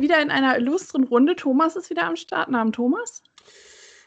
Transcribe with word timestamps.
wieder 0.00 0.20
in 0.20 0.30
einer 0.30 0.56
illustren 0.56 1.04
Runde. 1.04 1.36
Thomas 1.36 1.76
ist 1.76 1.90
wieder 1.90 2.04
am 2.04 2.16
Start. 2.16 2.50
Namen 2.50 2.72
Thomas. 2.72 3.22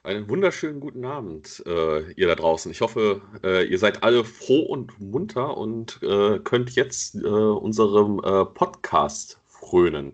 Einen 0.03 0.29
wunderschönen 0.29 0.79
guten 0.79 1.03
Abend, 1.03 1.63
äh, 1.65 2.11
ihr 2.11 2.27
da 2.27 2.35
draußen. 2.35 2.71
Ich 2.71 2.81
hoffe, 2.81 3.21
äh, 3.43 3.65
ihr 3.65 3.79
seid 3.79 4.03
alle 4.03 4.23
froh 4.23 4.61
und 4.61 4.99
munter 4.99 5.57
und 5.57 5.99
äh, 6.03 6.37
könnt 6.39 6.75
jetzt 6.75 7.15
äh, 7.15 7.27
unserem 7.27 8.19
äh, 8.19 8.45
Podcast 8.45 9.39
frönen. 9.47 10.13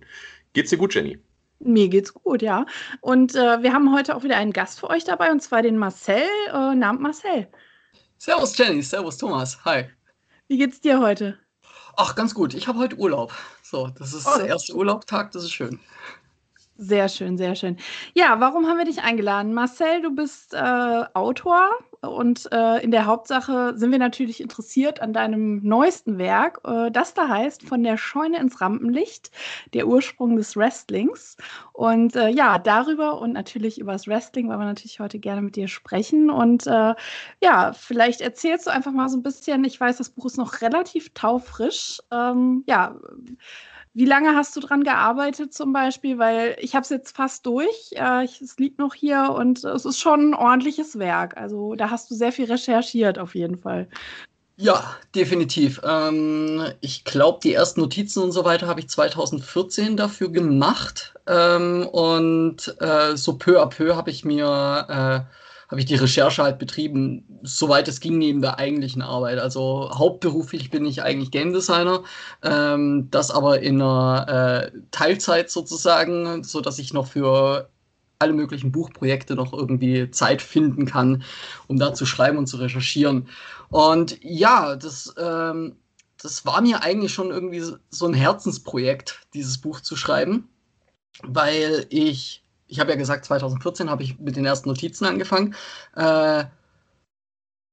Geht's 0.53 0.69
dir 0.69 0.77
gut, 0.77 0.95
Jenny? 0.95 1.19
Mir 1.59 1.89
geht's 1.89 2.13
gut, 2.13 2.41
ja. 2.41 2.65
Und 3.01 3.35
äh, 3.35 3.61
wir 3.61 3.73
haben 3.73 3.93
heute 3.93 4.15
auch 4.15 4.23
wieder 4.23 4.37
einen 4.37 4.53
Gast 4.53 4.79
für 4.79 4.89
euch 4.89 5.03
dabei, 5.03 5.29
und 5.29 5.41
zwar 5.41 5.61
den 5.61 5.77
Marcel. 5.77 6.23
Äh, 6.47 6.73
Namen 6.75 7.01
Marcel. 7.01 7.47
Servus, 8.17 8.57
Jenny. 8.57 8.81
Servus, 8.81 9.17
Thomas. 9.17 9.63
Hi. 9.65 9.89
Wie 10.47 10.57
geht's 10.57 10.79
dir 10.79 10.99
heute? 10.99 11.37
Ach, 11.97 12.15
ganz 12.15 12.33
gut. 12.33 12.53
Ich 12.53 12.67
habe 12.67 12.79
heute 12.79 12.95
Urlaub. 12.95 13.33
So, 13.71 13.87
das 13.87 14.13
ist 14.13 14.27
oh, 14.27 14.37
der 14.37 14.47
erste 14.47 14.75
Urlaubtag, 14.75 15.31
das 15.31 15.43
ist 15.43 15.53
schön. 15.53 15.79
Sehr 16.75 17.07
schön, 17.07 17.37
sehr 17.37 17.55
schön. 17.55 17.77
Ja, 18.13 18.37
warum 18.41 18.67
haben 18.67 18.77
wir 18.77 18.83
dich 18.83 19.01
eingeladen? 19.01 19.53
Marcel, 19.53 20.01
du 20.01 20.13
bist 20.13 20.53
äh, 20.53 21.03
Autor 21.13 21.69
und 22.01 22.51
äh, 22.51 22.83
in 22.83 22.89
der 22.89 23.05
Hauptsache 23.05 23.73
sind 23.77 23.91
wir 23.91 23.99
natürlich 23.99 24.41
interessiert 24.41 25.01
an 25.01 25.13
deinem 25.13 25.61
neuesten 25.63 26.17
Werk. 26.17 26.59
Äh, 26.65 26.89
das 26.91 27.13
da 27.13 27.27
heißt 27.27 27.63
Von 27.63 27.83
der 27.83 27.97
Scheune 27.97 28.39
ins 28.39 28.59
Rampenlicht, 28.59 29.29
der 29.73 29.87
Ursprung 29.87 30.35
des 30.35 30.55
Wrestlings. 30.55 31.37
Und 31.73 32.15
äh, 32.15 32.29
ja, 32.29 32.57
darüber 32.57 33.21
und 33.21 33.33
natürlich 33.33 33.79
über 33.79 33.91
das 33.91 34.07
Wrestling 34.07 34.49
wollen 34.49 34.59
wir 34.59 34.65
natürlich 34.65 34.99
heute 34.99 35.19
gerne 35.19 35.41
mit 35.43 35.55
dir 35.55 35.67
sprechen. 35.67 36.31
Und 36.31 36.65
äh, 36.65 36.95
ja, 37.41 37.73
vielleicht 37.73 38.21
erzählst 38.21 38.65
du 38.65 38.71
einfach 38.71 38.91
mal 38.91 39.09
so 39.09 39.17
ein 39.17 39.23
bisschen, 39.23 39.63
ich 39.63 39.79
weiß, 39.79 39.97
das 39.97 40.09
Buch 40.09 40.25
ist 40.25 40.37
noch 40.37 40.61
relativ 40.61 41.13
taufrisch. 41.13 41.99
Ähm, 42.11 42.63
ja, 42.65 42.95
wie 43.93 44.05
lange 44.05 44.35
hast 44.35 44.55
du 44.55 44.61
dran 44.61 44.83
gearbeitet 44.83 45.53
zum 45.53 45.73
Beispiel? 45.73 46.17
Weil 46.17 46.55
ich 46.59 46.75
habe 46.75 46.83
es 46.83 46.89
jetzt 46.89 47.15
fast 47.15 47.45
durch. 47.45 47.91
Äh, 47.91 48.25
ich, 48.25 48.41
es 48.41 48.57
liegt 48.57 48.79
noch 48.79 48.93
hier 48.93 49.33
und 49.37 49.63
es 49.63 49.85
ist 49.85 49.99
schon 49.99 50.29
ein 50.29 50.33
ordentliches 50.33 50.97
Werk. 50.97 51.35
Also 51.37 51.75
da 51.75 51.89
hast 51.89 52.09
du 52.09 52.15
sehr 52.15 52.31
viel 52.31 52.45
recherchiert 52.45 53.19
auf 53.19 53.35
jeden 53.35 53.57
Fall. 53.57 53.87
Ja, 54.57 54.95
definitiv. 55.15 55.81
Ähm, 55.83 56.63
ich 56.81 57.03
glaube, 57.03 57.39
die 57.43 57.53
ersten 57.53 57.81
Notizen 57.81 58.21
und 58.21 58.31
so 58.31 58.45
weiter 58.45 58.67
habe 58.67 58.79
ich 58.79 58.89
2014 58.89 59.97
dafür 59.97 60.29
gemacht. 60.29 61.15
Ähm, 61.27 61.87
und 61.87 62.75
äh, 62.79 63.17
so 63.17 63.37
peu 63.37 63.61
à 63.61 63.65
peu 63.65 63.95
habe 63.95 64.11
ich 64.11 64.23
mir 64.23 65.25
äh, 65.27 65.33
habe 65.71 65.79
ich 65.79 65.85
die 65.85 65.95
Recherche 65.95 66.43
halt 66.43 66.59
betrieben, 66.59 67.39
soweit 67.43 67.87
es 67.87 68.01
ging 68.01 68.17
neben 68.17 68.41
der 68.41 68.59
eigentlichen 68.59 69.01
Arbeit. 69.01 69.39
Also 69.39 69.89
hauptberuflich 69.93 70.69
bin 70.69 70.85
ich 70.85 71.01
eigentlich 71.01 71.31
Game 71.31 71.53
Designer, 71.53 72.03
ähm, 72.43 73.07
das 73.09 73.31
aber 73.31 73.61
in 73.61 73.81
einer 73.81 74.71
äh, 74.73 74.77
Teilzeit 74.91 75.49
sozusagen, 75.49 76.43
so 76.43 76.59
dass 76.59 76.77
ich 76.77 76.91
noch 76.91 77.07
für 77.07 77.69
alle 78.19 78.33
möglichen 78.33 78.73
Buchprojekte 78.73 79.35
noch 79.35 79.53
irgendwie 79.53 80.11
Zeit 80.11 80.41
finden 80.41 80.85
kann, 80.85 81.23
um 81.67 81.79
da 81.79 81.93
zu 81.93 82.05
schreiben 82.05 82.37
und 82.37 82.47
zu 82.47 82.57
recherchieren. 82.57 83.29
Und 83.69 84.21
ja, 84.21 84.75
das, 84.75 85.15
ähm, 85.17 85.77
das 86.21 86.45
war 86.45 86.61
mir 86.61 86.83
eigentlich 86.83 87.13
schon 87.13 87.31
irgendwie 87.31 87.63
so 87.89 88.07
ein 88.07 88.13
Herzensprojekt, 88.13 89.21
dieses 89.33 89.59
Buch 89.59 89.79
zu 89.79 89.95
schreiben, 89.95 90.49
weil 91.23 91.85
ich 91.89 92.43
ich 92.71 92.79
habe 92.79 92.91
ja 92.91 92.95
gesagt, 92.95 93.25
2014 93.25 93.89
habe 93.89 94.01
ich 94.01 94.17
mit 94.17 94.37
den 94.37 94.45
ersten 94.45 94.69
Notizen 94.69 95.05
angefangen, 95.05 95.55
äh, 95.95 96.45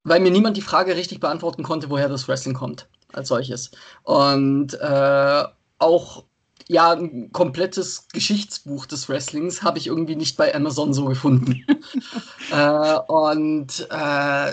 weil 0.03 0.21
mir 0.21 0.33
niemand 0.33 0.57
die 0.57 0.63
Frage 0.63 0.97
richtig 0.97 1.21
beantworten 1.21 1.63
konnte, 1.63 1.89
woher 1.89 2.09
das 2.09 2.27
Wrestling 2.27 2.55
kommt 2.55 2.89
als 3.13 3.29
solches. 3.29 3.71
Und 4.03 4.75
äh, 4.75 5.45
auch 5.79 6.25
ja, 6.67 6.93
ein 6.93 7.31
komplettes 7.33 8.09
Geschichtsbuch 8.13 8.87
des 8.87 9.09
Wrestlings 9.09 9.63
habe 9.63 9.79
ich 9.79 9.87
irgendwie 9.87 10.17
nicht 10.17 10.37
bei 10.37 10.53
Amazon 10.53 10.93
so 10.93 11.05
gefunden. 11.05 11.65
äh, 12.53 12.99
und 13.07 13.87
äh, 13.91 14.53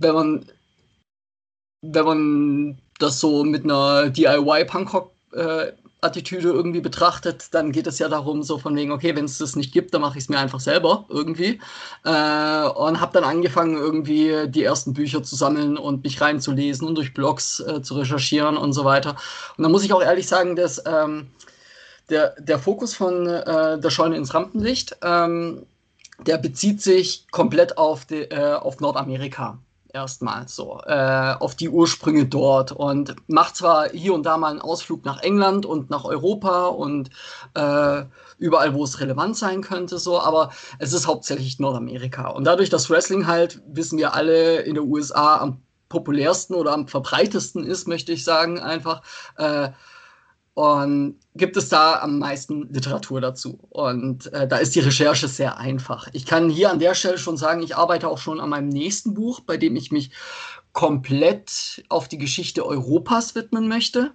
wenn 0.00 0.14
man 0.14 0.46
wenn 1.82 2.04
man 2.04 2.78
das 2.98 3.18
so 3.18 3.44
mit 3.44 3.64
einer 3.64 4.08
DIY-Punkrock 4.08 5.10
äh, 5.32 5.72
Attitüde 6.04 6.48
irgendwie 6.48 6.80
betrachtet, 6.80 7.48
dann 7.52 7.72
geht 7.72 7.86
es 7.86 7.98
ja 7.98 8.08
darum, 8.08 8.42
so 8.42 8.58
von 8.58 8.76
wegen, 8.76 8.92
okay, 8.92 9.16
wenn 9.16 9.24
es 9.24 9.38
das 9.38 9.56
nicht 9.56 9.72
gibt, 9.72 9.94
dann 9.94 10.02
mache 10.02 10.18
ich 10.18 10.24
es 10.24 10.28
mir 10.28 10.38
einfach 10.38 10.60
selber 10.60 11.06
irgendwie. 11.08 11.60
Äh, 12.04 12.68
und 12.68 13.00
habe 13.00 13.12
dann 13.12 13.24
angefangen, 13.24 13.76
irgendwie 13.76 14.48
die 14.48 14.62
ersten 14.62 14.92
Bücher 14.92 15.22
zu 15.22 15.36
sammeln 15.36 15.76
und 15.76 16.04
mich 16.04 16.20
reinzulesen 16.20 16.86
und 16.86 16.96
durch 16.96 17.14
Blogs 17.14 17.60
äh, 17.60 17.82
zu 17.82 17.94
recherchieren 17.94 18.56
und 18.56 18.72
so 18.72 18.84
weiter. 18.84 19.16
Und 19.56 19.64
da 19.64 19.68
muss 19.68 19.84
ich 19.84 19.92
auch 19.92 20.02
ehrlich 20.02 20.28
sagen, 20.28 20.56
dass 20.56 20.82
ähm, 20.86 21.28
der, 22.10 22.34
der 22.38 22.58
Fokus 22.58 22.94
von 22.94 23.26
äh, 23.26 23.78
der 23.78 23.90
Scheune 23.90 24.16
ins 24.16 24.34
Rampenlicht, 24.34 24.96
ähm, 25.02 25.66
der 26.26 26.38
bezieht 26.38 26.80
sich 26.80 27.26
komplett 27.30 27.78
auf, 27.78 28.04
die, 28.04 28.22
äh, 28.22 28.54
auf 28.54 28.80
Nordamerika 28.80 29.58
erstmal 29.94 30.48
so 30.48 30.80
äh, 30.86 31.34
auf 31.38 31.54
die 31.54 31.68
Ursprünge 31.68 32.26
dort 32.26 32.72
und 32.72 33.14
macht 33.28 33.56
zwar 33.56 33.88
hier 33.90 34.12
und 34.12 34.24
da 34.24 34.36
mal 34.36 34.50
einen 34.50 34.60
Ausflug 34.60 35.04
nach 35.04 35.22
England 35.22 35.64
und 35.64 35.88
nach 35.88 36.04
Europa 36.04 36.66
und 36.66 37.10
äh, 37.54 38.04
überall, 38.38 38.74
wo 38.74 38.82
es 38.84 39.00
relevant 39.00 39.36
sein 39.36 39.62
könnte, 39.62 39.98
so, 39.98 40.20
aber 40.20 40.50
es 40.80 40.92
ist 40.92 41.06
hauptsächlich 41.06 41.60
Nordamerika. 41.60 42.28
Und 42.28 42.44
dadurch, 42.44 42.70
dass 42.70 42.90
Wrestling 42.90 43.26
halt, 43.26 43.62
wissen 43.68 43.98
wir 43.98 44.14
alle, 44.14 44.62
in 44.62 44.74
den 44.74 44.84
USA 44.84 45.36
am 45.38 45.62
populärsten 45.88 46.54
oder 46.54 46.72
am 46.72 46.88
verbreitesten 46.88 47.64
ist, 47.64 47.86
möchte 47.86 48.12
ich 48.12 48.24
sagen, 48.24 48.58
einfach, 48.58 49.02
äh, 49.36 49.70
und 50.54 51.16
gibt 51.34 51.56
es 51.56 51.68
da 51.68 51.98
am 52.00 52.20
meisten 52.20 52.72
Literatur 52.72 53.20
dazu. 53.20 53.58
Und 53.70 54.32
äh, 54.32 54.46
da 54.46 54.56
ist 54.56 54.74
die 54.76 54.80
Recherche 54.80 55.26
sehr 55.26 55.58
einfach. 55.58 56.08
Ich 56.12 56.26
kann 56.26 56.48
hier 56.48 56.70
an 56.70 56.78
der 56.78 56.94
Stelle 56.94 57.18
schon 57.18 57.36
sagen, 57.36 57.62
ich 57.62 57.76
arbeite 57.76 58.08
auch 58.08 58.18
schon 58.18 58.40
an 58.40 58.50
meinem 58.50 58.68
nächsten 58.68 59.14
Buch, 59.14 59.40
bei 59.40 59.56
dem 59.56 59.74
ich 59.74 59.90
mich 59.90 60.12
komplett 60.72 61.84
auf 61.88 62.08
die 62.08 62.18
Geschichte 62.18 62.64
Europas 62.64 63.34
widmen 63.34 63.68
möchte. 63.68 64.12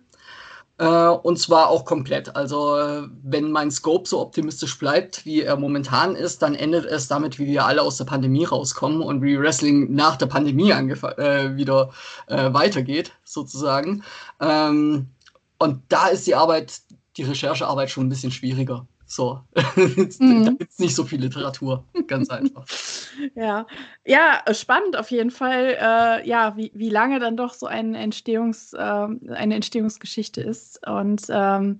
Äh, 0.78 1.10
und 1.10 1.38
zwar 1.38 1.70
auch 1.70 1.84
komplett. 1.84 2.36
Also 2.38 3.06
wenn 3.22 3.52
mein 3.52 3.70
Scope 3.70 4.08
so 4.08 4.22
optimistisch 4.22 4.80
bleibt, 4.80 5.26
wie 5.26 5.42
er 5.42 5.58
momentan 5.58 6.16
ist, 6.16 6.42
dann 6.42 6.56
endet 6.56 6.86
es 6.86 7.10
damit, 7.10 7.38
wie 7.38 7.48
wir 7.48 7.66
alle 7.66 7.82
aus 7.82 7.98
der 7.98 8.06
Pandemie 8.06 8.46
rauskommen 8.46 9.02
und 9.02 9.22
wie 9.22 9.38
Wrestling 9.38 9.94
nach 9.94 10.16
der 10.16 10.28
Pandemie 10.28 10.72
äh, 10.72 11.58
wieder 11.58 11.90
äh, 12.28 12.54
weitergeht, 12.54 13.12
sozusagen. 13.26 14.04
Ähm, 14.40 15.10
und 15.60 15.84
da 15.90 16.08
ist 16.08 16.26
die 16.26 16.36
Arbeit, 16.36 16.82
die 17.18 17.24
Recherchearbeit 17.24 17.90
schon 17.90 18.08
ein 18.08 18.10
bisschen 18.10 18.32
schwieriger. 18.32 18.88
So, 19.06 19.42
mhm. 20.20 20.46
da 20.46 20.52
gibt 20.52 20.72
es 20.72 20.78
nicht 20.78 20.96
so 20.96 21.04
viel 21.04 21.20
Literatur, 21.20 21.84
ganz 22.06 22.30
einfach. 22.30 22.64
ja. 23.36 23.66
ja, 24.06 24.44
spannend 24.54 24.96
auf 24.98 25.10
jeden 25.10 25.32
Fall, 25.32 25.78
äh, 25.82 26.28
ja, 26.28 26.56
wie, 26.56 26.72
wie 26.76 26.92
lange 26.92 27.20
dann 27.20 27.36
doch 27.36 27.56
so 27.56 27.66
ein 27.66 27.96
Entstehungs, 27.96 28.74
äh, 28.74 28.78
eine 28.78 29.56
Entstehungsgeschichte 29.56 30.42
ist. 30.42 30.88
Und 30.88 31.24
ähm, 31.30 31.80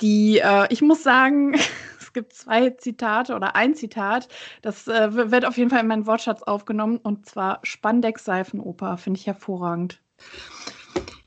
die, 0.00 0.38
äh, 0.38 0.66
ich 0.70 0.82
muss 0.82 1.04
sagen, 1.04 1.54
es 2.00 2.12
gibt 2.12 2.32
zwei 2.32 2.70
Zitate 2.70 3.36
oder 3.36 3.54
ein 3.54 3.76
Zitat, 3.76 4.26
das 4.62 4.88
äh, 4.88 5.30
wird 5.30 5.46
auf 5.46 5.56
jeden 5.56 5.70
Fall 5.70 5.82
in 5.82 5.86
meinen 5.86 6.06
Wortschatz 6.08 6.42
aufgenommen, 6.42 6.96
und 6.96 7.26
zwar 7.26 7.60
Spandex-Seifenoper, 7.62 8.96
finde 8.98 9.20
ich 9.20 9.26
hervorragend. 9.28 10.00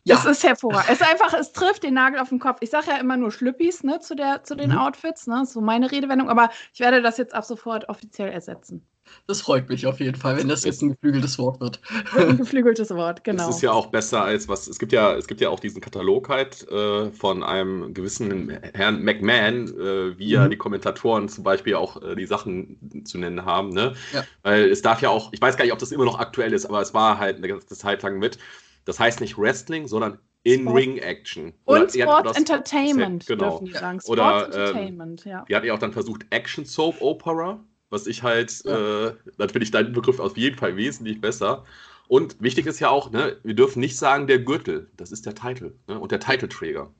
Ja. 0.04 0.16
Es 0.16 0.26
ist 0.26 0.44
hervorragend. 0.44 0.90
Es 0.90 1.02
ist 1.02 1.08
einfach, 1.08 1.34
es 1.34 1.52
trifft 1.52 1.84
den 1.84 1.94
Nagel 1.94 2.20
auf 2.20 2.30
den 2.30 2.40
Kopf. 2.40 2.58
Ich 2.62 2.70
sage 2.70 2.88
ja 2.90 2.98
immer 2.98 3.18
nur 3.18 3.32
Schlüppis 3.32 3.84
ne, 3.84 4.00
zu, 4.00 4.16
der, 4.16 4.44
zu 4.44 4.56
den 4.56 4.72
mhm. 4.72 4.78
Outfits, 4.78 5.28
ne, 5.28 5.46
so 5.46 5.62
meine 5.62 5.92
Redewendung, 5.92 6.30
aber 6.30 6.50
ich 6.74 6.80
werde 6.80 7.02
das 7.02 7.18
jetzt 7.18 7.34
ab 7.34 7.46
sofort 7.46 7.90
offiziell 7.90 8.30
ersetzen. 8.30 8.86
Das 9.28 9.42
freut 9.42 9.70
mich 9.70 9.86
auf 9.86 10.00
jeden 10.00 10.18
Fall, 10.18 10.38
wenn 10.38 10.48
das 10.48 10.64
jetzt 10.64 10.82
ein 10.82 10.90
geflügeltes 10.90 11.38
Wort 11.38 11.60
wird. 11.60 11.80
Ein 12.16 12.38
geflügeltes 12.38 12.90
Wort, 12.92 13.24
genau. 13.24 13.48
Das 13.48 13.58
ist 13.58 13.62
ja 13.62 13.72
auch 13.72 13.88
besser 13.88 14.24
als 14.24 14.48
was. 14.48 14.68
Es 14.68 14.80
gibt 14.80 14.92
ja, 14.92 15.16
es 15.16 15.28
gibt 15.28 15.42
ja 15.42 15.50
auch 15.50 15.60
diesen 15.60 15.82
Katalog 15.82 16.30
halt 16.30 16.68
äh, 16.70 17.12
von 17.12 17.44
einem 17.44 17.94
gewissen 17.94 18.50
Herrn 18.74 19.04
McMahon, 19.04 19.68
äh, 19.68 20.18
wie 20.18 20.26
mhm. 20.26 20.32
ja 20.32 20.48
die 20.48 20.58
Kommentatoren 20.58 21.30
zum 21.30 21.44
Beispiel 21.44 21.76
auch 21.76 22.02
äh, 22.02 22.16
die 22.16 22.26
Sachen 22.26 23.04
zu 23.06 23.18
nennen 23.18 23.46
haben. 23.46 23.70
Ne? 23.70 23.94
Ja. 24.14 24.24
Weil 24.44 24.70
es 24.70 24.82
darf 24.82 25.02
ja 25.02 25.10
auch, 25.10 25.32
ich 25.32 25.42
weiß 25.42 25.58
gar 25.58 25.66
nicht, 25.66 25.74
ob 25.74 25.80
das 25.80 25.92
immer 25.92 26.06
noch 26.06 26.20
aktuell 26.20 26.54
ist, 26.54 26.66
aber 26.66 26.82
es 26.82 26.94
war 26.94 27.20
halt 27.20 27.38
eine 27.38 27.48
ganze 27.48 27.68
Zeit 27.68 28.02
lang 28.02 28.18
mit. 28.20 28.40
Das 28.86 29.00
heißt 29.00 29.22
nicht 29.22 29.38
Wrestling, 29.38 29.88
sondern 29.88 30.20
In-Ring-Action. 30.44 31.54
Und 31.66 31.92
Sport 31.92 32.38
Entertainment, 32.38 33.26
genau. 33.26 33.60
dürfen 33.60 33.74
sagen. 33.74 34.02
Sport 34.02 34.20
Oder, 34.20 34.46
Entertainment, 34.46 35.26
ähm, 35.26 35.32
ja. 35.32 35.46
Die 35.48 35.56
hat 35.56 35.64
ja 35.64 35.74
auch 35.74 35.80
dann 35.80 35.94
versucht 35.94 36.26
Action 36.30 36.66
Soap 36.66 37.02
Opera, 37.02 37.60
was 37.90 38.08
ich 38.08 38.24
halt, 38.24 38.64
ja. 38.64 39.08
äh, 39.08 39.16
dann 39.38 39.50
finde 39.50 39.64
ich 39.64 39.72
deinen 39.72 39.94
Begriff 39.94 40.20
auf 40.20 40.38
jeden 40.38 40.58
Fall 40.58 40.76
wesentlich 40.76 41.20
besser. 41.20 41.66
Und 42.08 42.42
wichtig 42.42 42.66
ist 42.66 42.80
ja 42.80 42.90
auch, 42.90 43.12
ne, 43.12 43.38
wir 43.44 43.54
dürfen 43.54 43.80
nicht 43.80 43.98
sagen 43.98 44.28
der 44.28 44.40
Gürtel, 44.40 44.90
das 44.98 45.12
ist 45.12 45.26
der 45.26 45.36
Titel 45.36 45.76
ne, 45.88 46.00
und 46.00 46.12
der 46.12 46.20
Titelträger. 46.20 46.92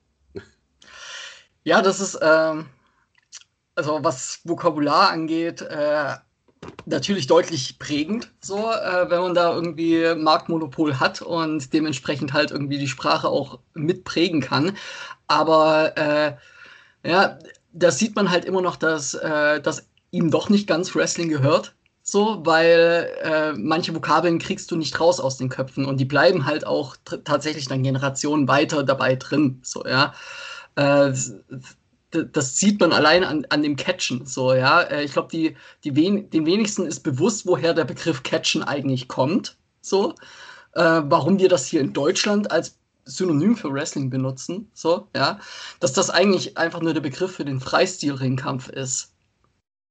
Ja, 1.64 1.82
das 1.82 2.00
ist, 2.00 2.18
ähm, 2.22 2.68
also 3.76 4.04
was 4.04 4.42
Vokabular 4.44 5.10
angeht, 5.10 5.62
äh, 5.62 6.16
natürlich 6.86 7.28
deutlich 7.28 7.80
prägend, 7.80 8.32
so, 8.42 8.72
äh, 8.72 9.10
wenn 9.10 9.22
man 9.22 9.34
da 9.34 9.54
irgendwie 9.54 10.16
Marktmonopol 10.16 11.00
hat 11.00 11.22
und 11.22 11.74
dementsprechend 11.74 12.34
halt 12.34 12.52
irgendwie 12.52 12.78
die 12.78 12.88
Sprache 12.88 13.30
auch 13.30 13.60
mitprägen 13.74 14.42
kann. 14.42 14.76
Aber 15.28 15.98
äh, 15.98 16.34
ja, 17.10 17.40
da 17.72 17.92
sieht 17.92 18.16
man 18.16 18.30
halt 18.32 18.46
immer 18.46 18.62
noch, 18.62 18.76
dass, 18.76 19.14
äh, 19.14 19.62
dass 19.62 19.88
ihm 20.12 20.32
doch 20.32 20.50
nicht 20.50 20.68
ganz 20.68 20.96
Wrestling 20.96 21.30
gehört. 21.30 21.76
So, 22.02 22.44
weil 22.44 23.08
äh, 23.22 23.54
manche 23.54 23.94
Vokabeln 23.94 24.40
kriegst 24.40 24.72
du 24.72 24.76
nicht 24.76 25.00
raus 25.00 25.20
aus 25.20 25.38
den 25.38 25.50
Köpfen 25.50 25.86
und 25.86 25.98
die 26.00 26.06
bleiben 26.06 26.46
halt 26.46 26.66
auch 26.66 26.96
tatsächlich 27.24 27.68
dann 27.68 27.84
Generationen 27.84 28.48
weiter 28.48 28.84
dabei 28.84 29.16
drin. 29.16 29.60
So, 29.64 29.86
ja. 29.86 30.16
Äh, 30.76 31.14
das 32.12 32.58
sieht 32.58 32.80
man 32.80 32.92
allein 32.92 33.24
an, 33.24 33.46
an 33.50 33.62
dem 33.62 33.76
Catchen. 33.76 34.26
So, 34.26 34.54
ja. 34.54 34.82
Äh, 34.82 35.04
ich 35.04 35.14
glaube, 35.14 35.30
die, 35.32 35.56
die 35.84 35.96
wen, 35.96 36.30
den 36.30 36.46
wenigsten 36.46 36.86
ist 36.86 37.02
bewusst, 37.02 37.46
woher 37.46 37.74
der 37.74 37.86
Begriff 37.86 38.24
Catchen 38.24 38.64
eigentlich 38.64 39.08
kommt. 39.08 39.58
So. 39.82 40.16
Äh, 40.74 41.02
warum 41.06 41.40
wir 41.40 41.50
das 41.50 41.68
hier 41.68 41.82
in 41.82 41.94
Deutschland 41.94 42.52
als 42.52 42.78
Synonym 43.06 43.56
für 43.56 43.72
Wrestling 43.74 44.10
benutzen. 44.10 44.70
So, 44.74 45.08
ja. 45.16 45.40
Dass 45.80 45.94
das 45.94 46.10
eigentlich 46.10 46.58
einfach 46.58 46.82
nur 46.82 46.94
der 46.94 47.02
Begriff 47.02 47.36
für 47.36 47.46
den 47.46 47.60
Freistil-Ringkampf 47.60 48.70
ist. 48.70 49.14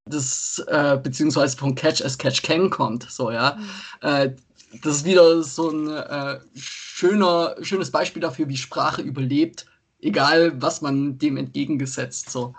Das, 0.06 0.64
äh, 0.68 0.98
beziehungsweise 1.02 1.56
von 1.56 1.74
Catch 1.74 2.02
as 2.02 2.16
Catch 2.16 2.42
Can 2.42 2.70
kommt. 2.70 3.10
So, 3.10 3.30
ja. 3.30 3.56
Mhm. 3.58 4.08
Äh, 4.08 4.36
das 4.82 4.96
ist 4.96 5.04
wieder 5.04 5.42
so 5.42 5.70
ein 5.70 5.88
äh, 5.90 6.40
schöner, 6.54 7.56
schönes 7.62 7.90
Beispiel 7.90 8.20
dafür, 8.20 8.48
wie 8.48 8.56
Sprache 8.56 9.02
überlebt 9.02 9.66
egal 10.00 10.60
was 10.60 10.80
man 10.80 11.18
dem 11.18 11.36
entgegengesetzt. 11.36 12.30
So. 12.30 12.54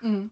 Mhm. 0.00 0.30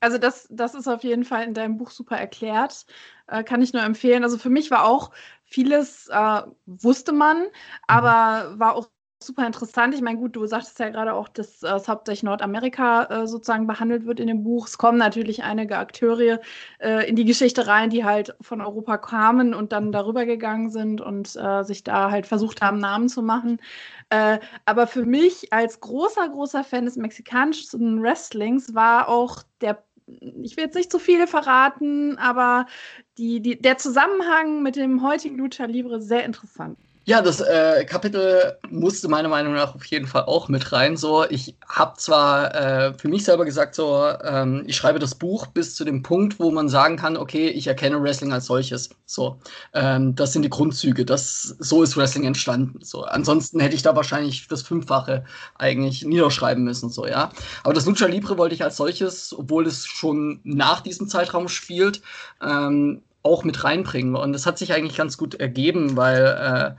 Also 0.00 0.18
das, 0.18 0.48
das 0.50 0.74
ist 0.74 0.88
auf 0.88 1.04
jeden 1.04 1.24
Fall 1.24 1.44
in 1.44 1.54
deinem 1.54 1.76
Buch 1.76 1.90
super 1.90 2.16
erklärt. 2.16 2.86
Äh, 3.28 3.44
kann 3.44 3.62
ich 3.62 3.72
nur 3.72 3.82
empfehlen. 3.82 4.24
Also 4.24 4.36
für 4.36 4.50
mich 4.50 4.70
war 4.70 4.84
auch 4.84 5.12
vieles, 5.44 6.08
äh, 6.08 6.42
wusste 6.66 7.12
man, 7.12 7.38
mhm. 7.38 7.50
aber 7.86 8.58
war 8.58 8.74
auch 8.74 8.88
super 9.26 9.46
interessant. 9.46 9.94
Ich 9.94 10.00
meine, 10.00 10.18
gut, 10.18 10.36
du 10.36 10.46
sagtest 10.46 10.78
ja 10.78 10.90
gerade 10.90 11.14
auch, 11.14 11.28
dass 11.28 11.62
äh, 11.62 11.68
es 11.68 11.88
hauptsächlich 11.88 12.22
Nordamerika 12.22 13.04
äh, 13.04 13.26
sozusagen 13.26 13.66
behandelt 13.66 14.06
wird 14.06 14.20
in 14.20 14.26
dem 14.26 14.44
Buch. 14.44 14.66
Es 14.66 14.78
kommen 14.78 14.98
natürlich 14.98 15.42
einige 15.42 15.78
Akteure 15.78 16.40
äh, 16.78 17.08
in 17.08 17.16
die 17.16 17.24
Geschichte 17.24 17.66
rein, 17.66 17.90
die 17.90 18.04
halt 18.04 18.34
von 18.40 18.60
Europa 18.60 18.98
kamen 18.98 19.54
und 19.54 19.72
dann 19.72 19.92
darüber 19.92 20.26
gegangen 20.26 20.70
sind 20.70 21.00
und 21.00 21.36
äh, 21.36 21.62
sich 21.64 21.84
da 21.84 22.10
halt 22.10 22.26
versucht 22.26 22.62
haben, 22.62 22.78
Namen 22.78 23.08
zu 23.08 23.22
machen. 23.22 23.60
Äh, 24.10 24.38
aber 24.66 24.86
für 24.86 25.04
mich 25.04 25.52
als 25.52 25.80
großer, 25.80 26.28
großer 26.28 26.64
Fan 26.64 26.84
des 26.84 26.96
mexikanischen 26.96 28.02
Wrestlings 28.02 28.74
war 28.74 29.08
auch 29.08 29.42
der 29.60 29.82
ich 30.42 30.56
will 30.56 30.64
jetzt 30.64 30.74
nicht 30.74 30.90
zu 30.90 30.98
viel 30.98 31.26
verraten, 31.26 32.18
aber 32.18 32.66
die, 33.18 33.40
die, 33.40 33.60
der 33.60 33.78
Zusammenhang 33.78 34.62
mit 34.62 34.76
dem 34.76 35.02
heutigen 35.02 35.38
Lucha 35.38 35.64
Libre 35.64 36.02
sehr 36.02 36.24
interessant. 36.24 36.76
Ja, 37.04 37.20
das 37.20 37.40
äh, 37.40 37.84
Kapitel 37.84 38.58
musste 38.70 39.08
meiner 39.08 39.28
Meinung 39.28 39.54
nach 39.54 39.74
auf 39.74 39.84
jeden 39.86 40.06
Fall 40.06 40.22
auch 40.22 40.48
mit 40.48 40.70
rein. 40.70 40.96
So, 40.96 41.24
ich 41.28 41.56
habe 41.68 41.94
zwar 41.98 42.54
äh, 42.54 42.94
für 42.94 43.08
mich 43.08 43.24
selber 43.24 43.44
gesagt, 43.44 43.74
so, 43.74 44.06
ähm, 44.22 44.62
ich 44.68 44.76
schreibe 44.76 45.00
das 45.00 45.16
Buch 45.16 45.48
bis 45.48 45.74
zu 45.74 45.84
dem 45.84 46.04
Punkt, 46.04 46.38
wo 46.38 46.52
man 46.52 46.68
sagen 46.68 46.96
kann, 46.96 47.16
okay, 47.16 47.48
ich 47.48 47.66
erkenne 47.66 48.00
Wrestling 48.00 48.32
als 48.32 48.46
solches. 48.46 48.90
So, 49.04 49.40
ähm, 49.74 50.14
das 50.14 50.32
sind 50.32 50.42
die 50.42 50.48
Grundzüge. 50.48 51.04
Das, 51.04 51.56
so 51.58 51.82
ist 51.82 51.96
Wrestling 51.96 52.22
entstanden. 52.22 52.78
So, 52.84 53.02
ansonsten 53.02 53.58
hätte 53.58 53.74
ich 53.74 53.82
da 53.82 53.96
wahrscheinlich 53.96 54.46
das 54.46 54.62
Fünffache 54.62 55.24
eigentlich 55.58 56.04
niederschreiben 56.04 56.62
müssen. 56.62 56.88
So, 56.88 57.08
ja. 57.08 57.32
Aber 57.64 57.74
das 57.74 57.84
Lucha 57.84 58.06
Libre 58.06 58.38
wollte 58.38 58.54
ich 58.54 58.62
als 58.62 58.76
solches, 58.76 59.36
obwohl 59.36 59.66
es 59.66 59.86
schon 59.86 60.40
nach 60.44 60.80
diesem 60.80 61.08
Zeitraum 61.08 61.48
spielt, 61.48 62.00
ähm, 62.40 63.02
auch 63.22 63.44
mit 63.44 63.64
reinbringen. 63.64 64.16
Und 64.16 64.32
das 64.32 64.46
hat 64.46 64.58
sich 64.58 64.72
eigentlich 64.72 64.96
ganz 64.96 65.16
gut 65.16 65.34
ergeben, 65.34 65.96
weil 65.96 66.24
äh, 66.24 66.74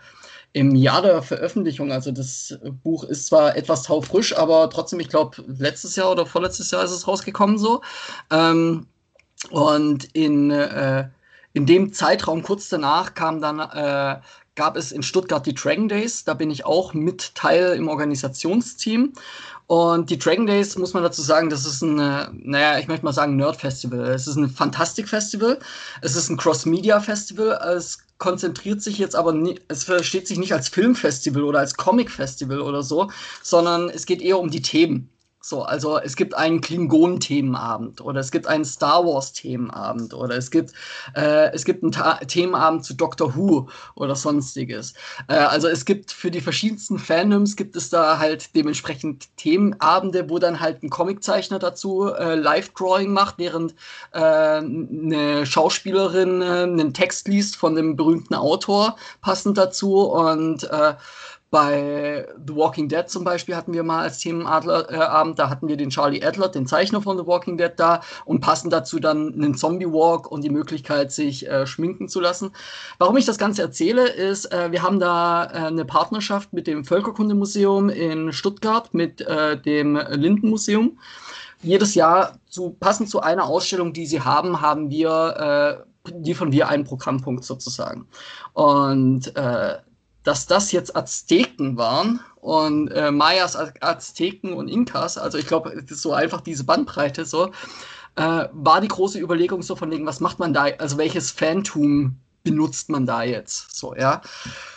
im 0.53 0.75
Jahr 0.75 1.01
der 1.01 1.21
Veröffentlichung, 1.23 1.91
also 1.91 2.11
das 2.11 2.59
Buch 2.83 3.03
ist 3.03 3.27
zwar 3.27 3.55
etwas 3.55 3.83
taufrisch, 3.83 4.37
aber 4.37 4.69
trotzdem, 4.69 4.99
ich 4.99 5.09
glaube, 5.09 5.43
letztes 5.47 5.95
Jahr 5.95 6.11
oder 6.11 6.25
vorletztes 6.25 6.69
Jahr 6.71 6.83
ist 6.83 6.91
es 6.91 7.07
rausgekommen 7.07 7.57
so. 7.57 7.81
Ähm, 8.31 8.85
und 9.49 10.05
in, 10.13 10.51
äh, 10.51 11.09
in 11.53 11.65
dem 11.65 11.91
Zeitraum 11.91 12.43
kurz 12.43 12.69
danach 12.69 13.13
kam 13.15 13.41
dann, 13.41 13.59
äh, 13.59 14.21
gab 14.55 14.77
es 14.77 14.91
in 14.91 15.03
Stuttgart 15.03 15.45
die 15.45 15.53
Dragon 15.53 15.87
Days. 15.87 16.23
Da 16.23 16.33
bin 16.33 16.51
ich 16.51 16.65
auch 16.65 16.93
mit 16.93 17.35
Teil 17.35 17.73
im 17.75 17.87
Organisationsteam. 17.87 19.13
Und 19.67 20.09
die 20.09 20.19
Dragon 20.19 20.45
Days, 20.45 20.77
muss 20.77 20.93
man 20.93 21.03
dazu 21.03 21.21
sagen, 21.21 21.49
das 21.49 21.65
ist 21.65 21.81
ein, 21.81 21.95
naja, 22.43 22.77
ich 22.79 22.87
möchte 22.87 23.05
mal 23.05 23.13
sagen, 23.13 23.37
Nerd-Festival. 23.37 23.99
Es 24.01 24.27
ist 24.27 24.35
ein 24.35 24.49
Fantastik-Festival. 24.49 25.59
Es 26.01 26.15
ist 26.15 26.29
ein 26.29 26.37
Cross-Media-Festival. 26.37 27.59
Es 27.75 27.99
konzentriert 28.17 28.81
sich 28.81 28.97
jetzt 28.97 29.15
aber, 29.15 29.33
nie, 29.33 29.59
es 29.67 29.83
versteht 29.85 30.27
sich 30.27 30.37
nicht 30.37 30.53
als 30.53 30.69
Filmfestival 30.69 31.43
oder 31.43 31.59
als 31.59 31.75
Comic-Festival 31.75 32.61
oder 32.61 32.83
so, 32.83 33.09
sondern 33.41 33.89
es 33.89 34.05
geht 34.05 34.21
eher 34.21 34.39
um 34.39 34.49
die 34.49 34.61
Themen. 34.61 35.09
So, 35.45 35.63
also 35.63 35.99
es 35.99 36.15
gibt 36.15 36.35
einen 36.35 36.61
Klingonen-Themenabend 36.61 37.99
oder 37.99 38.21
es 38.21 38.31
gibt 38.31 38.47
einen 38.47 38.63
Star 38.63 39.05
Wars-Themenabend 39.05 40.13
oder 40.13 40.37
es 40.37 40.49
gibt, 40.51 40.71
äh, 41.17 41.51
es 41.51 41.65
gibt 41.65 41.83
einen 41.83 41.91
Ta 41.91 42.15
Themenabend 42.15 42.85
zu 42.85 42.93
Doctor 42.93 43.35
Who 43.35 43.67
oder 43.95 44.15
sonstiges. 44.15 44.93
Äh, 45.27 45.33
also 45.33 45.67
es 45.67 45.83
gibt 45.83 46.13
für 46.13 46.31
die 46.31 46.39
verschiedensten 46.39 46.97
Fandoms 46.97 47.57
gibt 47.57 47.75
es 47.75 47.89
da 47.89 48.19
halt 48.19 48.55
dementsprechend 48.55 49.35
Themenabende, 49.35 50.29
wo 50.29 50.39
dann 50.39 50.61
halt 50.61 50.81
ein 50.81 50.89
Comiczeichner 50.89 51.59
dazu 51.59 52.05
äh, 52.05 52.35
Live-Drawing 52.35 53.11
macht, 53.11 53.37
während 53.37 53.75
äh, 54.13 54.19
eine 54.19 55.45
Schauspielerin 55.45 56.41
äh, 56.41 56.45
einen 56.45 56.93
Text 56.93 57.27
liest 57.27 57.57
von 57.57 57.75
dem 57.75 57.97
berühmten 57.97 58.35
Autor 58.35 58.95
passend 59.19 59.57
dazu 59.57 60.03
und 60.09 60.63
äh, 60.71 60.93
bei 61.53 62.27
The 62.47 62.55
Walking 62.55 62.89
Dead 62.89 63.07
zum 63.07 63.23
Beispiel 63.23 63.55
hatten 63.55 63.73
wir 63.73 63.83
mal 63.83 64.01
als 64.01 64.17
Themenabend, 64.17 64.89
äh, 64.89 65.35
da 65.35 65.49
hatten 65.51 65.67
wir 65.67 65.77
den 65.77 65.91
Charlie 65.91 66.25
Adler, 66.25 66.49
den 66.49 66.65
Zeichner 66.65 66.99
von 66.99 67.15
The 67.15 67.27
Walking 67.27 67.59
Dead 67.59 67.71
da 67.77 68.01
und 68.25 68.41
passend 68.41 68.73
dazu 68.73 68.99
dann 68.99 69.31
einen 69.35 69.53
Zombie 69.53 69.85
Walk 69.85 70.31
und 70.31 70.43
die 70.43 70.49
Möglichkeit, 70.49 71.11
sich 71.11 71.47
äh, 71.47 71.67
schminken 71.67 72.09
zu 72.09 72.19
lassen. 72.19 72.53
Warum 72.97 73.17
ich 73.17 73.25
das 73.25 73.37
Ganze 73.37 73.61
erzähle, 73.61 74.09
ist, 74.09 74.51
äh, 74.51 74.71
wir 74.71 74.81
haben 74.81 74.99
da 74.99 75.45
äh, 75.45 75.67
eine 75.67 75.85
Partnerschaft 75.85 76.53
mit 76.53 76.65
dem 76.65 76.85
Völkerkundemuseum 76.85 77.89
in 77.89 78.33
Stuttgart, 78.33 78.91
mit 78.95 79.21
äh, 79.21 79.55
dem 79.61 79.95
Lindenmuseum. 80.09 80.97
Jedes 81.61 81.93
Jahr, 81.93 82.39
zu, 82.49 82.71
passend 82.71 83.11
zu 83.11 83.21
einer 83.21 83.45
Ausstellung, 83.45 83.93
die 83.93 84.07
sie 84.07 84.21
haben, 84.21 84.59
haben 84.59 84.89
wir, 84.89 85.85
äh, 86.07 86.11
liefern 86.17 86.51
wir 86.51 86.67
einen 86.67 86.83
Programmpunkt 86.83 87.43
sozusagen. 87.43 88.07
Und 88.53 89.31
dass 90.23 90.45
das 90.47 90.71
jetzt 90.71 90.95
Azteken 90.95 91.77
waren 91.77 92.19
und 92.41 92.89
äh, 92.89 93.11
Mayas, 93.11 93.55
Azteken 93.55 94.53
und 94.53 94.67
Inkas, 94.67 95.17
also 95.17 95.37
ich 95.37 95.47
glaube, 95.47 95.73
das 95.75 95.91
ist 95.91 96.01
so 96.01 96.13
einfach 96.13 96.41
diese 96.41 96.63
Bandbreite 96.63 97.25
so, 97.25 97.47
äh, 98.15 98.47
war 98.51 98.81
die 98.81 98.87
große 98.87 99.19
Überlegung 99.19 99.61
so 99.61 99.75
von 99.75 99.91
wegen, 99.91 100.05
was 100.05 100.19
macht 100.19 100.39
man 100.39 100.53
da, 100.53 100.65
also 100.77 100.97
welches 100.97 101.31
Phantom 101.31 102.17
benutzt 102.43 102.89
man 102.89 103.05
da 103.05 103.23
jetzt, 103.23 103.75
so, 103.75 103.95
ja. 103.95 104.21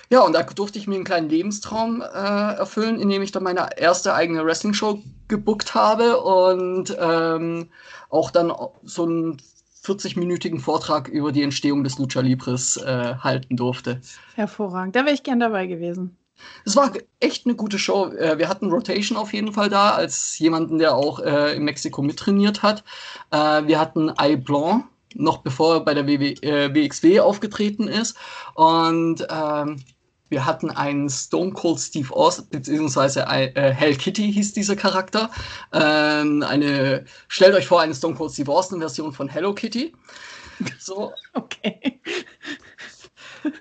Ja, 0.08 0.20
und 0.20 0.34
da 0.34 0.44
durfte 0.44 0.78
ich 0.78 0.86
mir 0.86 0.94
einen 0.94 1.04
kleinen 1.04 1.28
Lebenstraum 1.28 2.00
äh, 2.00 2.04
erfüllen, 2.04 3.00
indem 3.00 3.22
ich 3.22 3.32
dann 3.32 3.42
meine 3.42 3.76
erste 3.76 4.14
eigene 4.14 4.44
Wrestling-Show 4.44 5.02
gebuckt 5.26 5.74
habe 5.74 6.20
und 6.20 6.96
ähm, 6.96 7.68
auch 8.08 8.30
dann 8.30 8.52
so 8.84 9.04
ein 9.04 9.42
40-minütigen 9.86 10.60
Vortrag 10.60 11.08
über 11.08 11.32
die 11.32 11.42
Entstehung 11.42 11.84
des 11.84 11.98
Lucha 11.98 12.20
Libres 12.20 12.76
äh, 12.76 13.14
halten 13.20 13.56
durfte. 13.56 14.00
Hervorragend. 14.34 14.96
Da 14.96 15.04
wäre 15.04 15.14
ich 15.14 15.22
gern 15.22 15.40
dabei 15.40 15.66
gewesen. 15.66 16.16
Es 16.64 16.76
war 16.76 16.92
echt 17.20 17.46
eine 17.46 17.54
gute 17.54 17.78
Show. 17.78 18.08
Äh, 18.08 18.38
wir 18.38 18.48
hatten 18.48 18.70
Rotation 18.70 19.16
auf 19.16 19.32
jeden 19.32 19.52
Fall 19.52 19.70
da, 19.70 19.90
als 19.90 20.38
jemanden, 20.38 20.78
der 20.78 20.94
auch 20.94 21.20
äh, 21.20 21.54
in 21.56 21.64
Mexiko 21.64 22.02
mittrainiert 22.02 22.62
hat. 22.62 22.84
Äh, 23.30 23.66
wir 23.66 23.78
hatten 23.78 24.10
Ai 24.18 24.36
Blanc, 24.36 24.84
noch 25.14 25.38
bevor 25.38 25.74
er 25.74 25.80
bei 25.80 25.94
der 25.94 26.06
WW, 26.06 26.34
äh, 26.42 26.74
WXW 26.74 27.20
aufgetreten 27.20 27.88
ist. 27.88 28.16
Und 28.54 29.26
ähm, 29.30 29.82
wir 30.28 30.44
hatten 30.44 30.70
einen 30.70 31.08
Stone 31.08 31.52
Cold 31.52 31.78
Steve 31.78 32.14
Austin, 32.14 32.46
beziehungsweise 32.50 33.20
äh, 33.28 33.72
Hell 33.72 33.96
Kitty 33.96 34.32
hieß 34.32 34.52
dieser 34.54 34.76
Charakter. 34.76 35.30
Ähm, 35.72 36.42
eine, 36.42 37.04
stellt 37.28 37.54
euch 37.54 37.66
vor, 37.66 37.80
eine 37.80 37.94
Stone 37.94 38.14
Cold 38.14 38.32
Steve 38.32 38.50
Austin 38.50 38.80
Version 38.80 39.12
von 39.12 39.28
Hello 39.28 39.54
Kitty. 39.54 39.92
So. 40.78 41.12
Okay. 41.34 42.00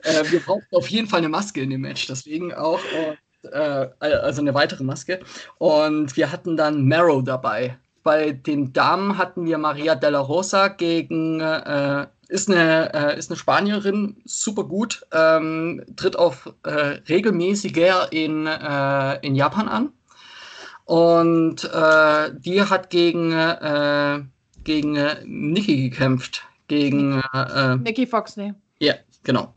Äh, 0.04 0.32
wir 0.32 0.40
brauchten 0.40 0.76
auf 0.76 0.88
jeden 0.88 1.08
Fall 1.08 1.20
eine 1.20 1.30
Maske 1.30 1.62
in 1.62 1.70
dem 1.70 1.82
Match, 1.82 2.08
deswegen 2.08 2.54
auch, 2.54 2.80
äh, 3.52 3.88
also 4.00 4.42
eine 4.42 4.54
weitere 4.54 4.84
Maske. 4.84 5.20
Und 5.58 6.16
wir 6.16 6.32
hatten 6.32 6.58
dann 6.58 6.88
Marrow 6.88 7.24
dabei. 7.24 7.78
Bei 8.02 8.32
den 8.32 8.72
Damen 8.72 9.18
hatten 9.18 9.46
wir 9.46 9.58
Maria 9.58 9.96
Della 9.96 10.20
Rosa 10.20 10.70
gegen 10.70 11.42
äh, 11.42 12.08
ist 12.28 12.50
eine, 12.50 12.94
äh, 12.94 13.20
ist 13.20 13.30
eine 13.30 13.38
Spanierin, 13.38 14.22
super 14.26 14.64
gut, 14.64 15.06
ähm, 15.12 15.84
tritt 15.96 16.16
auf 16.18 16.54
äh, 16.64 17.00
regelmäßiger 17.08 18.12
in, 18.12 18.48
äh, 18.48 19.20
in 19.26 19.36
Japan 19.36 19.68
an. 19.68 19.92
Und 20.86 21.64
äh, 21.64 22.32
die 22.38 22.62
hat 22.62 22.90
gegen, 22.90 23.32
äh, 23.32 24.22
gegen 24.64 24.96
äh, 24.96 25.24
Nikki 25.26 25.90
gekämpft, 25.90 26.44
gegen 26.68 27.22
äh, 27.34 27.76
Nicky 27.78 28.06
Fox, 28.06 28.38
ne? 28.38 28.56
Ja, 28.80 28.96
genau. 29.24 29.54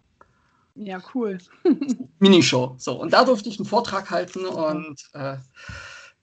Ja, 0.75 1.01
cool. 1.15 1.39
Minishow. 2.19 2.75
So, 2.79 3.01
und 3.01 3.13
da 3.13 3.25
durfte 3.25 3.49
ich 3.49 3.59
einen 3.59 3.67
Vortrag 3.67 4.11
halten 4.11 4.47
und 4.47 5.11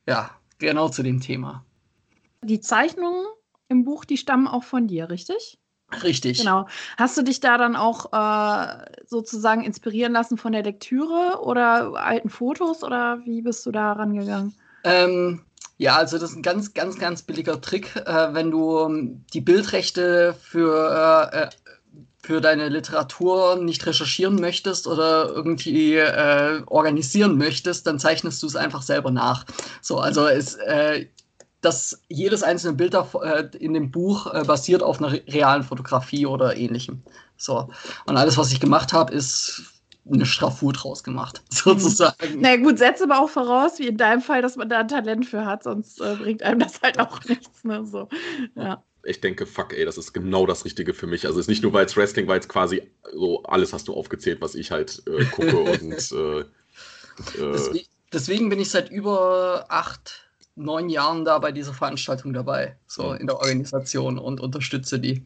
ja, 0.08 0.30
genau 0.60 0.88
zu 0.90 1.04
dem 1.04 1.20
Thema. 1.20 1.66
Die 2.42 2.62
Zeichnungen 2.62 3.26
im 3.68 3.84
Buch, 3.84 4.06
die 4.06 4.18
stammen 4.18 4.48
auch 4.48 4.64
von 4.64 4.88
dir, 4.88 5.10
richtig? 5.10 5.58
Richtig. 6.04 6.40
Genau. 6.40 6.68
Hast 6.98 7.18
du 7.18 7.22
dich 7.22 7.40
da 7.40 7.58
dann 7.58 7.76
auch 7.76 8.12
äh, 8.12 8.86
sozusagen 9.06 9.64
inspirieren 9.64 10.14
lassen 10.14 10.38
von 10.38 10.52
der 10.52 10.64
Lektüre 10.64 11.40
oder 11.42 11.94
alten 11.96 12.30
Fotos 12.30 12.84
oder 12.84 13.20
wie 13.26 13.42
bist 13.42 13.66
du 13.66 13.72
da 13.72 13.94
rangegangen? 13.94 14.56
Ähm, 14.84 15.42
ja, 15.78 15.96
also 15.96 16.18
das 16.18 16.32
ist 16.32 16.38
ein 16.38 16.42
ganz, 16.42 16.74
ganz, 16.74 16.98
ganz 16.98 17.22
billiger 17.22 17.60
Trick, 17.62 17.96
äh, 17.96 18.34
wenn 18.34 18.52
du 18.52 18.80
ähm, 18.80 19.26
die 19.34 19.42
Bildrechte 19.42 20.36
für, 20.42 21.30
äh, 21.34 21.44
äh, 21.44 21.50
für 22.24 22.42
deine 22.42 22.70
Literatur 22.70 23.58
nicht 23.58 23.86
recherchieren 23.86 24.36
möchtest 24.36 24.88
oder 24.88 25.30
irgendwie 25.30 25.96
äh, 25.96 26.64
organisieren 26.66 27.38
möchtest, 27.38 27.86
dann 27.88 28.00
zeichnest 28.00 28.42
du 28.42 28.48
es 28.48 28.56
einfach 28.56 28.82
selber 28.82 29.12
nach. 29.12 29.46
So, 29.82 30.00
also 30.00 30.28
es, 30.28 30.56
äh, 30.56 31.08
dass 31.66 32.00
jedes 32.08 32.44
einzelne 32.44 32.74
Bild 32.74 32.94
äh, 32.94 33.50
in 33.58 33.74
dem 33.74 33.92
Buch 33.92 34.32
äh, 34.34 34.44
basiert 34.44 34.84
auf 34.84 35.02
einer 35.02 35.14
realen 35.28 35.64
Fotografie 35.64 36.26
oder 36.26 36.56
ähnlichem. 36.56 37.02
So. 37.38 37.70
Und 38.06 38.18
alles, 38.18 38.38
was 38.38 38.52
ich 38.52 38.60
gemacht 38.60 38.94
habe, 38.94 39.14
ist 39.14 39.64
eine 40.10 40.26
Strafur 40.26 40.74
draus 40.74 41.04
gemacht, 41.04 41.42
sozusagen. 41.50 42.40
Na 42.40 42.56
gut, 42.58 42.78
setze 42.78 43.06
aber 43.06 43.20
auch 43.20 43.30
voraus, 43.30 43.80
wie 43.80 43.88
in 43.88 43.98
deinem 43.98 44.22
Fall, 44.22 44.42
dass 44.42 44.56
man 44.56 44.70
da 44.70 44.80
ein 44.80 44.88
Talent 44.88 45.26
für 45.26 45.46
hat, 45.46 45.64
sonst 45.64 46.00
äh, 46.00 46.16
bringt 46.16 46.44
einem 46.44 46.60
das 46.60 46.82
halt 46.82 47.00
auch 47.00 47.24
nichts. 47.28 47.64
Ne? 47.64 47.84
So. 47.86 48.08
Ja. 48.56 48.84
Ich 49.04 49.22
denke, 49.22 49.46
fuck, 49.46 49.74
ey, 49.74 49.86
das 49.86 49.98
ist 49.98 50.14
genau 50.14 50.46
das 50.46 50.66
Richtige 50.66 50.94
für 50.94 51.08
mich. 51.08 51.26
Also 51.26 51.40
es 51.40 51.46
ist 51.46 51.50
nicht 51.50 51.64
nur, 51.64 51.74
weil 51.74 51.86
es 51.86 51.98
Wrestling, 51.98 52.28
weil 52.28 52.40
es 52.40 52.48
quasi 52.48 52.84
so 53.14 53.44
alles 53.44 53.74
hast 53.74 53.88
du 53.88 53.94
aufgezählt, 53.94 54.42
was 54.42 54.56
ich 54.56 54.72
halt 54.72 55.02
äh, 55.08 55.26
gucke 55.26 55.58
und 55.82 56.12
äh, 56.12 56.40
äh, 56.40 56.46
deswegen, 57.54 57.88
deswegen 58.14 58.50
bin 58.50 58.60
ich 58.60 58.70
seit 58.70 58.92
über 58.92 59.66
acht 59.70 60.25
neun 60.56 60.90
Jahren 60.90 61.26
da 61.26 61.40
bei 61.40 61.52
dieser 61.52 61.74
Veranstaltung 61.74 62.34
dabei, 62.34 62.78
so 62.88 63.14
in 63.14 63.28
der 63.28 63.38
Organisation 63.38 64.18
und 64.18 64.40
unterstütze 64.40 65.00
die. 65.00 65.26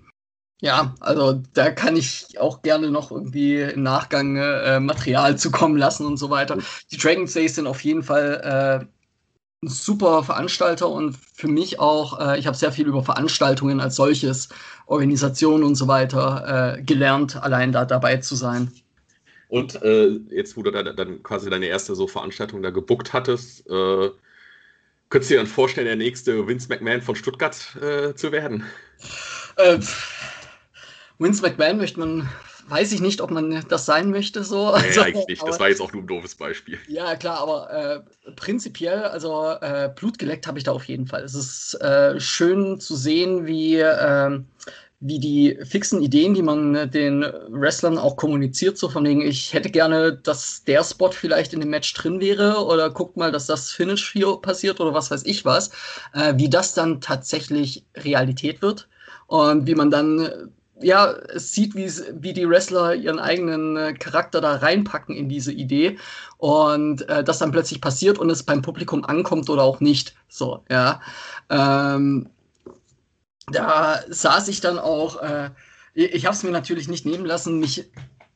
Ja, 0.61 0.93
also 0.99 1.41
da 1.53 1.71
kann 1.71 1.95
ich 1.95 2.37
auch 2.39 2.61
gerne 2.61 2.91
noch 2.91 3.11
irgendwie 3.11 3.61
im 3.61 3.83
Nachgang 3.83 4.35
äh, 4.35 4.79
Material 4.79 5.37
zukommen 5.37 5.77
lassen 5.77 6.05
und 6.05 6.17
so 6.17 6.29
weiter. 6.29 6.57
Die 6.91 6.97
Dragon 6.97 7.25
Days 7.25 7.55
sind 7.55 7.65
auf 7.65 7.81
jeden 7.83 8.03
Fall 8.03 8.41
äh, 8.43 9.65
ein 9.65 9.69
super 9.69 10.23
Veranstalter 10.23 10.89
und 10.89 11.15
für 11.15 11.47
mich 11.47 11.79
auch, 11.79 12.19
äh, 12.19 12.39
ich 12.39 12.47
habe 12.47 12.57
sehr 12.57 12.73
viel 12.73 12.87
über 12.87 13.03
Veranstaltungen 13.03 13.79
als 13.79 13.95
solches, 13.95 14.49
Organisationen 14.85 15.63
und 15.63 15.75
so 15.75 15.87
weiter 15.87 16.77
äh, 16.77 16.81
gelernt, 16.81 17.41
allein 17.41 17.71
da 17.71 17.85
dabei 17.85 18.17
zu 18.17 18.35
sein. 18.35 18.71
Und 19.47 19.81
äh, 19.81 20.09
jetzt, 20.29 20.57
wo 20.57 20.63
du 20.63 20.71
dann, 20.71 20.95
dann, 20.95 21.23
quasi 21.23 21.49
deine 21.49 21.67
erste 21.67 21.95
so 21.95 22.07
Veranstaltung 22.07 22.61
da 22.61 22.69
gebuckt 22.69 23.13
hattest, 23.13 23.67
äh, 23.69 24.09
Könntest 25.09 25.31
du 25.31 25.35
dir 25.35 25.39
dann 25.39 25.47
vorstellen, 25.47 25.87
der 25.87 25.95
nächste 25.95 26.47
Vince 26.47 26.69
McMahon 26.69 27.01
von 27.01 27.15
Stuttgart 27.15 27.75
äh, 27.81 28.13
zu 28.13 28.31
werden? 28.31 28.63
Äh, 29.55 29.79
Vince 31.17 31.41
McMahon 31.41 31.77
möchte 31.77 31.99
man, 31.99 32.29
weiß 32.67 32.91
ich 32.91 33.01
nicht, 33.01 33.19
ob 33.19 33.31
man 33.31 33.65
das 33.69 33.87
sein 33.87 34.11
möchte. 34.11 34.43
So. 34.43 34.67
Nee, 34.77 34.83
also, 34.87 35.01
eigentlich 35.01 35.27
nicht. 35.27 35.41
Aber, 35.41 35.49
das 35.49 35.59
war 35.59 35.69
jetzt 35.69 35.81
auch 35.81 35.91
nur 35.93 36.03
ein 36.03 36.07
doofes 36.07 36.35
Beispiel. 36.35 36.77
Ja, 36.87 37.15
klar, 37.15 37.39
aber 37.39 37.71
äh, 37.71 38.31
prinzipiell, 38.33 39.03
also 39.03 39.49
äh, 39.61 39.89
Blut 39.95 40.19
geleckt 40.19 40.45
habe 40.45 40.59
ich 40.59 40.63
da 40.63 40.73
auf 40.73 40.85
jeden 40.85 41.07
Fall. 41.07 41.23
Es 41.23 41.33
ist 41.33 41.73
äh, 41.81 42.19
schön 42.19 42.79
zu 42.79 42.95
sehen, 42.95 43.47
wie 43.47 43.77
ähm, 43.77 44.45
wie 45.01 45.19
die 45.19 45.57
fixen 45.63 46.01
Ideen, 46.01 46.33
die 46.33 46.41
man 46.41 46.75
äh, 46.75 46.87
den 46.87 47.21
Wrestlern 47.49 47.97
auch 47.97 48.17
kommuniziert, 48.17 48.77
so 48.77 48.89
von 48.89 49.05
wegen, 49.05 49.21
ich 49.21 49.53
hätte 49.53 49.69
gerne, 49.69 50.13
dass 50.13 50.63
der 50.65 50.83
Spot 50.83 51.11
vielleicht 51.11 51.53
in 51.53 51.61
dem 51.61 51.69
Match 51.69 51.93
drin 51.93 52.19
wäre 52.19 52.65
oder 52.65 52.89
guckt 52.89 53.15
mal, 53.15 53.31
dass 53.31 53.45
das 53.45 53.71
Finish 53.71 54.11
hier 54.11 54.37
passiert 54.37 54.79
oder 54.79 54.93
was 54.93 55.09
weiß 55.09 55.25
ich 55.25 55.45
was, 55.45 55.69
äh, 56.13 56.33
wie 56.35 56.49
das 56.49 56.73
dann 56.73 56.99
tatsächlich 56.99 57.85
Realität 57.95 58.61
wird 58.61 58.89
und 59.27 59.67
wie 59.67 59.75
man 59.75 59.89
dann 59.89 60.19
äh, 60.19 60.47
ja, 60.81 61.15
sieht, 61.35 61.75
wie, 61.75 61.89
wie 62.21 62.33
die 62.33 62.47
Wrestler 62.49 62.95
ihren 62.95 63.19
eigenen 63.19 63.77
äh, 63.77 63.93
Charakter 63.93 64.41
da 64.41 64.55
reinpacken 64.55 65.15
in 65.15 65.29
diese 65.29 65.51
Idee 65.51 65.97
und 66.37 67.07
äh, 67.09 67.23
das 67.23 67.39
dann 67.39 67.51
plötzlich 67.51 67.81
passiert 67.81 68.17
und 68.17 68.29
es 68.29 68.43
beim 68.43 68.61
Publikum 68.61 69.03
ankommt 69.05 69.49
oder 69.49 69.63
auch 69.63 69.79
nicht. 69.81 70.15
So, 70.29 70.63
ja. 70.69 71.01
Ähm, 71.49 72.29
da 73.51 74.01
saß 74.07 74.47
ich 74.47 74.61
dann 74.61 74.79
auch, 74.79 75.21
äh, 75.21 75.49
ich 75.93 76.25
habe 76.25 76.35
es 76.35 76.43
mir 76.43 76.51
natürlich 76.51 76.87
nicht 76.87 77.05
nehmen 77.05 77.25
lassen, 77.25 77.59
mich 77.59 77.89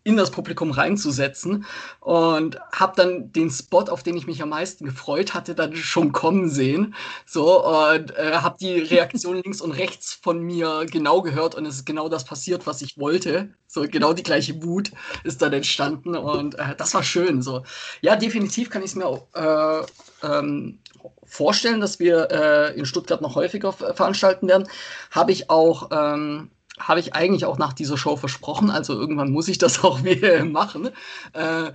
in 0.04 0.18
das 0.18 0.32
Publikum 0.32 0.72
reinzusetzen 0.72 1.66
und 2.00 2.60
habe 2.72 2.94
dann 2.96 3.32
den 3.32 3.50
Spot, 3.50 3.84
auf 3.84 4.04
den 4.04 4.18
ich 4.18 4.28
mich 4.28 4.42
am 4.42 4.50
meisten 4.50 4.86
gefreut 4.86 5.34
hatte, 5.34 5.56
dann 5.56 5.76
schon 5.76 6.12
kommen 6.12 6.50
sehen. 6.50 6.94
So 7.26 7.66
und 7.66 8.16
äh, 8.18 8.34
habe 8.34 8.58
die 8.60 8.80
Reaktion 8.80 9.36
links 9.44 9.62
und 9.62 9.72
rechts 9.72 10.20
von 10.22 10.42
mir 10.42 10.86
genau 10.92 11.22
gehört 11.22 11.56
und 11.56 11.66
es 11.66 11.76
ist 11.76 11.86
genau 11.86 12.10
das 12.10 12.26
passiert, 12.26 12.68
was 12.68 12.82
ich 12.82 12.98
wollte. 12.98 13.54
So 13.68 13.86
genau 13.88 14.14
die 14.14 14.24
gleiche 14.24 14.62
Wut 14.62 14.92
ist 15.24 15.42
dann 15.42 15.54
entstanden 15.54 16.16
und 16.16 16.56
äh, 16.56 16.76
das 16.78 16.94
war 16.94 17.04
schön. 17.04 17.42
So 17.42 17.64
ja, 18.02 18.16
definitiv 18.16 18.70
kann 18.70 18.84
ich 18.84 18.92
es 18.92 18.96
mir 18.96 19.06
auch, 19.06 19.28
äh, 19.34 19.86
ähm, 20.24 20.80
vorstellen, 21.26 21.82
dass 21.82 22.00
wir 22.00 22.30
äh, 22.32 22.78
in 22.78 22.86
Stuttgart 22.86 23.22
noch 23.22 23.36
häufiger 23.36 23.74
veranstalten 23.74 24.48
werden. 24.48 24.68
Habe 25.12 25.32
ich 25.32 25.50
auch, 25.50 25.90
ähm, 25.92 26.52
habe 26.80 27.00
ich 27.00 27.14
eigentlich 27.14 27.46
auch 27.46 27.58
nach 27.58 27.74
dieser 27.74 27.98
Show 27.98 28.16
versprochen. 28.16 28.70
Also 28.70 28.94
irgendwann 28.94 29.32
muss 29.32 29.48
ich 29.48 29.58
das 29.58 29.84
auch 29.84 30.04
wieder 30.04 30.44
machen. 30.46 30.90
Äh, 31.34 31.72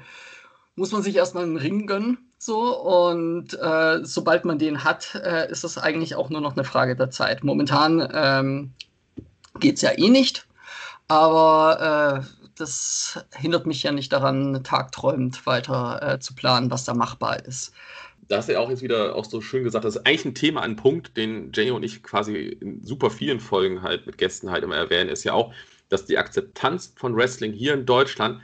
muss 0.77 0.93
man 0.93 1.03
sich 1.03 1.17
erstmal 1.17 1.45
einen 1.45 1.57
Ring 1.57 1.87
gönnen. 1.87 2.19
So, 2.39 2.79
und 2.79 3.55
äh, 3.55 4.05
sobald 4.05 4.45
man 4.45 4.59
den 4.59 4.85
hat, 4.85 5.17
äh, 5.17 5.51
ist 5.51 5.65
das 5.65 5.77
eigentlich 5.77 6.15
auch 6.15 6.31
nur 6.31 6.41
noch 6.41 6.55
eine 6.55 6.63
Frage 6.63 6.95
der 6.95 7.11
Zeit. 7.11 7.43
Momentan 7.43 8.09
ähm, 8.13 8.73
geht 9.59 9.77
es 9.77 9.83
ja 9.83 9.91
eh 9.99 10.09
nicht, 10.09 10.47
aber 11.09 12.23
äh, 12.23 12.49
das 12.55 13.25
hindert 13.35 13.67
mich 13.67 13.83
ja 13.83 13.91
nicht 13.91 14.13
daran, 14.13 14.63
tagträumend 14.63 15.47
weiter 15.47 16.01
äh, 16.01 16.21
zu 16.21 16.35
planen, 16.37 16.71
was 16.71 16.85
da 16.85 16.95
machbar 16.95 17.45
ist 17.45 17.73
da 18.29 18.37
hast 18.37 18.49
du 18.49 18.53
ja 18.53 18.61
auch 18.61 18.71
jetzt 18.71 18.83
wieder 18.83 19.17
auch 19.17 19.25
so 19.25 19.41
schön 19.41 19.65
gesagt, 19.65 19.85
das 19.85 19.97
ist 19.97 20.07
eigentlich 20.07 20.25
ein 20.27 20.35
Thema, 20.35 20.61
ein 20.61 20.77
Punkt, 20.77 21.17
den 21.17 21.51
Jay 21.53 21.71
und 21.71 21.83
ich 21.83 22.03
quasi 22.03 22.37
in 22.37 22.85
super 22.85 23.11
vielen 23.11 23.41
Folgen 23.41 23.83
halt 23.83 24.07
mit 24.07 24.19
Gästen 24.19 24.51
halt 24.51 24.65
immer 24.65 24.77
erwähnen, 24.77 25.09
ist 25.09 25.25
ja 25.25 25.33
auch, 25.33 25.55
dass 25.89 26.05
die 26.05 26.19
Akzeptanz 26.19 26.93
von 26.97 27.17
Wrestling 27.17 27.53
hier 27.53 27.75
in 27.75 27.87
Deutschland 27.87 28.43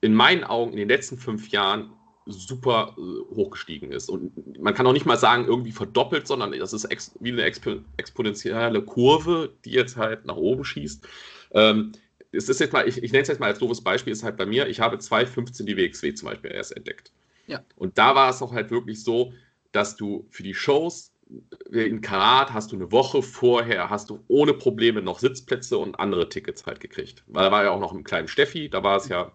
in 0.00 0.14
meinen 0.14 0.44
Augen 0.44 0.72
in 0.72 0.78
den 0.78 0.88
letzten 0.88 1.18
fünf 1.18 1.48
Jahren 1.50 1.92
super 2.26 2.96
äh, 2.96 3.34
hochgestiegen 3.34 3.92
ist. 3.92 4.08
Und 4.08 4.60
man 4.60 4.74
kann 4.74 4.86
auch 4.86 4.92
nicht 4.92 5.06
mal 5.06 5.16
sagen, 5.16 5.46
irgendwie 5.46 5.72
verdoppelt, 5.72 6.26
sondern 6.26 6.52
das 6.52 6.72
ist 6.72 6.88
wie 7.20 7.32
eine 7.32 7.42
expo 7.42 7.76
exponentielle 7.96 8.82
Kurve, 8.82 9.52
die 9.64 9.72
jetzt 9.72 9.96
halt 9.96 10.24
nach 10.24 10.36
oben 10.36 10.64
schießt. 10.64 11.06
Ähm, 11.52 11.92
es 12.30 12.48
ist 12.48 12.60
jetzt 12.60 12.72
mal, 12.72 12.88
ich, 12.88 13.02
ich 13.02 13.12
nenne 13.12 13.22
es 13.22 13.28
jetzt 13.28 13.40
mal 13.40 13.48
als 13.48 13.58
doofes 13.58 13.82
Beispiel, 13.82 14.12
ist 14.12 14.22
halt 14.22 14.36
bei 14.36 14.46
mir, 14.46 14.68
ich 14.68 14.80
habe 14.80 14.98
2015 14.98 15.66
die 15.66 15.76
WXW 15.76 16.14
zum 16.14 16.28
Beispiel 16.28 16.50
erst 16.52 16.74
entdeckt. 16.74 17.12
Ja. 17.46 17.60
Und 17.76 17.98
da 17.98 18.14
war 18.14 18.30
es 18.30 18.42
auch 18.42 18.52
halt 18.52 18.70
wirklich 18.70 19.02
so, 19.02 19.32
dass 19.72 19.96
du 19.96 20.26
für 20.30 20.42
die 20.42 20.54
Shows 20.54 21.12
äh, 21.72 21.86
in 21.86 22.00
Karat 22.00 22.52
hast 22.52 22.72
du 22.72 22.76
eine 22.76 22.92
Woche 22.92 23.22
vorher, 23.22 23.90
hast 23.90 24.10
du 24.10 24.20
ohne 24.28 24.54
Probleme 24.54 25.02
noch 25.02 25.18
Sitzplätze 25.18 25.78
und 25.78 25.98
andere 25.98 26.28
Tickets 26.28 26.66
halt 26.66 26.80
gekriegt. 26.80 27.24
Weil 27.26 27.44
da 27.44 27.52
war 27.52 27.64
ja 27.64 27.70
auch 27.70 27.80
noch 27.80 27.92
ein 27.92 28.04
kleinen 28.04 28.28
Steffi, 28.28 28.68
da 28.68 28.82
war 28.82 28.96
es 28.96 29.08
ja 29.08 29.32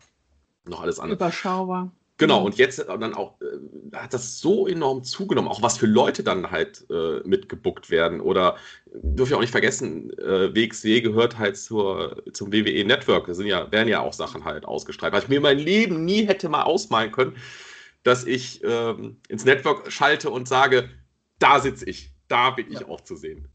noch 0.65 0.81
alles 0.81 0.99
anders. 0.99 1.17
Überschaubar. 1.17 1.91
Genau, 2.19 2.43
und 2.43 2.57
jetzt 2.57 2.79
dann 2.79 3.13
auch, 3.13 3.39
äh, 3.41 3.95
hat 3.95 4.11
das 4.11 4.39
so 4.39 4.67
enorm 4.67 5.03
zugenommen, 5.03 5.47
auch 5.47 5.61
was 5.61 5.77
für 5.77 5.85
Leute 5.85 6.23
dann 6.23 6.49
halt 6.49 6.83
äh, 6.89 7.19
mitgebuckt 7.27 7.91
werden. 7.91 8.21
Oder 8.21 8.55
dürfen 8.91 9.33
ich 9.33 9.35
auch 9.35 9.41
nicht 9.41 9.51
vergessen, 9.51 10.11
äh, 10.17 10.53
WXW 10.55 11.01
gehört 11.01 11.37
halt 11.37 11.57
zur, 11.57 12.23
zum 12.33 12.51
WWE 12.51 12.83
Network. 12.85 13.27
Da 13.27 13.35
sind 13.35 13.45
ja, 13.45 13.71
werden 13.71 13.87
ja 13.87 14.01
auch 14.01 14.13
Sachen 14.13 14.45
halt 14.45 14.65
ausgestrahlt, 14.65 15.13
weil 15.13 15.21
ich 15.21 15.27
mir 15.29 15.41
mein 15.41 15.59
Leben 15.59 16.05
nie 16.05 16.25
hätte 16.25 16.49
mal 16.49 16.63
ausmalen 16.63 17.11
können, 17.11 17.35
dass 18.07 18.25
ich 18.25 18.61
ähm, 18.63 19.17
ins 19.27 19.43
Network 19.43 19.91
schalte 19.91 20.29
und 20.29 20.47
sage, 20.47 20.89
da 21.39 21.59
sitze 21.59 21.89
ich, 21.89 22.13
da 22.29 22.51
bin 22.51 22.71
ich 22.71 22.79
ja. 22.79 22.87
auch 22.87 23.01
zu 23.01 23.17
sehen. 23.17 23.49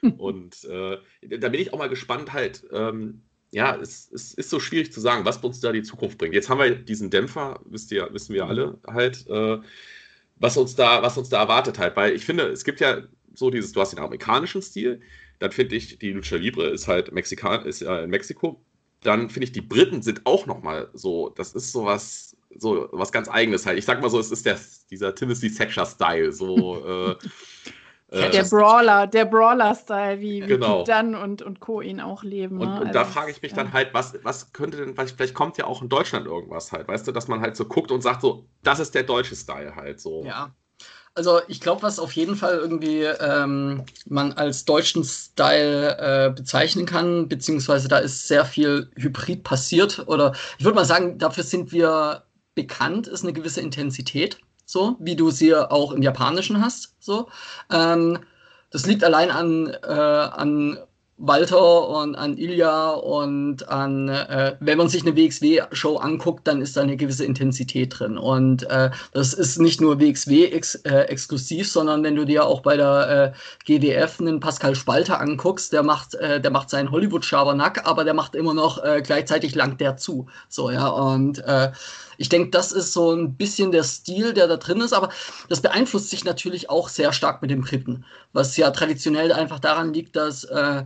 und 0.18 0.62
äh, 0.62 0.98
da 1.38 1.48
bin 1.48 1.60
ich 1.60 1.72
auch 1.72 1.78
mal 1.78 1.88
gespannt 1.88 2.32
halt. 2.32 2.64
Ähm, 2.70 3.22
ja, 3.50 3.74
es, 3.74 4.08
es, 4.12 4.32
ist 4.34 4.48
so 4.48 4.60
schwierig 4.60 4.92
zu 4.92 5.00
sagen, 5.00 5.24
was 5.24 5.38
uns 5.38 5.58
da 5.58 5.72
die 5.72 5.82
Zukunft 5.82 6.18
bringt. 6.18 6.34
Jetzt 6.34 6.48
haben 6.48 6.60
wir 6.60 6.76
diesen 6.76 7.10
Dämpfer, 7.10 7.58
wisst 7.64 7.90
ihr, 7.90 8.08
wissen 8.12 8.32
wir 8.32 8.46
alle 8.46 8.78
halt, 8.86 9.26
äh, 9.26 9.58
was 10.36 10.56
uns 10.56 10.76
da, 10.76 11.02
was 11.02 11.18
uns 11.18 11.28
da 11.28 11.40
erwartet 11.40 11.80
halt. 11.80 11.96
Weil 11.96 12.14
ich 12.14 12.24
finde, 12.24 12.44
es 12.44 12.62
gibt 12.62 12.78
ja 12.78 13.02
so 13.34 13.50
dieses, 13.50 13.72
du 13.72 13.80
hast 13.80 13.90
den 13.90 13.98
amerikanischen 13.98 14.62
Stil, 14.62 15.00
dann 15.40 15.50
finde 15.50 15.74
ich, 15.74 15.98
die 15.98 16.12
Lucha 16.12 16.36
Libre 16.36 16.68
ist 16.68 16.86
halt 16.86 17.10
Mexikan, 17.10 17.66
ist 17.66 17.80
ja 17.80 18.04
in 18.04 18.10
Mexiko. 18.10 18.62
Dann 19.00 19.30
finde 19.30 19.46
ich, 19.46 19.52
die 19.52 19.62
Briten 19.62 20.02
sind 20.02 20.26
auch 20.26 20.46
nochmal 20.46 20.90
so, 20.94 21.30
das 21.30 21.54
ist 21.54 21.72
sowas, 21.72 22.35
so 22.58 22.88
was 22.92 23.12
ganz 23.12 23.28
Eigenes 23.28 23.66
halt. 23.66 23.78
Ich 23.78 23.84
sag 23.84 24.00
mal 24.00 24.10
so, 24.10 24.18
es 24.18 24.30
ist 24.30 24.46
der, 24.46 24.58
dieser 24.90 25.14
Timothy 25.14 25.52
Thatcher-Style, 25.52 26.32
so, 26.32 27.16
äh, 27.20 27.28
Äh, 28.08 28.30
der 28.30 28.44
Brawler, 28.44 29.06
der 29.06 29.24
Brawler-Style, 29.24 30.20
wie, 30.20 30.42
wie 30.42 30.46
genau. 30.46 30.84
Dunn 30.84 31.16
und, 31.16 31.42
und 31.42 31.58
Co. 31.58 31.80
ihn 31.80 32.00
auch 32.00 32.22
leben. 32.22 32.60
Und, 32.60 32.68
ne? 32.68 32.80
und 32.80 32.86
also, 32.88 32.92
da 32.92 33.04
frage 33.04 33.32
ich 33.32 33.42
mich 33.42 33.50
ja. 33.50 33.56
dann 33.56 33.72
halt, 33.72 33.92
was, 33.94 34.14
was 34.22 34.52
könnte 34.52 34.76
denn, 34.76 34.94
vielleicht 34.94 35.34
kommt 35.34 35.58
ja 35.58 35.66
auch 35.66 35.82
in 35.82 35.88
Deutschland 35.88 36.26
irgendwas 36.26 36.70
halt, 36.70 36.86
weißt 36.86 37.08
du, 37.08 37.12
dass 37.12 37.26
man 37.26 37.40
halt 37.40 37.56
so 37.56 37.64
guckt 37.64 37.90
und 37.90 38.02
sagt 38.02 38.20
so, 38.20 38.46
das 38.62 38.78
ist 38.78 38.94
der 38.94 39.02
deutsche 39.02 39.34
Style 39.34 39.74
halt 39.74 40.00
so. 40.00 40.24
Ja. 40.24 40.54
Also 41.14 41.40
ich 41.48 41.60
glaube, 41.60 41.82
was 41.82 41.98
auf 41.98 42.12
jeden 42.12 42.36
Fall 42.36 42.56
irgendwie 42.58 43.04
ähm, 43.04 43.84
man 44.06 44.34
als 44.34 44.66
deutschen 44.66 45.02
Style 45.02 45.96
äh, 45.98 46.30
bezeichnen 46.30 46.84
kann, 46.84 47.26
beziehungsweise 47.26 47.88
da 47.88 47.98
ist 47.98 48.28
sehr 48.28 48.44
viel 48.44 48.90
Hybrid 48.96 49.42
passiert 49.42 50.04
oder 50.08 50.34
ich 50.58 50.64
würde 50.64 50.76
mal 50.76 50.84
sagen, 50.84 51.18
dafür 51.18 51.42
sind 51.42 51.72
wir 51.72 52.22
bekannt, 52.56 53.06
ist 53.06 53.22
eine 53.22 53.32
gewisse 53.32 53.60
Intensität 53.60 54.38
so 54.66 54.96
wie 54.98 55.16
du 55.16 55.30
sie 55.30 55.54
auch 55.54 55.92
im 55.92 56.02
Japanischen 56.02 56.60
hast. 56.60 56.94
So. 57.00 57.28
Ähm, 57.72 58.18
das 58.70 58.84
liegt 58.84 59.04
allein 59.04 59.30
an, 59.30 59.68
äh, 59.84 59.92
an 59.92 60.78
Walter 61.18 61.88
und 61.88 62.14
an 62.14 62.36
Ilya 62.36 62.90
und 62.90 63.66
an, 63.70 64.08
äh, 64.08 64.56
wenn 64.60 64.76
man 64.76 64.90
sich 64.90 65.00
eine 65.00 65.16
WXW-Show 65.16 65.96
anguckt, 65.96 66.46
dann 66.46 66.60
ist 66.60 66.76
da 66.76 66.82
eine 66.82 66.98
gewisse 66.98 67.24
Intensität 67.24 67.98
drin. 67.98 68.18
Und 68.18 68.64
äh, 68.64 68.90
das 69.14 69.32
ist 69.32 69.58
nicht 69.58 69.80
nur 69.80 69.98
WXW-exklusiv, 69.98 71.58
ex, 71.60 71.70
äh, 71.70 71.72
sondern 71.72 72.02
wenn 72.02 72.16
du 72.16 72.26
dir 72.26 72.44
auch 72.44 72.60
bei 72.60 72.76
der 72.76 73.32
äh, 73.34 73.78
GWF 73.78 74.20
einen 74.20 74.40
Pascal 74.40 74.74
Spalter 74.74 75.18
anguckst, 75.18 75.72
der 75.72 75.84
macht, 75.84 76.16
äh, 76.16 76.38
der 76.38 76.50
macht 76.50 76.68
seinen 76.68 76.90
Hollywood-Schabernack, 76.90 77.86
aber 77.86 78.04
der 78.04 78.12
macht 78.12 78.34
immer 78.34 78.52
noch 78.52 78.84
äh, 78.84 79.00
gleichzeitig 79.02 79.54
lang 79.54 79.78
der 79.78 79.96
zu. 79.96 80.26
So, 80.50 80.70
ja, 80.70 80.88
und 80.88 81.42
ich 82.18 82.28
denke, 82.28 82.50
das 82.50 82.72
ist 82.72 82.92
so 82.92 83.12
ein 83.12 83.34
bisschen 83.34 83.72
der 83.72 83.82
Stil, 83.82 84.32
der 84.32 84.48
da 84.48 84.56
drin 84.56 84.80
ist, 84.80 84.92
aber 84.92 85.10
das 85.48 85.60
beeinflusst 85.60 86.10
sich 86.10 86.24
natürlich 86.24 86.70
auch 86.70 86.88
sehr 86.88 87.12
stark 87.12 87.42
mit 87.42 87.50
dem 87.50 87.62
Briten, 87.62 88.04
was 88.32 88.56
ja 88.56 88.70
traditionell 88.70 89.32
einfach 89.32 89.58
daran 89.58 89.92
liegt, 89.92 90.16
dass 90.16 90.44
äh, 90.44 90.84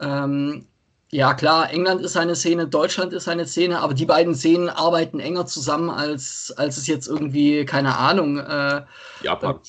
ähm, 0.00 0.66
ja 1.10 1.34
klar, 1.34 1.70
England 1.70 2.02
ist 2.02 2.16
eine 2.16 2.34
Szene, 2.34 2.66
Deutschland 2.66 3.12
ist 3.12 3.28
eine 3.28 3.46
Szene, 3.46 3.78
aber 3.80 3.94
die 3.94 4.06
beiden 4.06 4.34
Szenen 4.34 4.68
arbeiten 4.68 5.20
enger 5.20 5.46
zusammen, 5.46 5.90
als, 5.90 6.52
als 6.56 6.76
es 6.76 6.86
jetzt 6.88 7.06
irgendwie, 7.06 7.64
keine 7.64 7.96
Ahnung, 7.96 8.38
äh, 8.38 8.82
Japan. 9.22 9.60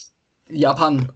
Äh, 0.50 0.58
Japan. 0.58 1.12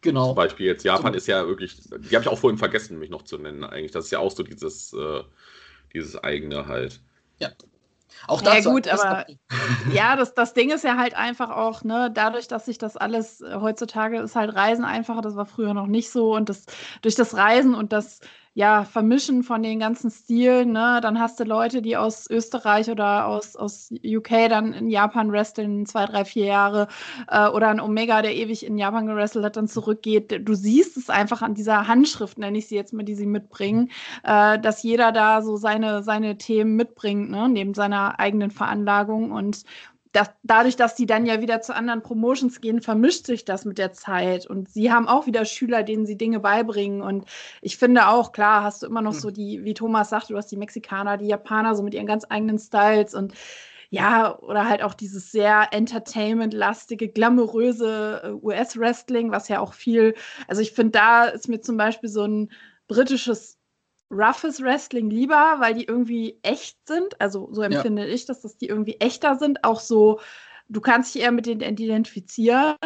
Genau. 0.00 0.28
Zum 0.28 0.36
Beispiel 0.36 0.66
jetzt 0.66 0.84
Japan 0.84 1.12
so. 1.12 1.16
ist 1.18 1.26
ja 1.26 1.46
wirklich, 1.46 1.76
die 1.80 2.14
habe 2.14 2.22
ich 2.22 2.28
auch 2.28 2.38
vorhin 2.38 2.58
vergessen, 2.58 2.98
mich 2.98 3.10
noch 3.10 3.22
zu 3.22 3.38
nennen 3.38 3.64
eigentlich. 3.64 3.90
Das 3.90 4.06
ist 4.06 4.10
ja 4.10 4.18
auch 4.18 4.30
so 4.30 4.42
dieses, 4.42 4.92
äh, 4.92 5.22
dieses 5.92 6.16
eigene 6.22 6.66
halt. 6.66 7.00
Ja, 7.38 7.50
auch 8.26 8.42
dazu 8.42 8.68
ja, 8.68 8.74
gut, 8.74 8.88
aber 8.88 9.26
ja, 9.92 10.16
das, 10.16 10.34
das 10.34 10.54
Ding 10.54 10.70
ist 10.70 10.84
ja 10.84 10.96
halt 10.96 11.14
einfach 11.14 11.50
auch, 11.50 11.84
ne, 11.84 12.10
dadurch, 12.12 12.48
dass 12.48 12.66
sich 12.66 12.78
das 12.78 12.96
alles 12.96 13.40
äh, 13.40 13.56
heutzutage 13.60 14.20
ist 14.20 14.36
halt 14.36 14.54
Reisen 14.54 14.84
einfacher, 14.84 15.20
das 15.22 15.36
war 15.36 15.46
früher 15.46 15.74
noch 15.74 15.86
nicht 15.86 16.10
so 16.10 16.34
und 16.34 16.48
das 16.48 16.66
durch 17.02 17.14
das 17.14 17.36
Reisen 17.36 17.74
und 17.74 17.92
das 17.92 18.20
ja, 18.54 18.84
Vermischen 18.84 19.42
von 19.42 19.62
den 19.64 19.80
ganzen 19.80 20.10
Stilen, 20.12 20.72
ne? 20.72 21.00
Dann 21.02 21.18
hast 21.18 21.40
du 21.40 21.44
Leute, 21.44 21.82
die 21.82 21.96
aus 21.96 22.30
Österreich 22.30 22.88
oder 22.88 23.26
aus, 23.26 23.56
aus 23.56 23.90
UK 24.04 24.48
dann 24.48 24.72
in 24.72 24.90
Japan 24.90 25.32
wresteln, 25.32 25.86
zwei, 25.86 26.06
drei, 26.06 26.24
vier 26.24 26.46
Jahre, 26.46 26.86
äh, 27.28 27.48
oder 27.48 27.68
ein 27.68 27.80
Omega, 27.80 28.22
der 28.22 28.34
ewig 28.34 28.64
in 28.64 28.78
Japan 28.78 29.06
gewrestelt 29.06 29.44
hat, 29.44 29.56
dann 29.56 29.66
zurückgeht. 29.66 30.48
Du 30.48 30.54
siehst 30.54 30.96
es 30.96 31.10
einfach 31.10 31.42
an 31.42 31.54
dieser 31.54 31.88
Handschrift, 31.88 32.38
nenne 32.38 32.58
ich 32.58 32.68
sie 32.68 32.76
jetzt 32.76 32.92
mal, 32.92 33.02
die 33.02 33.16
sie 33.16 33.26
mitbringen, 33.26 33.90
äh, 34.22 34.58
dass 34.60 34.84
jeder 34.84 35.10
da 35.10 35.42
so 35.42 35.56
seine, 35.56 36.04
seine 36.04 36.38
Themen 36.38 36.76
mitbringt, 36.76 37.30
ne? 37.30 37.48
neben 37.48 37.74
seiner 37.74 38.20
eigenen 38.20 38.52
Veranlagung 38.52 39.32
und 39.32 39.64
das, 40.14 40.30
dadurch, 40.44 40.76
dass 40.76 40.94
die 40.94 41.06
dann 41.06 41.26
ja 41.26 41.40
wieder 41.40 41.60
zu 41.60 41.74
anderen 41.74 42.00
Promotions 42.00 42.60
gehen, 42.60 42.80
vermischt 42.80 43.26
sich 43.26 43.44
das 43.44 43.64
mit 43.64 43.78
der 43.78 43.92
Zeit. 43.92 44.46
Und 44.46 44.68
sie 44.68 44.92
haben 44.92 45.08
auch 45.08 45.26
wieder 45.26 45.44
Schüler, 45.44 45.82
denen 45.82 46.06
sie 46.06 46.16
Dinge 46.16 46.38
beibringen. 46.38 47.02
Und 47.02 47.24
ich 47.60 47.76
finde 47.76 48.06
auch, 48.06 48.30
klar, 48.30 48.62
hast 48.62 48.82
du 48.82 48.86
immer 48.86 49.02
noch 49.02 49.14
hm. 49.14 49.20
so 49.20 49.30
die, 49.32 49.64
wie 49.64 49.74
Thomas 49.74 50.10
sagt, 50.10 50.30
du 50.30 50.36
hast 50.36 50.52
die 50.52 50.56
Mexikaner, 50.56 51.16
die 51.16 51.26
Japaner, 51.26 51.74
so 51.74 51.82
mit 51.82 51.94
ihren 51.94 52.06
ganz 52.06 52.24
eigenen 52.28 52.60
Styles 52.60 53.12
und 53.12 53.34
ja, 53.90 54.38
oder 54.38 54.68
halt 54.68 54.82
auch 54.82 54.94
dieses 54.94 55.32
sehr 55.32 55.68
entertainment-lastige, 55.72 57.08
glamouröse 57.08 58.22
äh, 58.24 58.30
US-Wrestling, 58.44 59.30
was 59.30 59.48
ja 59.48 59.60
auch 59.60 59.72
viel, 59.74 60.14
also 60.48 60.62
ich 60.62 60.72
finde, 60.72 60.92
da 60.92 61.24
ist 61.26 61.48
mir 61.48 61.60
zum 61.60 61.76
Beispiel 61.76 62.08
so 62.08 62.24
ein 62.24 62.50
britisches 62.88 63.58
roughes 64.14 64.62
Wrestling 64.62 65.10
lieber, 65.10 65.56
weil 65.58 65.74
die 65.74 65.84
irgendwie 65.84 66.38
echt 66.42 66.78
sind. 66.86 67.20
Also 67.20 67.48
so 67.52 67.62
empfinde 67.62 68.06
ja. 68.06 68.14
ich, 68.14 68.26
dass 68.26 68.42
das 68.42 68.56
die 68.56 68.66
irgendwie 68.66 68.96
echter 69.00 69.36
sind. 69.36 69.64
Auch 69.64 69.80
so, 69.80 70.20
du 70.68 70.80
kannst 70.80 71.14
dich 71.14 71.22
eher 71.22 71.32
mit 71.32 71.46
denen 71.46 71.60
identifizieren. 71.60 72.76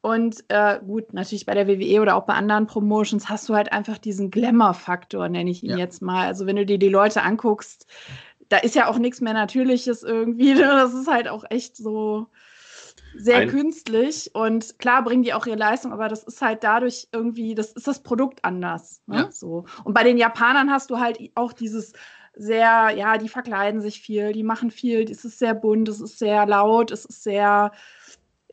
Und 0.00 0.44
äh, 0.48 0.78
gut, 0.78 1.12
natürlich 1.12 1.44
bei 1.44 1.54
der 1.54 1.66
WWE 1.66 2.00
oder 2.00 2.16
auch 2.16 2.24
bei 2.24 2.34
anderen 2.34 2.66
Promotions 2.66 3.28
hast 3.28 3.48
du 3.48 3.54
halt 3.54 3.72
einfach 3.72 3.98
diesen 3.98 4.30
Glamour-Faktor, 4.30 5.28
nenne 5.28 5.50
ich 5.50 5.62
ihn 5.62 5.70
ja. 5.70 5.76
jetzt 5.76 6.02
mal. 6.02 6.26
Also 6.26 6.46
wenn 6.46 6.56
du 6.56 6.64
dir 6.64 6.78
die 6.78 6.88
Leute 6.88 7.22
anguckst, 7.22 7.86
da 8.48 8.58
ist 8.58 8.74
ja 8.74 8.88
auch 8.88 8.98
nichts 8.98 9.20
mehr 9.20 9.34
Natürliches 9.34 10.02
irgendwie. 10.02 10.54
Ne? 10.54 10.62
Das 10.62 10.94
ist 10.94 11.08
halt 11.08 11.28
auch 11.28 11.44
echt 11.50 11.76
so, 11.76 12.28
sehr 13.18 13.38
Ein 13.38 13.48
künstlich 13.48 14.30
und 14.34 14.78
klar 14.78 15.02
bringen 15.02 15.22
die 15.22 15.34
auch 15.34 15.46
ihre 15.46 15.56
Leistung, 15.56 15.92
aber 15.92 16.08
das 16.08 16.24
ist 16.24 16.40
halt 16.40 16.62
dadurch 16.62 17.08
irgendwie, 17.12 17.54
das 17.54 17.72
ist 17.72 17.86
das 17.86 18.02
Produkt 18.02 18.44
anders. 18.44 19.02
Ne? 19.06 19.16
Ja. 19.16 19.30
So. 19.30 19.64
Und 19.84 19.94
bei 19.94 20.04
den 20.04 20.16
Japanern 20.16 20.70
hast 20.70 20.90
du 20.90 20.98
halt 20.98 21.18
auch 21.34 21.52
dieses 21.52 21.92
sehr, 22.34 22.90
ja, 22.96 23.18
die 23.18 23.28
verkleiden 23.28 23.80
sich 23.80 24.00
viel, 24.00 24.32
die 24.32 24.44
machen 24.44 24.70
viel, 24.70 25.10
es 25.10 25.24
ist 25.24 25.38
sehr 25.38 25.54
bunt, 25.54 25.88
es 25.88 26.00
ist 26.00 26.18
sehr 26.18 26.46
laut, 26.46 26.92
es 26.92 27.04
ist 27.04 27.24
sehr, 27.24 27.72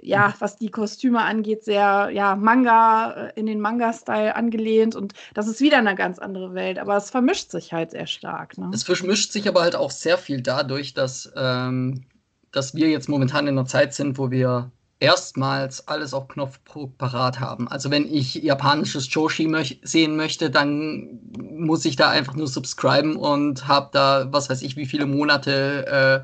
ja, 0.02 0.34
was 0.40 0.58
die 0.58 0.72
Kostüme 0.72 1.22
angeht, 1.22 1.64
sehr, 1.64 2.10
ja, 2.12 2.36
Manga, 2.36 3.28
äh, 3.28 3.40
in 3.40 3.46
den 3.46 3.60
Manga-Style 3.60 4.36
angelehnt 4.36 4.96
und 4.96 5.14
das 5.36 5.48
ist 5.48 5.62
wieder 5.62 5.78
eine 5.78 5.94
ganz 5.94 6.18
andere 6.18 6.56
Welt, 6.56 6.80
aber 6.80 6.98
es 6.98 7.12
vermischt 7.12 7.52
sich 7.52 7.74
halt 7.74 7.92
sehr 7.92 8.08
stark. 8.08 8.58
Ne? 8.58 8.72
Es 8.74 8.84
vermischt 8.84 9.32
sich 9.32 9.48
aber 9.48 9.62
halt 9.62 9.76
auch 9.76 9.92
sehr 9.92 10.18
viel 10.18 10.42
dadurch, 10.42 10.96
dass 10.96 11.32
ähm, 11.36 12.06
dass 12.56 12.74
wir 12.76 12.90
jetzt 12.90 13.10
momentan 13.10 13.48
in 13.48 13.58
einer 13.58 13.68
Zeit 13.68 13.94
sind, 13.94 14.18
wo 14.18 14.32
wir 14.32 14.72
erstmals 15.00 15.88
alles 15.88 16.14
auf 16.14 16.30
Knopfdruck 16.30 16.98
parat 16.98 17.40
haben. 17.40 17.68
Also 17.68 17.92
wenn 17.92 18.12
ich 18.12 18.36
japanisches 18.36 19.14
Joshi 19.14 19.48
möch 19.48 19.80
sehen 19.84 20.16
möchte, 20.16 20.50
dann 20.50 21.20
muss 21.38 21.84
ich 21.86 21.96
da 21.96 22.10
einfach 22.10 22.36
nur 22.36 22.48
subscriben 22.48 23.18
und 23.18 23.68
habe 23.68 23.90
da, 23.92 24.28
was 24.32 24.50
weiß 24.50 24.62
ich, 24.62 24.78
wie 24.78 24.86
viele 24.86 25.06
Monate 25.06 26.24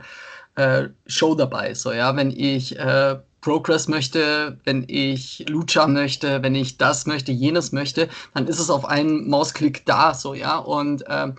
äh, 0.56 0.62
äh, 0.62 0.90
Show 1.06 1.36
dabei. 1.36 1.74
So, 1.74 1.92
ja, 1.92 2.16
wenn 2.16 2.32
ich 2.32 2.78
äh, 2.80 3.18
Progress 3.42 3.88
möchte, 3.88 4.58
wenn 4.64 4.86
ich 4.88 5.46
Lucha 5.50 5.88
möchte, 5.88 6.42
wenn 6.44 6.56
ich 6.56 6.78
das 6.78 7.08
möchte, 7.08 7.32
jenes 7.32 7.72
möchte, 7.72 8.08
dann 8.34 8.48
ist 8.48 8.60
es 8.60 8.70
auf 8.70 8.86
einen 8.86 9.28
Mausklick 9.30 9.86
da, 9.86 10.14
so, 10.14 10.34
ja. 10.34 10.58
Und 10.58 11.02
äh, 11.08 11.34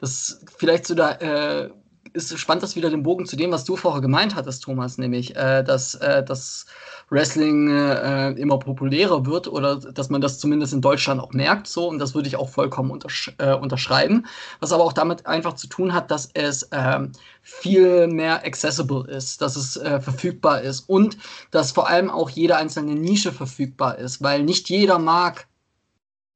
das 0.00 0.40
vielleicht 0.56 0.86
so 0.86 0.94
da 0.94 1.12
äh, 1.12 1.70
ist 2.12 2.38
spannend, 2.38 2.62
das 2.62 2.76
wieder 2.76 2.90
den 2.90 3.02
Bogen 3.02 3.26
zu 3.26 3.36
dem, 3.36 3.50
was 3.50 3.64
du 3.64 3.76
vorher 3.76 4.00
gemeint 4.00 4.34
hattest, 4.34 4.62
Thomas, 4.64 4.98
nämlich, 4.98 5.36
äh, 5.36 5.62
dass 5.62 5.94
äh, 5.96 6.22
das 6.24 6.66
Wrestling 7.10 7.70
äh, 7.70 8.30
immer 8.32 8.58
populärer 8.58 9.24
wird 9.26 9.48
oder 9.48 9.76
dass 9.76 10.10
man 10.10 10.20
das 10.20 10.38
zumindest 10.38 10.72
in 10.72 10.80
Deutschland 10.80 11.20
auch 11.20 11.32
merkt, 11.32 11.66
so 11.66 11.88
und 11.88 11.98
das 11.98 12.14
würde 12.14 12.28
ich 12.28 12.36
auch 12.36 12.48
vollkommen 12.48 12.90
untersch 12.90 13.34
äh, 13.38 13.54
unterschreiben. 13.54 14.26
Was 14.60 14.72
aber 14.72 14.84
auch 14.84 14.92
damit 14.92 15.26
einfach 15.26 15.54
zu 15.54 15.66
tun 15.66 15.94
hat, 15.94 16.10
dass 16.10 16.30
es 16.34 16.68
ähm, 16.72 17.12
viel 17.42 18.06
mehr 18.08 18.44
accessible 18.44 19.06
ist, 19.08 19.40
dass 19.40 19.56
es 19.56 19.76
äh, 19.76 20.00
verfügbar 20.00 20.60
ist 20.62 20.88
und 20.88 21.16
dass 21.50 21.72
vor 21.72 21.88
allem 21.88 22.10
auch 22.10 22.30
jede 22.30 22.56
einzelne 22.56 22.94
Nische 22.94 23.32
verfügbar 23.32 23.98
ist, 23.98 24.22
weil 24.22 24.42
nicht 24.42 24.68
jeder 24.68 24.98
mag 24.98 25.46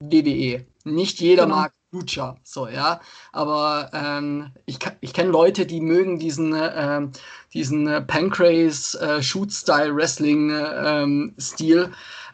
WWE, 0.00 0.64
nicht 0.84 1.20
jeder 1.20 1.44
genau. 1.44 1.56
mag 1.56 1.72
Lucha, 1.92 2.36
so, 2.42 2.68
ja. 2.68 3.00
Aber 3.32 3.90
ähm, 3.92 4.50
ich, 4.64 4.78
ich 5.02 5.12
kenne 5.12 5.30
Leute, 5.30 5.66
die 5.66 5.80
mögen 5.80 6.18
diesen, 6.18 6.54
äh, 6.54 7.06
diesen 7.52 7.86
äh, 7.86 8.00
Pancrase 8.00 8.98
äh. 9.20 10.50
Ähm, 10.50 11.34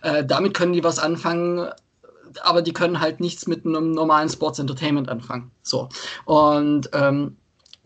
äh, 0.03 0.25
damit 0.25 0.55
können 0.55 0.73
die 0.75 0.85
was 0.85 1.01
anfangen, 1.01 1.69
aber 2.43 2.63
die 2.63 2.73
können 2.73 3.01
halt 3.01 3.19
nichts 3.19 3.49
mit 3.49 3.67
einem 3.67 3.91
normalen 3.91 4.29
Sports 4.29 4.61
Entertainment 4.61 5.09
anfangen. 5.09 5.51
So. 5.65 5.89
Und 6.25 6.89
ähm, 6.93 7.37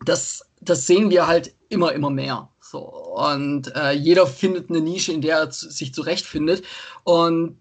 das, 0.04 0.44
das 0.61 0.87
sehen 0.87 1.08
wir 1.08 1.26
halt 1.26 1.54
immer, 1.70 1.92
immer 1.92 2.11
mehr. 2.11 2.50
So. 2.61 2.80
Und 2.80 3.74
äh, 3.74 3.92
jeder 3.92 4.26
findet 4.26 4.68
eine 4.68 4.82
Nische, 4.82 5.12
in 5.12 5.22
der 5.22 5.38
er 5.38 5.52
sich 5.52 5.94
zurechtfindet. 5.94 6.64
Und 7.04 7.56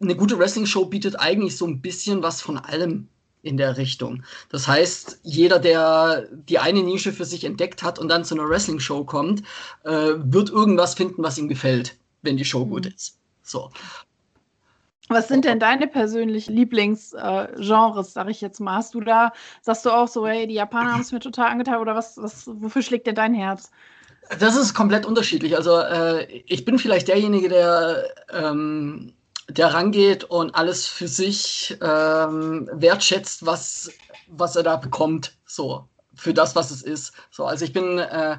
eine 0.00 0.14
gute 0.14 0.38
Wrestling-Show 0.38 0.84
bietet 0.86 1.18
eigentlich 1.18 1.56
so 1.56 1.66
ein 1.66 1.80
bisschen 1.80 2.22
was 2.22 2.42
von 2.42 2.58
allem 2.58 3.08
in 3.46 3.56
der 3.56 3.76
Richtung. 3.76 4.22
Das 4.50 4.66
heißt, 4.66 5.20
jeder, 5.22 5.58
der 5.58 6.26
die 6.32 6.58
eine 6.58 6.82
Nische 6.82 7.12
für 7.12 7.24
sich 7.24 7.44
entdeckt 7.44 7.82
hat 7.82 7.98
und 7.98 8.08
dann 8.08 8.24
zu 8.24 8.34
einer 8.34 8.48
Wrestling-Show 8.48 9.04
kommt, 9.04 9.42
äh, 9.84 10.14
wird 10.16 10.50
irgendwas 10.50 10.94
finden, 10.94 11.22
was 11.22 11.38
ihm 11.38 11.48
gefällt, 11.48 11.96
wenn 12.22 12.36
die 12.36 12.44
Show 12.44 12.64
mhm. 12.64 12.70
gut 12.70 12.86
ist. 12.86 13.18
So. 13.42 13.70
Was 15.08 15.28
sind 15.28 15.44
denn 15.44 15.60
deine 15.60 15.86
persönlichen 15.86 16.54
Lieblingsgenres, 16.54 18.08
äh, 18.08 18.10
sag 18.10 18.28
ich 18.28 18.40
jetzt 18.40 18.58
mal? 18.58 18.76
Hast 18.76 18.94
du 18.94 19.00
da, 19.00 19.32
sagst 19.62 19.86
du 19.86 19.90
auch 19.90 20.08
so, 20.08 20.26
hey, 20.26 20.48
die 20.48 20.54
Japaner 20.54 20.92
haben 20.92 21.00
es 21.00 21.12
mir 21.12 21.20
total 21.20 21.50
angetan 21.50 21.78
oder 21.78 21.94
was, 21.94 22.16
was, 22.16 22.48
wofür 22.48 22.82
schlägt 22.82 23.06
denn 23.06 23.14
dein 23.14 23.32
Herz? 23.32 23.70
Das 24.40 24.56
ist 24.56 24.74
komplett 24.74 25.06
unterschiedlich. 25.06 25.56
Also 25.56 25.78
äh, 25.78 26.24
ich 26.46 26.64
bin 26.64 26.80
vielleicht 26.80 27.06
derjenige, 27.06 27.48
der 27.48 28.08
ähm, 28.32 29.12
der 29.48 29.72
rangeht 29.74 30.24
und 30.24 30.54
alles 30.54 30.86
für 30.86 31.08
sich 31.08 31.76
ähm, 31.80 32.68
wertschätzt, 32.72 33.46
was, 33.46 33.90
was 34.28 34.56
er 34.56 34.62
da 34.62 34.76
bekommt, 34.76 35.36
so, 35.46 35.88
für 36.14 36.34
das, 36.34 36.56
was 36.56 36.70
es 36.70 36.82
ist. 36.82 37.12
So, 37.30 37.44
also 37.44 37.64
ich 37.64 37.72
bin 37.72 37.98
äh, 37.98 38.38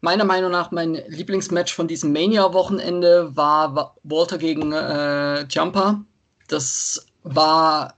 meiner 0.00 0.24
Meinung 0.24 0.50
nach 0.50 0.70
mein 0.70 0.94
Lieblingsmatch 1.08 1.74
von 1.74 1.88
diesem 1.88 2.12
Mania-Wochenende 2.12 3.36
war 3.36 3.96
Walter 4.04 4.38
gegen 4.38 4.72
äh, 4.72 5.42
Jumper. 5.44 6.04
Das 6.46 7.06
war 7.24 7.94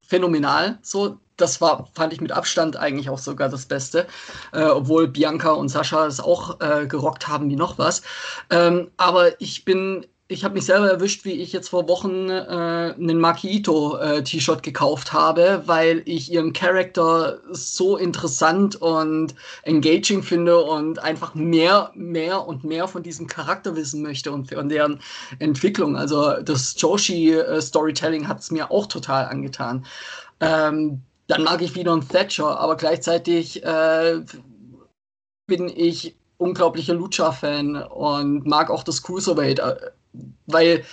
phänomenal. 0.00 0.78
So, 0.82 1.18
das 1.36 1.60
war, 1.60 1.88
fand 1.94 2.12
ich 2.12 2.20
mit 2.20 2.32
Abstand 2.32 2.76
eigentlich 2.76 3.10
auch 3.10 3.18
sogar 3.18 3.48
das 3.48 3.66
Beste, 3.66 4.06
äh, 4.52 4.64
obwohl 4.64 5.08
Bianca 5.08 5.50
und 5.50 5.68
Sascha 5.68 6.06
es 6.06 6.20
auch 6.20 6.60
äh, 6.60 6.86
gerockt 6.86 7.28
haben 7.28 7.50
wie 7.50 7.56
noch 7.56 7.78
was. 7.78 8.02
Ähm, 8.50 8.90
aber 8.96 9.40
ich 9.40 9.64
bin 9.64 10.06
ich 10.30 10.44
habe 10.44 10.54
mich 10.54 10.66
selber 10.66 10.90
erwischt, 10.90 11.24
wie 11.24 11.32
ich 11.32 11.54
jetzt 11.54 11.70
vor 11.70 11.88
Wochen 11.88 12.28
äh, 12.28 12.94
einen 12.98 13.18
Makito-T-Shirt 13.18 14.58
äh, 14.58 14.62
gekauft 14.62 15.14
habe, 15.14 15.62
weil 15.64 16.02
ich 16.04 16.30
ihren 16.30 16.52
Charakter 16.52 17.40
so 17.50 17.96
interessant 17.96 18.76
und 18.76 19.34
engaging 19.62 20.22
finde 20.22 20.58
und 20.62 20.98
einfach 20.98 21.34
mehr, 21.34 21.92
mehr 21.94 22.46
und 22.46 22.62
mehr 22.62 22.88
von 22.88 23.02
diesem 23.02 23.26
Charakter 23.26 23.74
wissen 23.74 24.02
möchte 24.02 24.30
und 24.30 24.52
von 24.52 24.68
deren 24.68 25.00
Entwicklung. 25.38 25.96
Also 25.96 26.34
das 26.42 26.74
Joshi-Storytelling 26.76 28.24
äh, 28.24 28.26
hat 28.26 28.40
es 28.40 28.50
mir 28.50 28.70
auch 28.70 28.84
total 28.84 29.24
angetan. 29.24 29.86
Ähm, 30.40 31.00
dann 31.26 31.42
mag 31.42 31.62
ich 31.62 31.74
wieder 31.74 31.92
einen 31.92 32.06
Thatcher, 32.06 32.60
aber 32.60 32.76
gleichzeitig 32.76 33.64
äh, 33.64 34.20
bin 35.46 35.72
ich 35.74 36.14
unglaublicher 36.36 36.94
Lucha-Fan 36.94 37.76
und 37.76 38.46
mag 38.46 38.68
auch 38.68 38.82
das 38.82 39.02
Cruiserweight 39.02 39.60
weil 40.46 40.84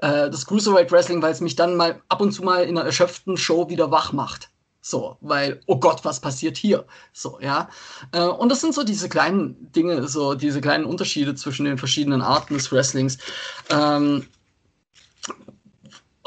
äh, 0.00 0.30
das 0.30 0.46
Cruiserweight 0.46 0.92
Wrestling, 0.92 1.22
weil 1.22 1.32
es 1.32 1.40
mich 1.40 1.56
dann 1.56 1.76
mal 1.76 2.00
ab 2.08 2.20
und 2.20 2.32
zu 2.32 2.42
mal 2.42 2.64
in 2.64 2.76
einer 2.76 2.86
erschöpften 2.86 3.36
Show 3.36 3.68
wieder 3.68 3.90
wach 3.90 4.12
macht. 4.12 4.50
So, 4.80 5.18
weil, 5.20 5.60
oh 5.66 5.78
Gott, 5.78 6.04
was 6.04 6.20
passiert 6.20 6.56
hier? 6.56 6.86
So, 7.12 7.38
ja. 7.42 7.68
Äh, 8.12 8.22
und 8.22 8.48
das 8.48 8.60
sind 8.60 8.74
so 8.74 8.84
diese 8.84 9.08
kleinen 9.08 9.70
Dinge, 9.72 10.06
so 10.08 10.34
diese 10.34 10.60
kleinen 10.60 10.84
Unterschiede 10.84 11.34
zwischen 11.34 11.66
den 11.66 11.78
verschiedenen 11.78 12.22
Arten 12.22 12.54
des 12.54 12.72
Wrestlings. 12.72 13.18
Ähm, 13.70 14.26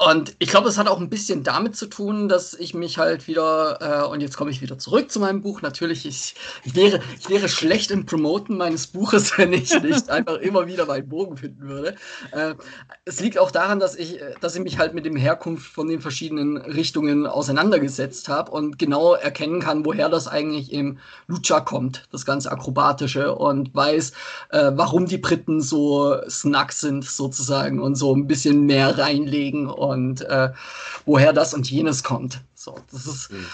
und 0.09 0.35
ich 0.39 0.49
glaube, 0.49 0.67
es 0.67 0.79
hat 0.79 0.87
auch 0.87 0.99
ein 0.99 1.09
bisschen 1.09 1.43
damit 1.43 1.75
zu 1.75 1.85
tun, 1.85 2.27
dass 2.27 2.55
ich 2.55 2.73
mich 2.73 2.97
halt 2.97 3.27
wieder, 3.27 3.77
äh, 3.81 4.07
und 4.07 4.21
jetzt 4.21 4.35
komme 4.35 4.49
ich 4.49 4.59
wieder 4.59 4.79
zurück 4.79 5.11
zu 5.11 5.19
meinem 5.19 5.43
Buch. 5.43 5.61
Natürlich, 5.61 6.07
ich, 6.07 6.33
ich, 6.63 6.75
wäre, 6.75 7.01
ich 7.19 7.29
wäre 7.29 7.47
schlecht 7.47 7.91
im 7.91 8.07
Promoten 8.07 8.57
meines 8.57 8.87
Buches, 8.87 9.37
wenn 9.37 9.53
ich 9.53 9.79
nicht 9.83 10.09
einfach 10.09 10.37
immer 10.37 10.65
wieder 10.65 10.87
meinen 10.87 11.07
Bogen 11.07 11.37
finden 11.37 11.67
würde. 11.67 11.95
Äh, 12.31 12.55
es 13.05 13.19
liegt 13.19 13.37
auch 13.37 13.51
daran, 13.51 13.79
dass 13.79 13.95
ich, 13.95 14.19
dass 14.39 14.55
ich 14.55 14.63
mich 14.63 14.79
halt 14.79 14.95
mit 14.95 15.05
dem 15.05 15.15
Herkunft 15.15 15.71
von 15.71 15.87
den 15.87 16.01
verschiedenen 16.01 16.57
Richtungen 16.57 17.27
auseinandergesetzt 17.27 18.27
habe 18.27 18.49
und 18.49 18.79
genau 18.79 19.13
erkennen 19.13 19.59
kann, 19.59 19.85
woher 19.85 20.09
das 20.09 20.27
eigentlich 20.27 20.73
im 20.73 20.97
Lucha 21.27 21.59
kommt, 21.59 22.07
das 22.11 22.25
ganze 22.25 22.51
Akrobatische, 22.51 23.35
und 23.35 23.75
weiß, 23.75 24.13
äh, 24.49 24.71
warum 24.73 25.05
die 25.05 25.19
Briten 25.19 25.61
so 25.61 26.17
snack 26.27 26.73
sind 26.73 27.05
sozusagen 27.05 27.79
und 27.79 27.93
so 27.93 28.15
ein 28.15 28.25
bisschen 28.25 28.65
mehr 28.65 28.97
reinlegen. 28.97 29.67
Und 29.67 29.90
und 29.91 30.21
äh, 30.21 30.51
woher 31.05 31.33
das 31.33 31.53
und 31.53 31.69
jenes 31.69 32.03
kommt. 32.03 32.41
So, 32.55 32.75
das 32.91 33.05
ist, 33.05 33.31
mhm. 33.31 33.45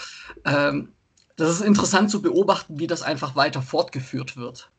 ähm, 0.44 0.88
das 1.36 1.50
ist 1.50 1.60
interessant 1.60 2.10
zu 2.10 2.22
beobachten, 2.22 2.78
wie 2.78 2.86
das 2.86 3.02
einfach 3.02 3.36
weiter 3.36 3.62
fortgeführt 3.62 4.36
wird. 4.36 4.70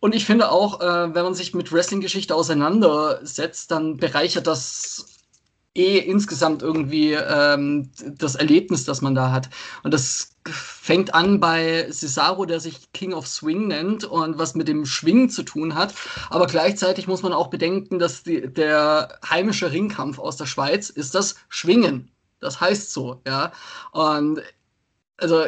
Und 0.00 0.14
ich 0.14 0.24
finde 0.24 0.50
auch, 0.50 0.80
äh, 0.80 1.14
wenn 1.14 1.24
man 1.24 1.34
sich 1.34 1.54
mit 1.54 1.72
Wrestling-Geschichte 1.72 2.34
auseinandersetzt, 2.34 3.70
dann 3.70 3.98
bereichert 3.98 4.46
das 4.46 5.09
eh 5.74 5.98
insgesamt 5.98 6.62
irgendwie 6.62 7.12
ähm, 7.12 7.90
das 8.18 8.34
Erlebnis, 8.34 8.84
das 8.84 9.02
man 9.02 9.14
da 9.14 9.30
hat. 9.30 9.48
Und 9.82 9.94
das 9.94 10.36
fängt 10.48 11.14
an 11.14 11.38
bei 11.38 11.86
Cesaro, 11.90 12.44
der 12.44 12.60
sich 12.60 12.92
King 12.92 13.12
of 13.12 13.26
Swing 13.26 13.68
nennt 13.68 14.04
und 14.04 14.38
was 14.38 14.54
mit 14.54 14.68
dem 14.68 14.84
Schwingen 14.84 15.30
zu 15.30 15.42
tun 15.42 15.74
hat. 15.74 15.94
Aber 16.28 16.46
gleichzeitig 16.46 17.06
muss 17.06 17.22
man 17.22 17.32
auch 17.32 17.48
bedenken, 17.48 17.98
dass 17.98 18.22
die, 18.22 18.52
der 18.52 19.18
heimische 19.28 19.70
Ringkampf 19.70 20.18
aus 20.18 20.36
der 20.36 20.46
Schweiz 20.46 20.90
ist 20.90 21.14
das 21.14 21.36
Schwingen. 21.48 22.10
Das 22.40 22.60
heißt 22.60 22.92
so, 22.92 23.20
ja. 23.26 23.52
Und 23.92 24.40
also, 25.18 25.44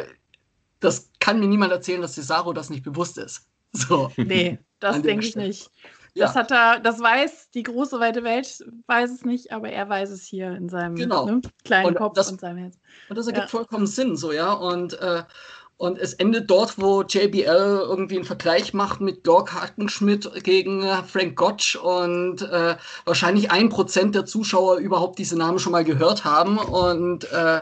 das 0.79 1.09
kann 1.19 1.39
mir 1.39 1.47
niemand 1.47 1.71
erzählen, 1.71 2.01
dass 2.01 2.13
Cesaro 2.13 2.53
das 2.53 2.69
nicht 2.69 2.83
bewusst 2.83 3.17
ist. 3.17 3.47
So. 3.75 4.11
Nee, 4.17 4.59
das 4.79 5.01
denke 5.01 5.25
ich 5.25 5.35
nicht. 5.35 5.71
Das 6.15 6.35
ja. 6.35 6.41
hat 6.41 6.51
er, 6.51 6.79
das 6.79 6.99
weiß 6.99 7.49
die 7.55 7.63
große 7.63 7.99
weite 7.99 8.23
Welt, 8.23 8.63
weiß 8.85 9.09
es 9.09 9.25
nicht, 9.25 9.51
aber 9.51 9.69
er 9.69 9.89
weiß 9.89 10.11
es 10.11 10.23
hier 10.23 10.51
in 10.51 10.69
seinem 10.69 10.95
genau. 10.95 11.25
ne, 11.25 11.41
kleinen 11.65 11.87
und 11.87 11.95
Kopf 11.95 12.13
das, 12.13 12.31
und 12.31 12.39
seinem 12.39 12.57
Herz. 12.57 12.77
Und 13.09 13.17
das 13.17 13.25
ergibt 13.25 13.45
ja. 13.45 13.49
vollkommen 13.49 13.87
Sinn, 13.87 14.15
so, 14.15 14.31
ja. 14.31 14.53
Und, 14.53 14.93
äh, 15.01 15.23
und 15.77 15.97
es 15.97 16.13
endet 16.13 16.51
dort, 16.51 16.79
wo 16.79 17.01
JBL 17.01 17.81
irgendwie 17.81 18.17
einen 18.17 18.25
Vergleich 18.25 18.75
macht 18.75 19.01
mit 19.01 19.25
Dork 19.25 19.53
Hackenschmidt 19.53 20.43
gegen 20.43 20.83
äh, 20.83 21.01
Frank 21.01 21.35
Gotch 21.35 21.77
und 21.77 22.43
äh, 22.43 22.75
wahrscheinlich 23.05 23.49
ein 23.49 23.69
Prozent 23.69 24.13
der 24.13 24.25
Zuschauer 24.25 24.77
überhaupt 24.77 25.17
diese 25.17 25.35
Namen 25.35 25.57
schon 25.57 25.71
mal 25.71 25.83
gehört 25.83 26.25
haben. 26.25 26.59
Und, 26.59 27.23
äh, 27.31 27.61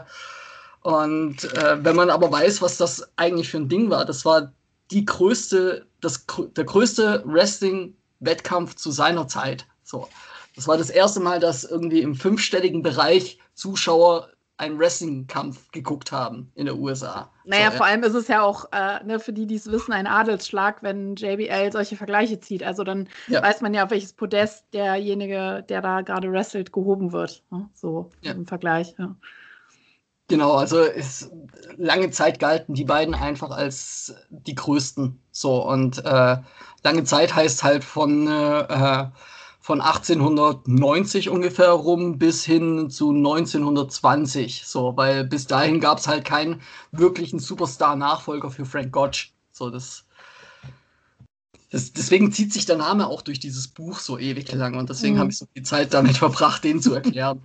und 0.82 1.44
äh, 1.54 1.82
wenn 1.82 1.96
man 1.96 2.10
aber 2.10 2.30
weiß, 2.30 2.60
was 2.60 2.76
das 2.76 3.10
eigentlich 3.16 3.48
für 3.48 3.56
ein 3.56 3.70
Ding 3.70 3.88
war, 3.88 4.04
das 4.04 4.26
war 4.26 4.52
die 4.90 5.06
größte, 5.06 5.86
das, 6.02 6.26
der 6.54 6.64
größte 6.64 7.22
Wrestling- 7.24 7.96
Wettkampf 8.24 8.74
zu 8.76 8.90
seiner 8.90 9.28
Zeit. 9.28 9.66
So. 9.82 10.08
Das 10.54 10.68
war 10.68 10.76
das 10.76 10.90
erste 10.90 11.20
Mal, 11.20 11.40
dass 11.40 11.64
irgendwie 11.64 12.02
im 12.02 12.14
fünfstelligen 12.14 12.82
Bereich 12.82 13.38
Zuschauer 13.54 14.28
einen 14.58 14.78
Wrestling-Kampf 14.78 15.72
geguckt 15.72 16.12
haben 16.12 16.52
in 16.54 16.66
den 16.66 16.78
USA. 16.78 17.30
Naja, 17.44 17.70
so, 17.70 17.78
vor 17.78 17.86
allem 17.86 18.04
ist 18.04 18.14
es 18.14 18.28
ja 18.28 18.42
auch, 18.42 18.66
äh, 18.70 19.02
ne, 19.02 19.18
für 19.18 19.32
die, 19.32 19.46
die 19.46 19.56
es 19.56 19.70
wissen, 19.70 19.92
ein 19.92 20.06
Adelsschlag, 20.06 20.82
wenn 20.82 21.16
JBL 21.16 21.72
solche 21.72 21.96
Vergleiche 21.96 22.38
zieht. 22.38 22.62
Also 22.62 22.84
dann 22.84 23.08
ja. 23.26 23.42
weiß 23.42 23.60
man 23.60 23.74
ja, 23.74 23.84
auf 23.84 23.90
welches 23.90 24.12
Podest 24.12 24.66
derjenige, 24.72 25.64
der 25.68 25.80
da 25.80 26.02
gerade 26.02 26.30
wrestelt, 26.30 26.72
gehoben 26.72 27.12
wird. 27.12 27.42
Ne? 27.50 27.68
So 27.74 28.10
ja. 28.20 28.32
im 28.32 28.46
Vergleich. 28.46 28.94
Ja. 28.98 29.16
Genau, 30.32 30.54
also 30.54 30.80
ist, 30.80 31.30
lange 31.76 32.10
Zeit 32.10 32.38
galten 32.38 32.72
die 32.72 32.86
beiden 32.86 33.14
einfach 33.14 33.50
als 33.50 34.14
die 34.30 34.54
größten. 34.54 35.20
So 35.30 35.62
und 35.68 36.02
äh, 36.06 36.38
lange 36.82 37.04
Zeit 37.04 37.34
heißt 37.34 37.62
halt 37.62 37.84
von, 37.84 38.28
äh, 38.28 39.10
von 39.60 39.82
1890 39.82 41.28
ungefähr 41.28 41.68
rum 41.72 42.16
bis 42.16 42.46
hin 42.46 42.88
zu 42.88 43.10
1920. 43.10 44.62
So, 44.66 44.96
weil 44.96 45.24
bis 45.24 45.46
dahin 45.46 45.80
gab 45.80 45.98
es 45.98 46.08
halt 46.08 46.24
keinen 46.24 46.62
wirklichen 46.92 47.38
Superstar-Nachfolger 47.38 48.50
für 48.50 48.64
Frank 48.64 48.90
Gotch. 48.90 49.34
So, 49.50 49.68
das, 49.68 50.06
das, 51.70 51.92
deswegen 51.92 52.32
zieht 52.32 52.54
sich 52.54 52.64
der 52.64 52.78
Name 52.78 53.06
auch 53.06 53.20
durch 53.20 53.38
dieses 53.38 53.68
Buch 53.68 53.98
so 53.98 54.18
ewig 54.18 54.50
lang 54.50 54.78
und 54.78 54.88
deswegen 54.88 55.16
mhm. 55.16 55.20
habe 55.20 55.30
ich 55.30 55.36
so 55.36 55.46
viel 55.52 55.62
Zeit 55.62 55.92
damit 55.92 56.16
verbracht, 56.16 56.64
den 56.64 56.80
zu 56.80 56.94
erklären. 56.94 57.42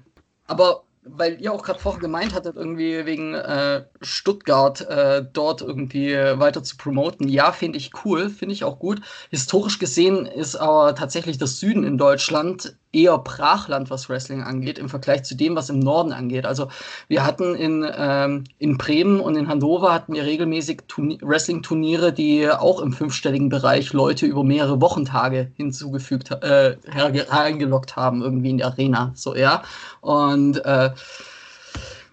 Aber 0.49 0.86
weil 1.09 1.41
ihr 1.41 1.53
auch 1.53 1.63
gerade 1.63 1.79
vorher 1.79 1.99
gemeint 1.99 2.33
hattet, 2.33 2.55
irgendwie 2.55 3.05
wegen 3.05 3.33
äh, 3.33 3.83
Stuttgart 4.01 4.81
äh, 4.81 5.25
dort 5.31 5.61
irgendwie 5.61 6.13
weiter 6.13 6.63
zu 6.63 6.77
promoten. 6.77 7.27
Ja, 7.27 7.51
finde 7.51 7.77
ich 7.77 7.91
cool, 8.05 8.29
finde 8.29 8.53
ich 8.53 8.63
auch 8.63 8.79
gut. 8.79 9.01
Historisch 9.29 9.79
gesehen 9.79 10.25
ist 10.25 10.55
aber 10.55 10.95
tatsächlich 10.95 11.37
das 11.37 11.59
Süden 11.59 11.83
in 11.83 11.97
Deutschland 11.97 12.75
eher 12.97 13.17
Brachland, 13.19 13.89
was 13.89 14.09
Wrestling 14.09 14.41
angeht, 14.41 14.79
im 14.79 14.89
Vergleich 14.89 15.23
zu 15.23 15.35
dem, 15.35 15.55
was 15.55 15.69
im 15.69 15.79
Norden 15.79 16.11
angeht. 16.11 16.45
Also 16.45 16.69
wir 17.07 17.25
hatten 17.25 17.55
in, 17.55 17.85
ähm, 17.95 18.45
in 18.57 18.77
Bremen 18.77 19.19
und 19.19 19.35
in 19.35 19.47
Hannover 19.47 19.93
hatten 19.93 20.13
wir 20.13 20.23
regelmäßig 20.23 20.81
Wrestling-Turniere, 21.21 22.11
die 22.11 22.49
auch 22.49 22.81
im 22.81 22.93
fünfstelligen 22.93 23.49
Bereich 23.49 23.93
Leute 23.93 24.25
über 24.25 24.43
mehrere 24.43 24.81
Wochentage 24.81 25.51
hinzugefügt, 25.55 26.31
äh, 26.31 26.77
hergelockt 26.89 27.95
haben, 27.95 28.21
irgendwie 28.21 28.49
in 28.49 28.57
die 28.57 28.63
Arena. 28.63 29.11
So, 29.15 29.35
ja. 29.35 29.61
Und 30.01 30.63
äh, 30.65 30.91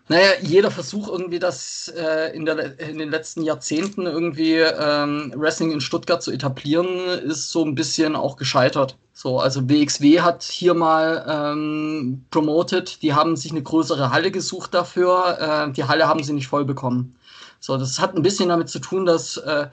naja, 0.09 0.33
jeder 0.43 0.71
Versuch 0.71 1.09
irgendwie 1.09 1.39
das 1.39 1.93
äh, 1.97 2.37
in, 2.37 2.45
der, 2.45 2.79
in 2.79 2.99
den 2.99 3.11
letzten 3.11 3.43
Jahrzehnten 3.43 4.03
irgendwie 4.07 4.57
ähm, 4.57 5.33
Wrestling 5.35 5.73
in 5.73 5.81
Stuttgart 5.81 6.23
zu 6.23 6.31
etablieren, 6.31 7.09
ist 7.09 7.51
so 7.51 7.65
ein 7.65 7.75
bisschen 7.75 8.15
auch 8.15 8.37
gescheitert. 8.37 8.99
So, 9.15 9.39
also 9.39 9.69
WXW 9.69 10.21
hat 10.21 10.43
hier 10.43 10.75
mal 10.75 11.25
ähm, 11.27 12.25
promoted, 12.31 13.01
die 13.01 13.15
haben 13.15 13.37
sich 13.37 13.53
eine 13.53 13.63
größere 13.63 14.11
Halle 14.11 14.31
gesucht 14.31 14.75
dafür, 14.75 15.69
äh, 15.69 15.73
die 15.73 15.85
Halle 15.85 16.07
haben 16.07 16.23
sie 16.23 16.35
nicht 16.35 16.49
voll 16.49 16.67
bekommen. 16.67 17.17
So, 17.61 17.79
das 17.79 17.99
hat 17.99 18.15
ein 18.15 18.23
bisschen 18.23 18.51
damit 18.51 18.69
zu 18.69 18.81
tun, 18.81 19.07
dass 19.07 19.39
äh, 19.39 19.69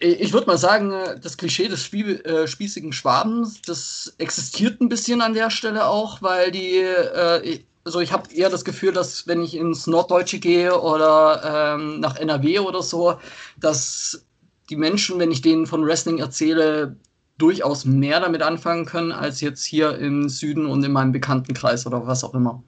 ich 0.00 0.32
würde 0.32 0.46
mal 0.46 0.58
sagen, 0.58 0.92
das 1.22 1.36
Klischee 1.36 1.68
des 1.68 1.82
Spiel, 1.82 2.20
äh, 2.20 2.46
spießigen 2.46 2.92
Schwabens, 2.92 3.62
das 3.62 4.14
existiert 4.18 4.80
ein 4.80 4.88
bisschen 4.88 5.22
an 5.22 5.34
der 5.34 5.50
Stelle 5.50 5.86
auch, 5.86 6.22
weil 6.22 6.50
die, 6.50 6.78
äh, 6.78 7.60
also 7.88 8.00
ich 8.00 8.12
habe 8.12 8.30
eher 8.34 8.50
das 8.50 8.66
Gefühl, 8.66 8.92
dass 8.92 9.26
wenn 9.26 9.42
ich 9.42 9.56
ins 9.56 9.86
Norddeutsche 9.86 10.38
gehe 10.38 10.78
oder 10.78 11.74
ähm, 11.74 12.00
nach 12.00 12.16
NRW 12.16 12.58
oder 12.58 12.82
so, 12.82 13.18
dass 13.58 14.26
die 14.68 14.76
Menschen, 14.76 15.18
wenn 15.18 15.30
ich 15.30 15.40
denen 15.40 15.66
von 15.66 15.86
Wrestling 15.86 16.18
erzähle, 16.18 16.96
durchaus 17.38 17.86
mehr 17.86 18.20
damit 18.20 18.42
anfangen 18.42 18.84
können, 18.84 19.10
als 19.10 19.40
jetzt 19.40 19.64
hier 19.64 19.96
im 19.96 20.28
Süden 20.28 20.66
und 20.66 20.84
in 20.84 20.92
meinem 20.92 21.12
Bekanntenkreis 21.12 21.86
oder 21.86 22.06
was 22.06 22.24
auch 22.24 22.34
immer. 22.34 22.62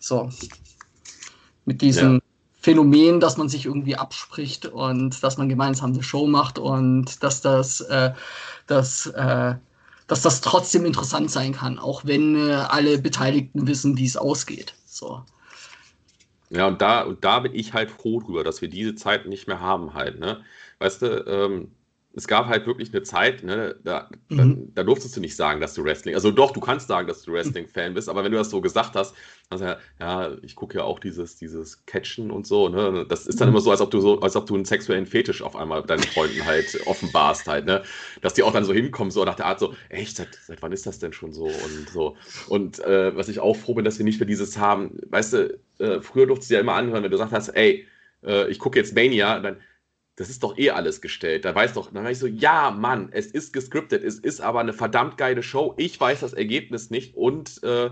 So. 0.00 0.28
Mit 1.66 1.80
diesem 1.80 2.14
ja. 2.14 2.20
Phänomen, 2.60 3.20
dass 3.20 3.36
man 3.36 3.48
sich 3.48 3.66
irgendwie 3.66 3.94
abspricht 3.94 4.66
und 4.66 5.22
dass 5.22 5.38
man 5.38 5.48
gemeinsam 5.48 5.92
eine 5.92 6.02
Show 6.02 6.26
macht 6.26 6.58
und 6.58 7.22
dass 7.22 7.42
das, 7.42 7.80
äh, 7.82 8.12
dass, 8.66 9.06
äh, 9.06 9.54
dass 10.06 10.22
das 10.22 10.40
trotzdem 10.40 10.84
interessant 10.84 11.30
sein 11.30 11.52
kann, 11.52 11.78
auch 11.78 12.04
wenn 12.04 12.48
äh, 12.48 12.52
alle 12.52 12.98
Beteiligten 12.98 13.66
wissen, 13.66 13.96
wie 13.96 14.04
es 14.04 14.16
ausgeht. 14.16 14.74
So. 14.84 15.22
Ja, 16.50 16.66
und 16.68 16.82
da, 16.82 17.02
und 17.02 17.24
da 17.24 17.40
bin 17.40 17.54
ich 17.54 17.72
halt 17.72 17.90
froh 17.90 18.20
drüber, 18.20 18.44
dass 18.44 18.60
wir 18.60 18.68
diese 18.68 18.94
Zeit 18.94 19.26
nicht 19.26 19.48
mehr 19.48 19.60
haben 19.60 19.94
halt, 19.94 20.18
ne? 20.20 20.42
Weißt 20.78 21.02
du, 21.02 21.24
ähm, 21.26 21.70
es 22.16 22.28
gab 22.28 22.46
halt 22.46 22.66
wirklich 22.66 22.92
eine 22.92 23.02
Zeit, 23.02 23.42
ne, 23.42 23.76
da, 23.82 24.08
mhm. 24.28 24.36
da, 24.36 24.82
da, 24.82 24.82
durftest 24.84 25.16
du 25.16 25.20
nicht 25.20 25.34
sagen, 25.34 25.60
dass 25.60 25.74
du 25.74 25.82
Wrestling, 25.84 26.14
also 26.14 26.30
doch, 26.30 26.52
du 26.52 26.60
kannst 26.60 26.88
sagen, 26.88 27.08
dass 27.08 27.22
du 27.22 27.32
Wrestling-Fan 27.32 27.94
bist, 27.94 28.08
aber 28.08 28.22
wenn 28.22 28.30
du 28.30 28.38
das 28.38 28.50
so 28.50 28.60
gesagt 28.60 28.94
hast, 28.94 29.14
also 29.50 29.64
ja, 29.64 29.78
ja, 30.00 30.36
ich 30.42 30.54
gucke 30.54 30.78
ja 30.78 30.84
auch 30.84 31.00
dieses, 31.00 31.36
dieses 31.36 31.84
Catchen 31.86 32.30
und 32.30 32.46
so, 32.46 32.68
ne, 32.68 33.04
das 33.08 33.26
ist 33.26 33.40
dann 33.40 33.48
mhm. 33.48 33.54
immer 33.54 33.60
so, 33.60 33.70
als 33.70 33.80
ob 33.80 33.90
du 33.90 34.00
so, 34.00 34.20
als 34.20 34.36
ob 34.36 34.46
du 34.46 34.54
einen 34.54 34.64
sexuellen 34.64 35.06
Fetisch 35.06 35.42
auf 35.42 35.56
einmal 35.56 35.82
deinen 35.82 36.02
Freunden 36.02 36.44
halt 36.44 36.80
offenbarst 36.86 37.48
halt, 37.48 37.66
ne, 37.66 37.82
dass 38.20 38.34
die 38.34 38.42
auch 38.42 38.52
dann 38.52 38.64
so 38.64 38.72
hinkommen, 38.72 39.10
so 39.10 39.24
nach 39.24 39.36
der 39.36 39.46
Art 39.46 39.58
so, 39.58 39.74
echt, 39.88 40.16
seit, 40.16 40.34
seit 40.34 40.62
wann 40.62 40.72
ist 40.72 40.86
das 40.86 41.00
denn 41.00 41.12
schon 41.12 41.32
so 41.32 41.46
und 41.46 41.88
so 41.92 42.16
und 42.48 42.78
äh, 42.80 43.14
was 43.16 43.28
ich 43.28 43.40
auch 43.40 43.54
froh 43.54 43.74
bin, 43.74 43.84
dass 43.84 43.98
wir 43.98 44.04
nicht 44.04 44.20
mehr 44.20 44.26
dieses 44.26 44.56
haben, 44.58 44.98
weißt 45.08 45.32
du, 45.32 45.58
äh, 45.78 46.00
früher 46.00 46.26
durftest 46.26 46.50
du 46.50 46.54
ja 46.54 46.60
immer 46.60 46.74
anhören, 46.74 47.02
wenn 47.02 47.10
du 47.10 47.16
gesagt 47.16 47.32
hast, 47.32 47.48
ey, 47.48 47.86
äh, 48.24 48.48
ich 48.48 48.58
gucke 48.58 48.78
jetzt 48.78 48.94
Mania, 48.94 49.40
dann 49.40 49.56
das 50.16 50.30
ist 50.30 50.42
doch 50.42 50.56
eh 50.58 50.70
alles 50.70 51.00
gestellt. 51.00 51.44
Da 51.44 51.54
weiß 51.54 51.74
doch, 51.74 51.92
dann 51.92 52.04
war 52.04 52.10
ich 52.10 52.18
so, 52.18 52.26
ja, 52.26 52.70
Mann, 52.70 53.08
es 53.12 53.26
ist 53.26 53.52
gescriptet, 53.52 54.04
es 54.04 54.18
ist 54.18 54.40
aber 54.40 54.60
eine 54.60 54.72
verdammt 54.72 55.18
geile 55.18 55.42
Show. 55.42 55.74
Ich 55.76 56.00
weiß 56.00 56.20
das 56.20 56.34
Ergebnis 56.34 56.90
nicht 56.90 57.16
und 57.16 57.62
äh, 57.64 57.90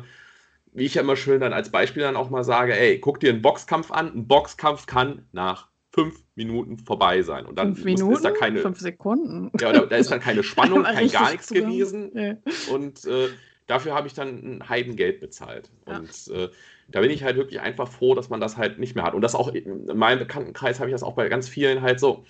wie 0.72 0.84
ich 0.84 0.94
ja 0.94 1.02
immer 1.02 1.16
schön 1.16 1.40
dann 1.40 1.52
als 1.52 1.70
Beispiel 1.70 2.02
dann 2.02 2.16
auch 2.16 2.30
mal 2.30 2.44
sage, 2.44 2.78
ey, 2.78 2.98
guck 2.98 3.20
dir 3.20 3.30
einen 3.30 3.42
Boxkampf 3.42 3.90
an. 3.90 4.12
Ein 4.14 4.26
Boxkampf 4.26 4.86
kann 4.86 5.26
nach 5.32 5.68
fünf 5.90 6.24
Minuten 6.34 6.78
vorbei 6.78 7.22
sein. 7.22 7.44
Und 7.44 7.58
dann 7.58 7.74
fünf 7.74 7.84
Minuten? 7.84 8.14
ist 8.14 8.24
da 8.24 8.30
keine. 8.30 8.60
Fünf 8.60 8.80
Sekunden. 8.80 9.50
Ja, 9.60 9.72
da, 9.72 9.84
da 9.84 9.96
ist 9.96 10.10
dann 10.10 10.20
keine 10.20 10.42
Spannung, 10.42 10.84
kein 10.84 11.10
gar 11.10 11.30
nichts 11.30 11.48
gewesen. 11.48 12.12
Ja. 12.14 12.36
Und 12.72 13.04
äh, 13.04 13.28
dafür 13.66 13.94
habe 13.94 14.06
ich 14.06 14.14
dann 14.14 14.28
ein 14.28 14.68
Heidengeld 14.68 15.20
bezahlt. 15.20 15.70
Ja. 15.86 15.98
Und 15.98 16.28
äh, 16.28 16.48
da 16.92 17.00
bin 17.00 17.10
ich 17.10 17.24
halt 17.24 17.36
wirklich 17.36 17.60
einfach 17.60 17.88
froh, 17.88 18.14
dass 18.14 18.28
man 18.28 18.40
das 18.40 18.56
halt 18.56 18.78
nicht 18.78 18.94
mehr 18.94 19.04
hat. 19.04 19.14
Und 19.14 19.22
das 19.22 19.34
auch 19.34 19.48
in 19.48 19.86
meinem 19.86 20.20
Bekanntenkreis 20.20 20.78
habe 20.78 20.90
ich 20.90 20.94
das 20.94 21.02
auch 21.02 21.14
bei 21.14 21.28
ganz 21.28 21.48
vielen 21.48 21.82
halt 21.82 21.98
so, 21.98 22.24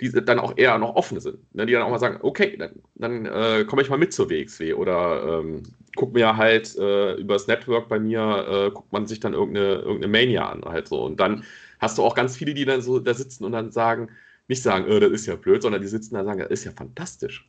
die 0.00 0.10
dann 0.10 0.38
auch 0.38 0.54
eher 0.56 0.78
noch 0.78 0.94
offen 0.96 1.20
sind. 1.20 1.38
Ne? 1.54 1.66
Die 1.66 1.72
dann 1.72 1.82
auch 1.82 1.90
mal 1.90 1.98
sagen, 1.98 2.18
okay, 2.22 2.56
dann, 2.56 2.70
dann 2.94 3.26
äh, 3.26 3.64
komme 3.64 3.82
ich 3.82 3.90
mal 3.90 3.98
mit 3.98 4.12
zur 4.12 4.30
WXW 4.30 4.74
oder 4.74 5.40
ähm, 5.40 5.62
guck 5.96 6.14
mir 6.14 6.36
halt 6.36 6.76
äh, 6.76 7.14
übers 7.14 7.46
Network 7.46 7.88
bei 7.88 7.98
mir, 7.98 8.46
äh, 8.48 8.70
guckt 8.70 8.92
man 8.92 9.06
sich 9.06 9.20
dann 9.20 9.34
irgendeine, 9.34 9.74
irgendeine 9.76 10.08
Mania 10.08 10.48
an 10.48 10.64
halt 10.64 10.88
so. 10.88 11.04
Und 11.04 11.18
dann 11.18 11.44
hast 11.80 11.98
du 11.98 12.04
auch 12.04 12.14
ganz 12.14 12.36
viele, 12.36 12.54
die 12.54 12.64
dann 12.64 12.82
so 12.82 12.98
da 12.98 13.14
sitzen 13.14 13.44
und 13.44 13.52
dann 13.52 13.72
sagen, 13.72 14.08
nicht 14.46 14.62
sagen, 14.62 14.90
äh, 14.90 15.00
das 15.00 15.10
ist 15.10 15.26
ja 15.26 15.36
blöd, 15.36 15.62
sondern 15.62 15.82
die 15.82 15.88
sitzen 15.88 16.14
da 16.14 16.20
und 16.20 16.26
sagen, 16.26 16.40
das 16.40 16.50
ist 16.50 16.64
ja 16.64 16.72
fantastisch. 16.72 17.48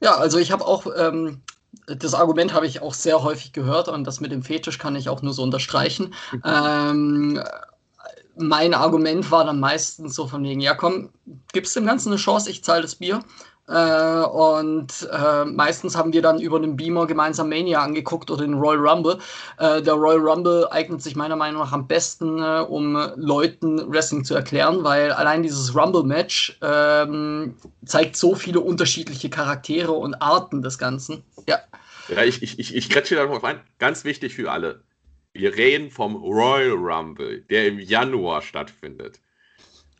Ja, 0.00 0.16
also 0.16 0.38
ich 0.38 0.50
habe 0.52 0.66
auch 0.66 0.86
ähm, 0.98 1.40
das 1.86 2.14
Argument 2.14 2.52
habe 2.52 2.66
ich 2.66 2.82
auch 2.82 2.94
sehr 2.94 3.22
häufig 3.22 3.52
gehört 3.52 3.88
und 3.88 4.04
das 4.04 4.20
mit 4.20 4.32
dem 4.32 4.42
Fetisch 4.42 4.78
kann 4.78 4.96
ich 4.96 5.08
auch 5.08 5.22
nur 5.22 5.32
so 5.32 5.42
unterstreichen. 5.42 6.14
Mhm. 6.32 6.42
Ähm, 6.44 7.42
mein 8.36 8.74
Argument 8.74 9.30
war 9.30 9.44
dann 9.44 9.60
meistens 9.60 10.14
so 10.14 10.26
von 10.26 10.42
wegen, 10.42 10.60
ja 10.60 10.74
komm, 10.74 11.10
gibst 11.52 11.76
dem 11.76 11.86
Ganzen 11.86 12.08
eine 12.08 12.16
Chance, 12.16 12.50
ich 12.50 12.64
zahle 12.64 12.82
das 12.82 12.96
Bier. 12.96 13.20
Äh, 13.66 14.24
und 14.26 15.08
äh, 15.10 15.44
meistens 15.46 15.96
haben 15.96 16.12
wir 16.12 16.20
dann 16.20 16.38
über 16.38 16.60
den 16.60 16.76
Beamer 16.76 17.06
gemeinsam 17.06 17.48
Mania 17.48 17.82
angeguckt 17.82 18.30
oder 18.30 18.44
den 18.44 18.54
Royal 18.54 18.86
Rumble. 18.86 19.18
Äh, 19.58 19.80
der 19.80 19.94
Royal 19.94 20.20
Rumble 20.20 20.68
eignet 20.70 21.02
sich 21.02 21.16
meiner 21.16 21.36
Meinung 21.36 21.62
nach 21.62 21.72
am 21.72 21.86
besten, 21.86 22.42
äh, 22.42 22.60
um 22.60 22.94
Leuten 23.16 23.90
Wrestling 23.90 24.24
zu 24.24 24.34
erklären, 24.34 24.84
weil 24.84 25.12
allein 25.12 25.42
dieses 25.42 25.74
Rumble-Match 25.74 26.58
ähm, 26.60 27.56
zeigt 27.86 28.16
so 28.16 28.34
viele 28.34 28.60
unterschiedliche 28.60 29.30
Charaktere 29.30 29.92
und 29.92 30.14
Arten 30.20 30.60
des 30.60 30.76
Ganzen. 30.76 31.22
Ja. 31.48 31.58
Ja, 32.08 32.22
ich, 32.22 32.42
ich, 32.42 32.58
ich, 32.58 32.74
ich 32.74 32.90
kretsche 32.90 33.14
da 33.14 33.24
noch 33.24 33.42
ein. 33.44 33.60
Ganz 33.78 34.04
wichtig 34.04 34.34
für 34.34 34.50
alle. 34.50 34.82
Wir 35.32 35.56
reden 35.56 35.90
vom 35.90 36.16
Royal 36.16 36.72
Rumble, 36.72 37.40
der 37.48 37.66
im 37.66 37.78
Januar 37.78 38.42
stattfindet 38.42 39.20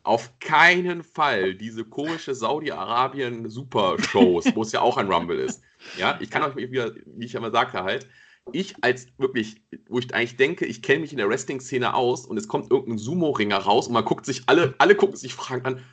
auf 0.05 0.39
keinen 0.39 1.03
Fall 1.03 1.55
diese 1.55 1.83
komische 1.83 2.35
Saudi-Arabien-Super-Shows, 2.35 4.55
wo 4.55 4.61
es 4.61 4.71
ja 4.71 4.81
auch 4.81 4.97
ein 4.97 5.11
Rumble 5.11 5.39
ist. 5.39 5.61
Ja, 5.97 6.17
ich 6.21 6.29
kann 6.29 6.43
euch 6.43 6.55
wieder, 6.55 6.93
wie 7.05 7.25
ich 7.25 7.35
immer 7.35 7.51
sagte, 7.51 7.83
halt, 7.83 8.07
ich 8.51 8.75
als 8.81 9.07
wirklich, 9.17 9.61
wo 9.89 9.99
ich 9.99 10.13
eigentlich 10.13 10.37
denke, 10.37 10.65
ich 10.65 10.81
kenne 10.81 10.99
mich 10.99 11.11
in 11.11 11.17
der 11.17 11.29
Wrestling-Szene 11.29 11.93
aus 11.93 12.25
und 12.25 12.37
es 12.37 12.47
kommt 12.47 12.71
irgendein 12.71 12.99
Sumo-Ringer 12.99 13.57
raus 13.57 13.87
und 13.87 13.93
man 13.93 14.05
guckt 14.05 14.25
sich 14.25 14.43
alle, 14.45 14.75
alle 14.77 14.95
gucken 14.95 15.15
sich 15.15 15.33
Fragen 15.33 15.65
an, 15.65 15.83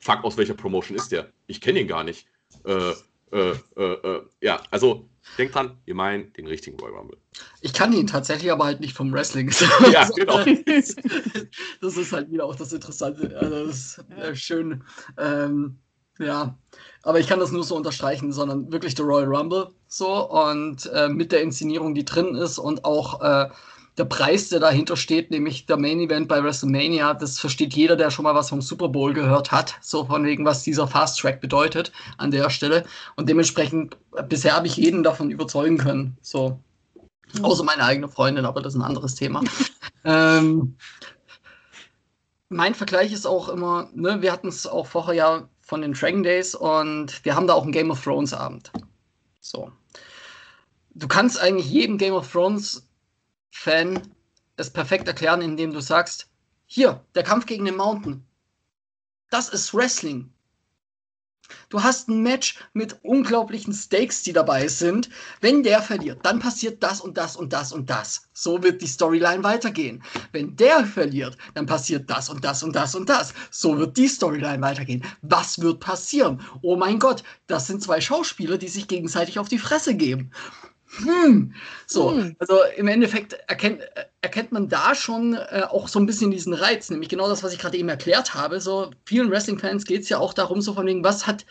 fuck, 0.00 0.24
aus 0.24 0.36
welcher 0.36 0.54
Promotion 0.54 0.96
ist 0.96 1.12
der? 1.12 1.30
Ich 1.46 1.60
kenne 1.60 1.80
ihn 1.80 1.88
gar 1.88 2.02
nicht. 2.02 2.26
Äh, 2.64 2.92
äh, 3.32 3.54
äh, 3.76 3.82
äh 3.82 4.22
ja, 4.40 4.62
also 4.70 5.08
Denkt 5.38 5.54
dran, 5.54 5.78
ihr 5.86 5.94
meint 5.94 6.36
den 6.36 6.46
richtigen 6.46 6.78
Royal 6.78 6.96
Rumble. 6.96 7.18
Ich 7.60 7.72
kann 7.72 7.92
ihn 7.92 8.06
tatsächlich, 8.06 8.50
aber 8.50 8.64
halt 8.64 8.80
nicht 8.80 8.94
vom 8.94 9.12
Wrestling. 9.12 9.50
Ja, 9.92 10.08
genau. 10.14 10.44
das 11.80 11.96
ist 11.96 12.12
halt 12.12 12.30
wieder 12.30 12.44
auch 12.44 12.56
das 12.56 12.72
Interessante. 12.72 13.36
Also 13.38 13.66
das 13.66 13.76
ist 13.76 14.04
äh, 14.10 14.34
schön. 14.36 14.84
Ähm, 15.18 15.78
ja, 16.18 16.56
aber 17.02 17.20
ich 17.20 17.26
kann 17.26 17.40
das 17.40 17.52
nur 17.52 17.64
so 17.64 17.76
unterstreichen, 17.76 18.32
sondern 18.32 18.70
wirklich 18.70 18.94
der 18.94 19.06
Royal 19.06 19.34
Rumble 19.34 19.68
so 19.88 20.30
und 20.30 20.86
äh, 20.86 21.08
mit 21.08 21.32
der 21.32 21.42
Inszenierung, 21.42 21.94
die 21.94 22.04
drin 22.04 22.34
ist 22.34 22.58
und 22.58 22.84
auch 22.84 23.20
äh, 23.22 23.48
der 23.98 24.04
Preis, 24.06 24.48
der 24.48 24.60
dahinter 24.60 24.96
steht, 24.96 25.30
nämlich 25.30 25.66
der 25.66 25.76
Main 25.76 26.00
Event 26.00 26.28
bei 26.28 26.42
WrestleMania, 26.42 27.12
das 27.12 27.38
versteht 27.38 27.74
jeder, 27.74 27.94
der 27.94 28.10
schon 28.10 28.22
mal 28.22 28.34
was 28.34 28.48
vom 28.48 28.62
Super 28.62 28.88
Bowl 28.88 29.12
gehört 29.12 29.52
hat, 29.52 29.74
so 29.82 30.04
von 30.06 30.24
wegen, 30.24 30.44
was 30.44 30.62
dieser 30.62 30.88
Fast 30.88 31.18
Track 31.20 31.40
bedeutet 31.40 31.92
an 32.16 32.30
der 32.30 32.48
Stelle. 32.48 32.84
Und 33.16 33.28
dementsprechend, 33.28 33.96
bisher 34.28 34.56
habe 34.56 34.66
ich 34.66 34.76
jeden 34.76 35.02
davon 35.02 35.30
überzeugen 35.30 35.76
können. 35.76 36.16
So. 36.22 36.58
Außer 37.42 37.64
meine 37.64 37.84
eigene 37.84 38.08
Freundin, 38.08 38.46
aber 38.46 38.62
das 38.62 38.74
ist 38.74 38.80
ein 38.80 38.84
anderes 38.84 39.14
Thema. 39.14 39.42
ähm, 40.04 40.76
mein 42.48 42.74
Vergleich 42.74 43.12
ist 43.12 43.26
auch 43.26 43.48
immer, 43.48 43.88
ne, 43.94 44.22
wir 44.22 44.32
hatten 44.32 44.48
es 44.48 44.66
auch 44.66 44.86
vorher 44.86 45.14
ja 45.14 45.48
von 45.60 45.82
den 45.82 45.92
Dragon 45.92 46.22
Days 46.22 46.54
und 46.54 47.24
wir 47.24 47.34
haben 47.34 47.46
da 47.46 47.54
auch 47.54 47.62
einen 47.62 47.72
Game 47.72 47.90
of 47.90 48.02
Thrones 48.02 48.32
Abend. 48.32 48.72
So. 49.40 49.70
Du 50.94 51.08
kannst 51.08 51.40
eigentlich 51.40 51.70
jedem 51.70 51.96
Game 51.96 52.12
of 52.12 52.30
Thrones 52.30 52.86
Fan 53.54 54.00
es 54.56 54.70
perfekt 54.70 55.06
erklären, 55.06 55.42
indem 55.42 55.72
du 55.72 55.80
sagst, 55.80 56.26
hier, 56.66 57.04
der 57.14 57.22
Kampf 57.22 57.46
gegen 57.46 57.66
den 57.66 57.76
Mountain. 57.76 58.26
Das 59.30 59.50
ist 59.50 59.72
Wrestling. 59.74 60.32
Du 61.68 61.82
hast 61.82 62.08
ein 62.08 62.22
Match 62.22 62.58
mit 62.72 62.98
unglaublichen 63.02 63.74
Stakes, 63.74 64.22
die 64.22 64.32
dabei 64.32 64.68
sind. 64.68 65.10
Wenn 65.42 65.62
der 65.62 65.82
verliert, 65.82 66.24
dann 66.24 66.38
passiert 66.38 66.82
das 66.82 67.02
und 67.02 67.18
das 67.18 67.36
und 67.36 67.52
das 67.52 67.72
und 67.72 67.90
das. 67.90 68.28
So 68.32 68.62
wird 68.62 68.80
die 68.80 68.86
Storyline 68.86 69.44
weitergehen. 69.44 70.02
Wenn 70.32 70.56
der 70.56 70.86
verliert, 70.86 71.36
dann 71.54 71.66
passiert 71.66 72.08
das 72.08 72.30
und 72.30 72.42
das 72.42 72.62
und 72.62 72.74
das 72.74 72.94
und 72.94 73.08
das. 73.10 73.34
So 73.50 73.76
wird 73.78 73.98
die 73.98 74.08
Storyline 74.08 74.62
weitergehen. 74.62 75.04
Was 75.20 75.60
wird 75.60 75.78
passieren? 75.78 76.40
Oh 76.62 76.76
mein 76.76 76.98
Gott, 76.98 77.22
das 77.48 77.66
sind 77.66 77.82
zwei 77.82 78.00
Schauspieler, 78.00 78.56
die 78.56 78.68
sich 78.68 78.88
gegenseitig 78.88 79.38
auf 79.38 79.48
die 79.48 79.58
Fresse 79.58 79.94
geben 79.94 80.32
hm, 80.98 81.54
so, 81.86 82.12
hm. 82.12 82.36
also 82.38 82.58
im 82.76 82.86
Endeffekt 82.86 83.32
erkennt, 83.46 83.80
erkennt 84.20 84.52
man 84.52 84.68
da 84.68 84.94
schon 84.94 85.34
äh, 85.34 85.62
auch 85.68 85.88
so 85.88 85.98
ein 85.98 86.06
bisschen 86.06 86.30
diesen 86.30 86.52
Reiz, 86.52 86.90
nämlich 86.90 87.08
genau 87.08 87.28
das, 87.28 87.42
was 87.42 87.52
ich 87.52 87.58
gerade 87.58 87.78
eben 87.78 87.88
erklärt 87.88 88.34
habe. 88.34 88.60
So, 88.60 88.90
vielen 89.06 89.30
Wrestling-Fans 89.30 89.86
geht 89.86 90.02
es 90.02 90.10
ja 90.10 90.18
auch 90.18 90.34
darum, 90.34 90.60
so 90.60 90.74
von 90.74 90.86
wegen, 90.86 91.02
was 91.02 91.26
hat, 91.26 91.46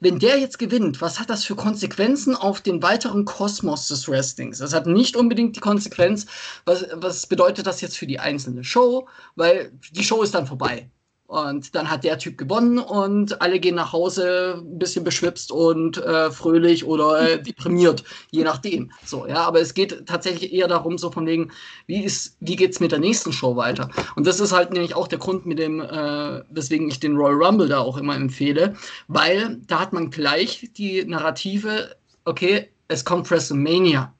wenn 0.00 0.18
der 0.18 0.38
jetzt 0.40 0.58
gewinnt, 0.58 1.00
was 1.00 1.20
hat 1.20 1.30
das 1.30 1.44
für 1.44 1.54
Konsequenzen 1.54 2.34
auf 2.34 2.60
den 2.60 2.82
weiteren 2.82 3.24
Kosmos 3.24 3.86
des 3.86 4.08
Wrestlings? 4.08 4.58
Das 4.58 4.74
hat 4.74 4.86
nicht 4.86 5.14
unbedingt 5.16 5.54
die 5.54 5.60
Konsequenz, 5.60 6.26
was, 6.64 6.86
was 6.94 7.26
bedeutet 7.28 7.68
das 7.68 7.80
jetzt 7.82 7.96
für 7.96 8.08
die 8.08 8.18
einzelne 8.18 8.64
Show, 8.64 9.08
weil 9.36 9.72
die 9.92 10.02
Show 10.02 10.22
ist 10.22 10.34
dann 10.34 10.46
vorbei. 10.48 10.90
Und 11.32 11.74
dann 11.74 11.90
hat 11.90 12.04
der 12.04 12.18
Typ 12.18 12.36
gewonnen 12.36 12.78
und 12.78 13.40
alle 13.40 13.58
gehen 13.58 13.76
nach 13.76 13.94
Hause 13.94 14.56
ein 14.58 14.78
bisschen 14.78 15.02
beschwipst 15.02 15.50
und 15.50 15.96
äh, 15.96 16.30
fröhlich 16.30 16.84
oder 16.84 17.22
äh, 17.22 17.42
deprimiert, 17.42 18.04
je 18.30 18.44
nachdem. 18.44 18.92
So, 19.06 19.26
ja, 19.26 19.36
aber 19.36 19.62
es 19.62 19.72
geht 19.72 20.04
tatsächlich 20.06 20.52
eher 20.52 20.68
darum, 20.68 20.98
so 20.98 21.10
von 21.10 21.26
wegen, 21.26 21.50
wie 21.86 22.04
ist, 22.04 22.36
wie 22.40 22.54
geht's 22.54 22.80
mit 22.80 22.92
der 22.92 22.98
nächsten 22.98 23.32
Show 23.32 23.56
weiter? 23.56 23.88
Und 24.14 24.26
das 24.26 24.40
ist 24.40 24.52
halt 24.52 24.74
nämlich 24.74 24.94
auch 24.94 25.08
der 25.08 25.20
Grund, 25.20 25.46
mit 25.46 25.58
dem, 25.58 25.80
äh, 25.80 26.42
weswegen 26.50 26.86
ich 26.88 27.00
den 27.00 27.16
Royal 27.16 27.42
Rumble 27.42 27.68
da 27.68 27.78
auch 27.78 27.96
immer 27.96 28.14
empfehle, 28.14 28.74
weil 29.08 29.56
da 29.68 29.80
hat 29.80 29.94
man 29.94 30.10
gleich 30.10 30.68
die 30.76 31.02
Narrative, 31.02 31.96
okay, 32.26 32.68
es 32.88 33.06
kommt 33.06 33.30
WrestleMania. 33.30 34.12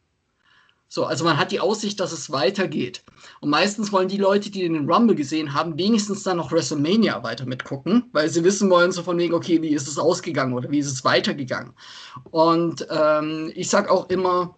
So, 0.89 1.05
also 1.05 1.27
man 1.27 1.37
hat 1.37 1.53
die 1.53 1.61
Aussicht, 1.61 2.01
dass 2.01 2.13
es 2.13 2.33
weitergeht. 2.33 3.03
Und 3.43 3.51
meistens 3.51 3.91
wollen 3.91 4.07
die 4.07 4.19
Leute, 4.19 4.51
die 4.51 4.61
den 4.61 4.89
Rumble 4.89 5.17
gesehen 5.17 5.53
haben, 5.53 5.77
wenigstens 5.77 6.23
dann 6.23 6.37
noch 6.37 6.53
WrestleMania 6.53 7.25
weiter 7.25 7.45
mitgucken, 7.45 8.05
weil 8.13 8.29
sie 8.29 8.45
wissen 8.45 8.71
wollen, 8.71 8.93
so 8.93 9.03
von 9.03 9.19
wegen, 9.19 9.35
okay, 9.35 9.61
wie 9.61 9.75
ist 9.75 9.89
es 9.89 9.99
ausgegangen 9.99 10.53
oder 10.53 10.71
wie 10.71 10.79
ist 10.79 10.87
es 10.87 11.03
weitergegangen. 11.03 11.73
Und 12.31 12.87
ähm, 12.89 13.51
ich 13.57 13.69
sag 13.69 13.91
auch 13.91 14.09
immer, 14.11 14.57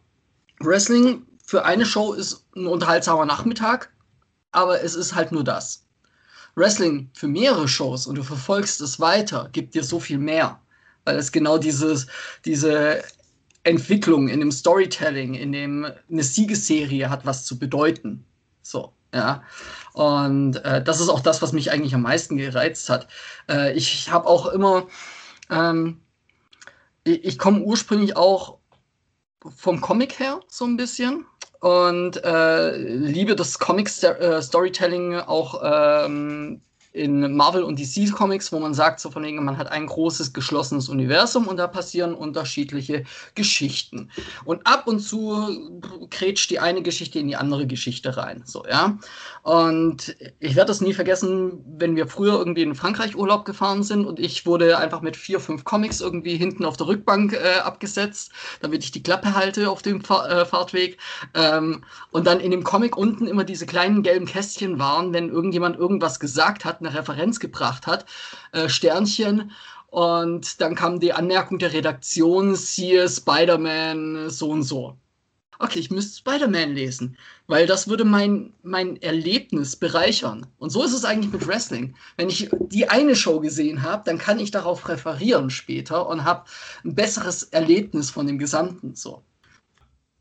Wrestling 0.60 1.22
für 1.46 1.64
eine 1.64 1.86
Show 1.86 2.12
ist 2.12 2.44
ein 2.54 2.66
unterhaltsamer 2.66 3.24
Nachmittag, 3.24 3.90
aber 4.52 4.82
es 4.82 4.94
ist 4.94 5.14
halt 5.14 5.32
nur 5.32 5.44
das. 5.44 5.86
Wrestling 6.54 7.08
für 7.14 7.26
mehrere 7.26 7.68
Shows 7.68 8.06
und 8.06 8.16
du 8.16 8.22
verfolgst 8.22 8.82
es 8.82 9.00
weiter, 9.00 9.48
gibt 9.52 9.74
dir 9.74 9.82
so 9.82 9.98
viel 9.98 10.18
mehr. 10.18 10.60
Weil 11.06 11.16
es 11.16 11.32
genau 11.32 11.56
dieses, 11.56 12.06
diese 12.44 13.02
Entwicklung, 13.62 14.28
in 14.28 14.40
dem 14.40 14.52
Storytelling, 14.52 15.32
in 15.32 15.52
dem 15.52 15.86
eine 16.10 16.22
Siegesserie 16.22 17.08
hat 17.08 17.24
was 17.24 17.46
zu 17.46 17.58
bedeuten. 17.58 18.26
So, 18.64 18.92
ja. 19.12 19.44
Und 19.92 20.56
äh, 20.64 20.82
das 20.82 21.00
ist 21.00 21.10
auch 21.10 21.20
das, 21.20 21.42
was 21.42 21.52
mich 21.52 21.70
eigentlich 21.70 21.94
am 21.94 22.02
meisten 22.02 22.36
gereizt 22.36 22.88
hat. 22.88 23.06
Äh, 23.48 23.74
ich 23.74 24.10
habe 24.10 24.26
auch 24.26 24.46
immer, 24.46 24.86
ähm, 25.50 26.00
ich, 27.04 27.24
ich 27.24 27.38
komme 27.38 27.60
ursprünglich 27.60 28.16
auch 28.16 28.58
vom 29.54 29.80
Comic 29.82 30.18
her 30.18 30.40
so 30.48 30.64
ein 30.64 30.78
bisschen 30.78 31.26
und 31.60 32.24
äh, 32.24 32.76
liebe 32.76 33.36
das 33.36 33.58
Comic-Storytelling 33.58 35.12
äh, 35.12 35.20
auch 35.20 35.60
ähm, 35.62 36.62
in 36.94 37.36
Marvel 37.36 37.64
und 37.64 37.80
DC 37.80 38.12
Comics, 38.12 38.52
wo 38.52 38.60
man 38.60 38.72
sagt, 38.72 39.00
so 39.00 39.10
von 39.10 39.24
wegen, 39.24 39.44
man 39.44 39.58
hat 39.58 39.66
ein 39.70 39.86
großes 39.86 40.32
geschlossenes 40.32 40.88
Universum 40.88 41.48
und 41.48 41.56
da 41.56 41.66
passieren 41.66 42.14
unterschiedliche 42.14 43.02
Geschichten. 43.34 44.10
Und 44.44 44.64
ab 44.64 44.86
und 44.86 45.00
zu 45.00 45.82
krätscht 46.10 46.50
die 46.50 46.60
eine 46.60 46.82
Geschichte 46.82 47.18
in 47.18 47.26
die 47.26 47.34
andere 47.34 47.66
Geschichte 47.66 48.16
rein. 48.16 48.42
So, 48.46 48.64
ja. 48.64 48.96
Und 49.42 50.14
ich 50.38 50.54
werde 50.54 50.68
das 50.68 50.80
nie 50.80 50.94
vergessen, 50.94 51.64
wenn 51.66 51.96
wir 51.96 52.06
früher 52.06 52.34
irgendwie 52.34 52.62
in 52.62 52.76
Frankreich 52.76 53.16
Urlaub 53.16 53.44
gefahren 53.44 53.82
sind 53.82 54.06
und 54.06 54.20
ich 54.20 54.46
wurde 54.46 54.78
einfach 54.78 55.00
mit 55.00 55.16
vier, 55.16 55.40
fünf 55.40 55.64
Comics 55.64 56.00
irgendwie 56.00 56.36
hinten 56.36 56.64
auf 56.64 56.76
der 56.76 56.86
Rückbank 56.86 57.32
äh, 57.32 57.58
abgesetzt, 57.58 58.30
damit 58.60 58.84
ich 58.84 58.92
die 58.92 59.02
Klappe 59.02 59.34
halte 59.34 59.68
auf 59.68 59.82
dem 59.82 60.00
Fahr 60.00 60.30
äh, 60.30 60.46
Fahrtweg. 60.46 60.98
Ähm, 61.34 61.82
und 62.12 62.28
dann 62.28 62.38
in 62.38 62.52
dem 62.52 62.62
Comic 62.62 62.96
unten 62.96 63.26
immer 63.26 63.42
diese 63.42 63.66
kleinen 63.66 64.04
gelben 64.04 64.26
Kästchen 64.26 64.78
waren, 64.78 65.12
wenn 65.12 65.28
irgendjemand 65.28 65.76
irgendwas 65.76 66.20
gesagt 66.20 66.64
hat, 66.64 66.83
eine 66.84 66.96
Referenz 66.96 67.40
gebracht 67.40 67.86
hat, 67.86 68.06
äh, 68.52 68.68
Sternchen. 68.68 69.52
Und 69.88 70.60
dann 70.60 70.74
kam 70.74 70.98
die 71.00 71.12
Anmerkung 71.12 71.58
der 71.58 71.72
Redaktion, 71.72 72.56
siehe 72.56 73.08
Spider-Man 73.08 74.28
so 74.30 74.50
und 74.50 74.64
so. 74.64 74.96
Okay, 75.60 75.78
ich 75.78 75.90
müsste 75.90 76.18
Spider-Man 76.18 76.74
lesen, 76.74 77.16
weil 77.46 77.66
das 77.66 77.86
würde 77.86 78.04
mein, 78.04 78.52
mein 78.62 79.00
Erlebnis 79.00 79.76
bereichern. 79.76 80.46
Und 80.58 80.70
so 80.70 80.82
ist 80.82 80.92
es 80.92 81.04
eigentlich 81.04 81.32
mit 81.32 81.46
Wrestling. 81.46 81.94
Wenn 82.16 82.28
ich 82.28 82.50
die 82.68 82.88
eine 82.88 83.14
Show 83.14 83.38
gesehen 83.38 83.82
habe, 83.82 84.02
dann 84.04 84.18
kann 84.18 84.40
ich 84.40 84.50
darauf 84.50 84.88
referieren 84.88 85.50
später 85.50 86.08
und 86.08 86.24
habe 86.24 86.44
ein 86.84 86.94
besseres 86.96 87.44
Erlebnis 87.44 88.10
von 88.10 88.26
dem 88.26 88.38
Gesamten. 88.38 88.96
So 88.96 89.22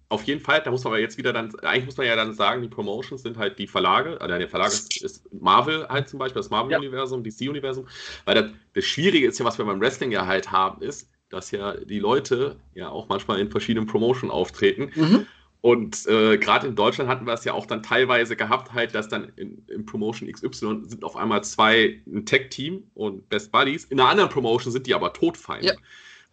auf 0.10 0.24
jeden 0.24 0.42
Fall, 0.42 0.62
da 0.64 0.72
muss 0.72 0.84
man 0.84 0.94
aber 0.94 1.02
jetzt 1.02 1.18
wieder 1.18 1.34
dann, 1.34 1.54
eigentlich 1.62 1.86
muss 1.86 1.98
man 1.98 2.06
ja 2.06 2.16
dann 2.16 2.34
sagen, 2.34 2.62
die 2.62 2.68
Promotions 2.68 3.24
sind 3.24 3.38
halt 3.38 3.58
die 3.58 3.68
Verlage, 3.68 4.20
also 4.22 4.38
der 4.38 4.48
Verlag 4.48 4.68
ist, 4.68 5.02
ist 5.02 5.34
Marvel 5.34 5.88
halt 5.88 6.08
zum 6.08 6.20
Beispiel, 6.20 6.40
das 6.40 6.50
Marvel-Universum, 6.50 7.24
ja. 7.24 7.32
DC-Universum, 7.32 7.88
weil 8.26 8.36
das, 8.36 8.52
das 8.74 8.86
Schwierige 8.86 9.28
ist 9.28 9.40
ja, 9.40 9.46
was 9.46 9.58
wir 9.58 9.66
beim 9.66 9.82
Wrestling 9.82 10.12
ja 10.12 10.26
halt 10.28 10.52
haben, 10.52 10.82
ist, 10.82 11.10
dass 11.30 11.52
ja 11.52 11.74
die 11.74 12.00
Leute 12.00 12.58
ja 12.76 12.90
auch 12.90 13.10
manchmal 13.10 13.40
in 13.40 13.50
verschiedenen 13.50 13.88
Promotion 13.88 14.30
auftreten. 14.30 14.92
Mhm. 14.94 15.26
Und 15.62 16.06
äh, 16.08 16.38
gerade 16.38 16.68
in 16.68 16.76
Deutschland 16.76 17.10
hatten 17.10 17.26
wir 17.26 17.34
es 17.34 17.46
ja 17.46 17.54
auch 17.54 17.66
dann 17.66 17.82
teilweise 17.82 18.36
gehabt, 18.36 18.74
halt, 18.74 18.94
dass 18.94 19.08
dann 19.08 19.32
in, 19.38 19.66
in 19.70 19.86
Promotion 19.86 20.30
XY 20.30 20.82
sind 20.84 21.06
auf 21.06 21.16
einmal 21.16 21.42
zwei 21.44 22.02
ein 22.06 22.26
Tech-Team 22.26 22.84
und 22.94 23.30
Best 23.30 23.52
Buddies. 23.52 23.86
In 23.86 24.00
einer 24.00 24.10
anderen 24.10 24.30
Promotion 24.30 24.74
sind 24.74 24.88
die 24.88 24.94
aber 24.94 25.14
Todfeinde. 25.14 25.68
Ja. 25.68 25.74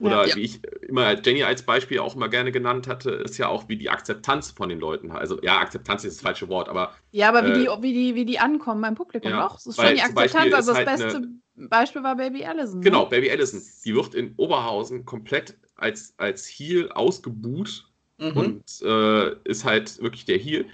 Oder 0.01 0.27
ja. 0.27 0.35
wie 0.35 0.41
ich 0.41 0.61
immer 0.89 1.15
Jenny 1.21 1.43
als 1.43 1.63
Beispiel 1.63 1.99
auch 1.99 2.17
immer 2.17 2.31
gerne 2.31 2.53
genannt 2.53 2.89
hatte, 2.89 3.11
ist 3.11 3.37
ja 3.37 3.49
auch 3.49 3.69
wie 3.69 3.77
die 3.77 3.91
Akzeptanz 3.91 4.51
von 4.51 4.71
den 4.71 4.81
Leuten. 4.81 5.13
Also 5.13 5.39
ja, 5.43 5.59
Akzeptanz 5.59 6.05
ist 6.05 6.17
das 6.17 6.23
falsche 6.23 6.49
Wort, 6.49 6.71
aber. 6.71 6.95
Ja, 7.13 7.29
aber 7.29 7.45
wie, 7.45 7.51
äh, 7.51 7.77
die, 7.77 7.83
wie, 7.83 7.93
die, 7.93 8.15
wie 8.15 8.25
die 8.25 8.39
ankommen 8.39 8.81
beim 8.81 8.95
Publikum 8.95 9.31
ja, 9.31 9.47
auch. 9.47 9.55
Das 9.55 9.67
ist 9.67 9.77
schon 9.77 9.95
die 9.95 10.01
Akzeptanz. 10.01 10.55
Also 10.55 10.73
das 10.73 10.87
halt 10.87 10.87
beste 10.87 11.17
eine, 11.17 11.69
Beispiel 11.69 12.03
war 12.03 12.17
Baby 12.17 12.47
Allison. 12.47 12.81
Genau, 12.81 13.05
ne? 13.05 13.11
Baby 13.11 13.31
Allison. 13.31 13.63
Die 13.85 13.95
wird 13.95 14.15
in 14.15 14.33
Oberhausen 14.39 15.05
komplett 15.05 15.59
als, 15.77 16.15
als 16.17 16.47
Heel 16.47 16.91
ausgebuht 16.93 17.85
mhm. 18.17 18.37
und 18.37 18.83
äh, 18.83 19.35
ist 19.45 19.67
halt 19.67 20.01
wirklich 20.01 20.25
der 20.25 20.39
Heel. 20.39 20.65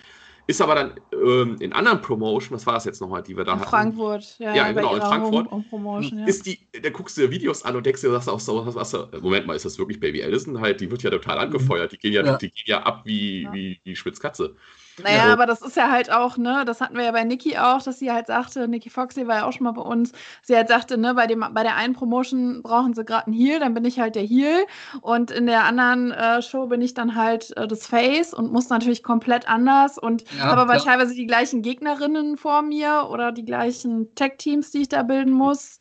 Ist 0.49 0.61
aber 0.61 0.77
dann 0.77 1.01
ähm, 1.13 1.57
in 1.59 1.73
anderen 1.73 2.01
Promotion, 2.01 2.57
was 2.57 2.67
war 2.67 2.75
das 2.75 2.85
jetzt 2.85 3.01
nochmal, 3.01 3.23
die 3.23 3.37
wir 3.37 3.43
da 3.43 3.55
in 3.55 3.61
hatten? 3.61 3.69
Frankfurt, 3.69 4.37
ja. 4.39 4.55
Ja, 4.55 4.71
genau, 4.71 4.95
in 4.95 5.01
Frankfurt. 5.01 5.51
Home, 5.51 5.65
Home 5.73 6.07
ja. 6.07 6.27
Ist 6.27 6.47
die, 6.47 6.59
da 6.81 6.89
guckst 6.91 7.17
du 7.17 7.23
dir 7.23 7.31
Videos 7.33 7.65
an 7.65 7.75
und 7.75 7.85
denkst 7.85 8.03
dir, 8.03 8.13
das 8.13 8.29
auch 8.29 8.39
so, 8.39 8.65
was, 8.65 8.93
was, 8.93 9.21
Moment 9.21 9.47
mal, 9.49 9.55
ist 9.55 9.65
das 9.65 9.77
wirklich 9.77 9.99
Baby 9.99 10.23
Allison? 10.23 10.61
Halt, 10.61 10.81
die 10.81 10.91
wird 10.91 11.03
ja 11.03 11.11
total 11.11 11.39
angefeuert. 11.39 11.91
Die 11.91 11.99
gehen 11.99 12.13
ja, 12.13 12.25
ja. 12.25 12.37
Die 12.37 12.51
gehen 12.51 12.65
ja 12.67 12.83
ab 12.85 13.03
wie, 13.05 13.43
ja. 13.43 13.53
wie, 13.53 13.81
wie 13.83 13.97
Schwitzkatze. 13.97 14.55
Naja, 15.03 15.27
ja. 15.27 15.33
aber 15.33 15.45
das 15.45 15.61
ist 15.61 15.77
ja 15.77 15.91
halt 15.91 16.11
auch, 16.11 16.39
ne, 16.39 16.65
das 16.65 16.81
hatten 16.81 16.97
wir 16.97 17.05
ja 17.05 17.13
bei 17.13 17.23
Niki 17.23 17.59
auch, 17.59 17.83
dass 17.83 17.99
sie 17.99 18.11
halt 18.11 18.29
sagte, 18.29 18.67
Niki 18.67 18.89
Foxley 18.89 19.27
war 19.27 19.37
ja 19.37 19.47
auch 19.47 19.53
schon 19.53 19.65
mal 19.65 19.73
bei 19.73 19.83
uns, 19.83 20.13
sie 20.43 20.57
halt 20.57 20.69
sagte, 20.69 20.97
ne, 20.97 21.15
bei, 21.15 21.27
dem, 21.27 21.45
bei 21.53 21.63
der 21.63 21.77
einen 21.77 21.93
Promotion 21.93 22.63
brauchen 22.63 22.95
sie 22.95 23.05
gerade 23.05 23.27
einen 23.27 23.37
Heal, 23.37 23.61
dann 23.61 23.75
bin 23.75 23.85
ich 23.85 24.01
halt 24.01 24.15
der 24.15 24.23
Heal 24.23 24.65
und 25.03 25.31
in 25.31 25.47
der 25.47 25.65
anderen 25.65 26.13
äh, 26.13 26.41
Show 26.41 26.67
bin 26.67 26.81
ich 26.81 26.95
dann 26.95 27.15
halt 27.15 27.55
äh, 27.59 27.69
das 27.69 27.87
Face 27.87 28.33
und 28.33 28.53
muss 28.53 28.71
natürlich 28.71 29.03
komplett 29.03 29.47
anders 29.49 29.99
und 29.99 30.25
ja, 30.39 30.45
habe 30.45 30.63
aber 30.63 30.79
teilweise 30.79 31.15
die 31.15 31.27
gleichen 31.27 31.61
Gegnerinnen 31.61 32.39
vor 32.39 32.63
mir 32.63 33.09
oder 33.11 33.33
die 33.33 33.45
gleichen 33.45 34.15
Tech-Teams, 34.15 34.71
die 34.71 34.83
ich 34.83 34.89
da 34.89 35.03
bilden 35.03 35.33
muss. 35.33 35.79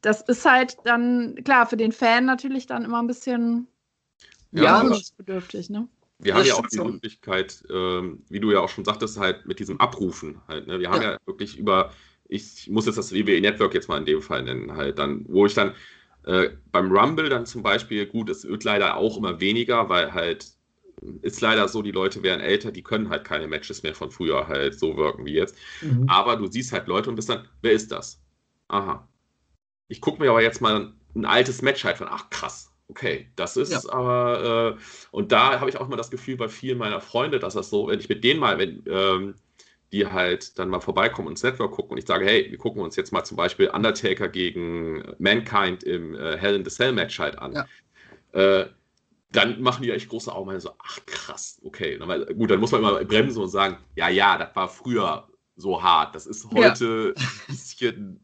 Das 0.00 0.22
ist 0.22 0.46
halt 0.50 0.78
dann, 0.84 1.34
klar, 1.44 1.66
für 1.66 1.76
den 1.76 1.92
Fan 1.92 2.24
natürlich 2.24 2.66
dann 2.66 2.84
immer 2.84 3.02
ein 3.02 3.06
bisschen 3.06 3.68
ja, 4.52 4.82
bedürftig, 5.18 5.68
ne? 5.68 5.88
Wir 6.18 6.34
haben 6.34 6.46
ja 6.46 6.54
auch 6.54 6.66
die 6.66 6.78
Möglichkeit, 6.78 7.64
ähm, 7.70 8.22
wie 8.28 8.40
du 8.40 8.50
ja 8.50 8.60
auch 8.60 8.68
schon 8.68 8.84
sagtest, 8.84 9.18
halt 9.18 9.46
mit 9.46 9.58
diesem 9.58 9.78
Abrufen 9.80 10.40
halt. 10.48 10.66
Ne? 10.66 10.80
Wir 10.80 10.90
haben 10.90 11.02
ja. 11.02 11.12
ja. 11.12 11.18
wirklich 11.26 11.58
über, 11.58 11.92
ich 12.28 12.68
muss 12.70 12.86
jetzt 12.86 12.96
das 12.96 13.12
WWE 13.12 13.40
Network 13.40 13.74
jetzt 13.74 13.88
mal 13.88 13.98
in 13.98 14.06
dem 14.06 14.22
Fall 14.22 14.42
nennen, 14.42 14.74
halt 14.74 14.98
dann, 14.98 15.24
wo 15.28 15.46
ich 15.46 15.54
dann 15.54 15.74
äh, 16.24 16.50
beim 16.72 16.90
Rumble 16.90 17.28
dann 17.28 17.46
zum 17.46 17.62
Beispiel, 17.62 18.06
gut, 18.06 18.30
es 18.30 18.44
wird 18.44 18.64
leider 18.64 18.96
auch 18.96 19.18
immer 19.18 19.40
weniger, 19.40 19.88
weil 19.88 20.12
halt 20.12 20.56
ist 21.22 21.40
leider 21.40 21.68
so, 21.68 21.82
die 21.82 21.92
Leute 21.92 22.22
werden 22.22 22.40
älter, 22.40 22.72
die 22.72 22.82
können 22.82 23.10
halt 23.10 23.24
keine 23.24 23.46
Matches 23.46 23.82
mehr 23.82 23.94
von 23.94 24.10
früher 24.10 24.48
halt 24.48 24.78
so 24.78 24.96
wirken 24.96 25.26
wie 25.26 25.34
jetzt. 25.34 25.56
Mhm. 25.82 26.08
Aber 26.08 26.36
du 26.36 26.46
siehst 26.46 26.72
halt 26.72 26.88
Leute 26.88 27.10
und 27.10 27.16
bist 27.16 27.28
dann, 27.28 27.46
wer 27.60 27.72
ist 27.72 27.92
das? 27.92 28.20
Aha. 28.68 29.06
Ich 29.88 30.00
gucke 30.00 30.22
mir 30.22 30.30
aber 30.30 30.42
jetzt 30.42 30.60
mal 30.60 30.94
ein 31.14 31.24
altes 31.24 31.62
Match 31.62 31.84
halt 31.84 31.98
von, 31.98 32.08
ach 32.10 32.30
krass, 32.30 32.72
Okay, 32.88 33.28
das 33.34 33.56
ist 33.56 33.72
ja. 33.72 33.92
aber, 33.92 34.76
äh, 34.76 34.82
und 35.10 35.32
da 35.32 35.58
habe 35.58 35.68
ich 35.68 35.76
auch 35.76 35.88
mal 35.88 35.96
das 35.96 36.10
Gefühl 36.10 36.36
bei 36.36 36.48
vielen 36.48 36.78
meiner 36.78 37.00
Freunde, 37.00 37.40
dass 37.40 37.54
das 37.54 37.68
so, 37.68 37.88
wenn 37.88 37.98
ich 37.98 38.08
mit 38.08 38.22
denen 38.22 38.38
mal, 38.38 38.58
wenn 38.58 38.84
ähm, 38.88 39.34
die 39.92 40.06
halt 40.06 40.58
dann 40.58 40.68
mal 40.68 40.80
vorbeikommen 40.80 41.28
und 41.28 41.32
ins 41.32 41.42
Network 41.42 41.72
gucken 41.72 41.92
und 41.92 41.98
ich 41.98 42.06
sage, 42.06 42.24
hey, 42.24 42.50
wir 42.50 42.58
gucken 42.58 42.82
uns 42.82 42.96
jetzt 42.96 43.12
mal 43.12 43.24
zum 43.24 43.36
Beispiel 43.36 43.68
Undertaker 43.68 44.28
gegen 44.28 45.02
Mankind 45.18 45.82
im 45.82 46.14
äh, 46.14 46.36
Hell 46.36 46.54
in 46.54 46.64
the 46.64 46.70
Cell 46.70 46.92
Match 46.92 47.18
halt 47.18 47.38
an. 47.38 47.52
Ja. 47.52 47.66
Äh, 48.32 48.68
dann 49.32 49.60
machen 49.60 49.82
die 49.82 49.90
echt 49.90 50.08
große 50.08 50.32
Augen 50.32 50.50
und 50.50 50.60
so, 50.60 50.70
ach 50.78 51.00
krass, 51.06 51.60
okay. 51.64 51.98
Dann, 51.98 52.26
gut, 52.36 52.50
dann 52.50 52.60
muss 52.60 52.70
man 52.72 52.80
immer 52.80 53.04
bremsen 53.04 53.42
und 53.42 53.48
sagen, 53.48 53.78
ja, 53.96 54.08
ja, 54.08 54.38
das 54.38 54.54
war 54.54 54.68
früher 54.68 55.28
so 55.56 55.82
hart. 55.82 56.14
Das 56.14 56.26
ist 56.26 56.48
heute 56.52 57.14
ja. 57.16 57.22
ein 57.22 57.46
bisschen 57.48 58.20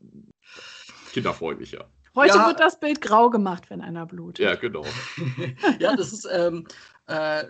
kinderfreundlicher. 1.13 1.89
Heute 2.15 2.37
ja, 2.37 2.47
wird 2.47 2.61
das 2.61 2.79
Bild 2.79 3.01
grau 3.01 3.31
gemacht, 3.31 3.65
wenn 3.71 3.81
einer 3.81 4.07
blutet. 4.07 4.45
Ja, 4.45 4.55
genau. 4.55 4.85
ja, 5.79 5.97
das 5.97 6.13
ist 6.13 6.29
ähm, 6.31 6.67
äh, 7.07 7.45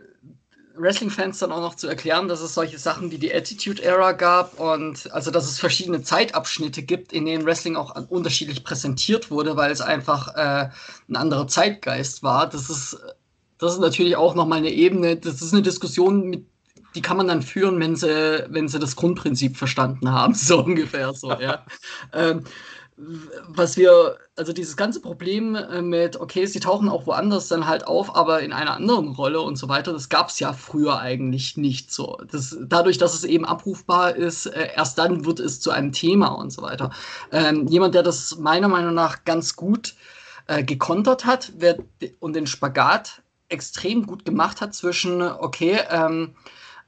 Wrestling-Fans 0.77 1.39
dann 1.39 1.53
auch 1.53 1.61
noch 1.61 1.75
zu 1.75 1.89
erklären, 1.89 2.29
dass 2.29 2.41
es 2.41 2.55
solche 2.55 2.79
Sachen 2.79 3.11
wie 3.11 3.19
die 3.19 3.35
Attitude-Era 3.35 4.13
gab 4.13 4.59
und 4.59 5.13
also 5.13 5.31
dass 5.31 5.47
es 5.47 5.59
verschiedene 5.59 6.03
Zeitabschnitte 6.03 6.83
gibt, 6.83 7.13
in 7.13 7.27
denen 7.27 7.45
Wrestling 7.45 7.77
auch 7.77 7.95
unterschiedlich 8.09 8.65
präsentiert 8.65 9.31
wurde, 9.31 9.57
weil 9.57 9.71
es 9.71 9.81
einfach 9.81 10.35
äh, 10.35 10.71
ein 11.09 11.17
anderer 11.17 11.47
Zeitgeist 11.49 12.23
war. 12.23 12.49
Das 12.49 12.71
ist, 12.71 12.99
das 13.59 13.75
ist 13.75 13.81
natürlich 13.81 14.17
auch 14.17 14.35
nochmal 14.35 14.59
eine 14.59 14.71
Ebene, 14.71 15.17
das 15.17 15.43
ist 15.43 15.53
eine 15.53 15.63
Diskussion, 15.63 16.29
mit, 16.29 16.47
die 16.95 17.03
kann 17.03 17.17
man 17.17 17.29
dann 17.29 17.43
führen, 17.43 17.81
wenn 17.81 17.97
sie, 17.97 18.47
wenn 18.49 18.69
sie 18.69 18.79
das 18.79 18.97
Grundprinzip 18.97 19.57
verstanden 19.57 20.11
haben, 20.11 20.35
so 20.35 20.65
ungefähr 20.65 21.13
so, 21.13 21.33
ja. 21.33 21.65
ähm, 22.13 22.45
was 22.97 23.77
wir, 23.77 24.19
also 24.37 24.53
dieses 24.53 24.77
ganze 24.77 25.01
Problem 25.01 25.55
äh, 25.55 25.81
mit, 25.81 26.21
okay, 26.21 26.45
sie 26.47 26.61
tauchen 26.61 26.89
auch 26.89 27.07
woanders 27.07 27.49
dann 27.49 27.67
halt 27.67 27.87
auf, 27.87 28.15
aber 28.15 28.41
in 28.43 28.53
einer 28.53 28.75
anderen 28.75 29.09
Rolle 29.09 29.41
und 29.41 29.57
so 29.57 29.69
weiter, 29.69 29.93
das 29.93 30.09
gab 30.09 30.29
es 30.29 30.39
ja 30.41 30.53
früher 30.53 30.99
eigentlich 30.99 31.57
nicht 31.57 31.91
so. 31.91 32.19
Das, 32.31 32.57
dadurch, 32.61 32.99
dass 32.99 33.15
es 33.15 33.25
eben 33.25 33.45
abrufbar 33.45 34.15
ist, 34.15 34.47
äh, 34.47 34.69
erst 34.77 34.99
dann 34.99 35.25
wird 35.25 35.41
es 35.41 35.61
zu 35.61 35.71
einem 35.71 35.93
Thema 35.93 36.29
und 36.29 36.51
so 36.51 36.63
weiter. 36.63 36.91
Ähm, 37.31 37.67
jemand, 37.67 37.95
der 37.95 38.03
das 38.03 38.37
meiner 38.39 38.69
Meinung 38.69 38.95
nach 38.95 39.25
ganz 39.25 39.57
gut 39.57 39.95
äh, 40.47 40.63
gekontert 40.63 41.25
hat 41.25 41.53
wer, 41.57 41.79
und 42.21 42.35
den 42.35 42.47
Spagat 42.47 43.23
extrem 43.49 44.07
gut 44.07 44.25
gemacht 44.25 44.61
hat 44.61 44.75
zwischen, 44.75 45.23
okay, 45.23 45.81
ähm, 45.91 46.35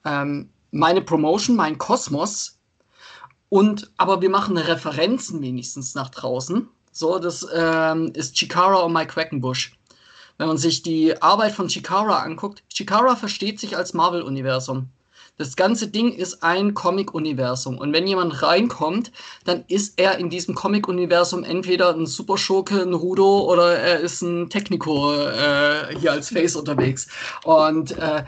ähm, 0.04 0.50
meine 0.70 1.02
Promotion, 1.02 1.56
mein 1.56 1.78
Kosmos 1.78 2.53
und 3.54 3.92
aber 3.98 4.20
wir 4.20 4.30
machen 4.30 4.58
Referenzen 4.58 5.40
wenigstens 5.40 5.94
nach 5.94 6.10
draußen. 6.10 6.68
So, 6.90 7.20
das 7.20 7.46
ähm, 7.54 8.10
ist 8.12 8.34
Chikara 8.34 8.80
und 8.80 8.92
Mike 8.92 9.12
Quackenbush. 9.12 9.78
Wenn 10.38 10.48
man 10.48 10.58
sich 10.58 10.82
die 10.82 11.22
Arbeit 11.22 11.52
von 11.52 11.68
Chikara 11.68 12.24
anguckt, 12.24 12.64
Chikara 12.68 13.14
versteht 13.14 13.60
sich 13.60 13.76
als 13.76 13.94
Marvel-Universum. 13.94 14.88
Das 15.36 15.54
ganze 15.54 15.86
Ding 15.86 16.12
ist 16.12 16.42
ein 16.42 16.74
Comic-Universum. 16.74 17.78
Und 17.78 17.92
wenn 17.92 18.08
jemand 18.08 18.42
reinkommt, 18.42 19.12
dann 19.44 19.62
ist 19.68 20.00
er 20.00 20.18
in 20.18 20.30
diesem 20.30 20.56
Comic-Universum 20.56 21.44
entweder 21.44 21.94
ein 21.94 22.06
Superschurke, 22.06 22.82
ein 22.82 22.92
Rudo 22.92 23.48
oder 23.48 23.78
er 23.78 24.00
ist 24.00 24.20
ein 24.22 24.50
Technico 24.50 25.14
äh, 25.14 25.96
hier 26.00 26.10
als 26.10 26.30
Face 26.30 26.56
unterwegs. 26.56 27.06
Und 27.44 27.96
äh, 27.98 28.24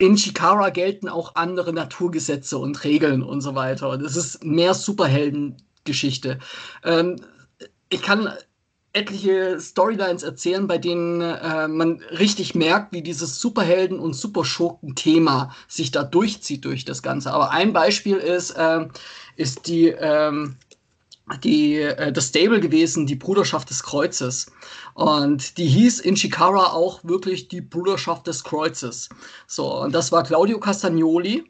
in 0.00 0.16
Chikara 0.16 0.70
gelten 0.70 1.08
auch 1.08 1.34
andere 1.34 1.74
Naturgesetze 1.74 2.56
und 2.56 2.84
Regeln 2.84 3.22
und 3.22 3.42
so 3.42 3.54
weiter. 3.54 3.90
Und 3.90 4.02
es 4.02 4.16
ist 4.16 4.42
mehr 4.42 4.72
Superheldengeschichte. 4.72 6.38
Ähm, 6.84 7.16
ich 7.90 8.00
kann 8.00 8.32
etliche 8.94 9.60
Storylines 9.60 10.22
erzählen, 10.22 10.66
bei 10.66 10.78
denen 10.78 11.20
äh, 11.20 11.68
man 11.68 12.00
richtig 12.18 12.54
merkt, 12.54 12.94
wie 12.94 13.02
dieses 13.02 13.40
Superhelden- 13.40 14.00
und 14.00 14.14
Superschurken-Thema 14.14 15.54
sich 15.68 15.90
da 15.90 16.02
durchzieht 16.02 16.64
durch 16.64 16.86
das 16.86 17.02
Ganze. 17.02 17.32
Aber 17.32 17.50
ein 17.50 17.74
Beispiel 17.74 18.16
ist, 18.16 18.52
äh, 18.52 18.88
ist 19.36 19.66
die, 19.66 19.88
ähm, 19.88 20.56
die, 21.38 21.76
äh, 21.76 22.12
das 22.12 22.28
Stable 22.28 22.60
gewesen, 22.60 23.06
die 23.06 23.16
Bruderschaft 23.16 23.70
des 23.70 23.82
Kreuzes. 23.82 24.50
Und 24.94 25.58
die 25.58 25.66
hieß 25.66 26.00
in 26.00 26.14
Chikara 26.14 26.72
auch 26.72 27.00
wirklich 27.04 27.48
die 27.48 27.60
Bruderschaft 27.60 28.26
des 28.26 28.44
Kreuzes. 28.44 29.08
So, 29.46 29.82
und 29.82 29.92
das 29.94 30.12
war 30.12 30.22
Claudio 30.22 30.58
Castagnoli, 30.58 31.44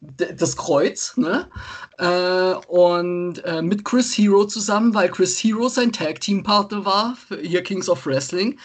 das 0.00 0.56
Kreuz, 0.56 1.16
ne? 1.16 1.48
Äh, 1.98 2.54
und 2.68 3.42
äh, 3.44 3.62
mit 3.62 3.84
Chris 3.84 4.12
Hero 4.16 4.44
zusammen, 4.44 4.94
weil 4.94 5.10
Chris 5.10 5.38
Hero 5.38 5.68
sein 5.68 5.92
Tag-Team-Partner 5.92 6.84
war, 6.84 7.16
für 7.16 7.38
hier 7.38 7.62
Kings 7.62 7.88
of 7.88 8.04
Wrestling. 8.06 8.58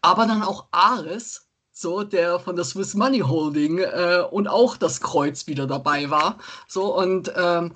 Aber 0.00 0.26
dann 0.26 0.42
auch 0.42 0.66
Ares, 0.72 1.46
so 1.72 2.02
der 2.02 2.38
von 2.38 2.56
der 2.56 2.64
Swiss 2.64 2.94
Money 2.94 3.20
Holding 3.20 3.78
äh, 3.78 4.24
und 4.30 4.48
auch 4.48 4.76
das 4.76 5.00
Kreuz 5.00 5.46
wieder 5.46 5.66
dabei 5.66 6.10
war. 6.10 6.38
So 6.66 6.96
und, 6.96 7.32
ähm, 7.36 7.72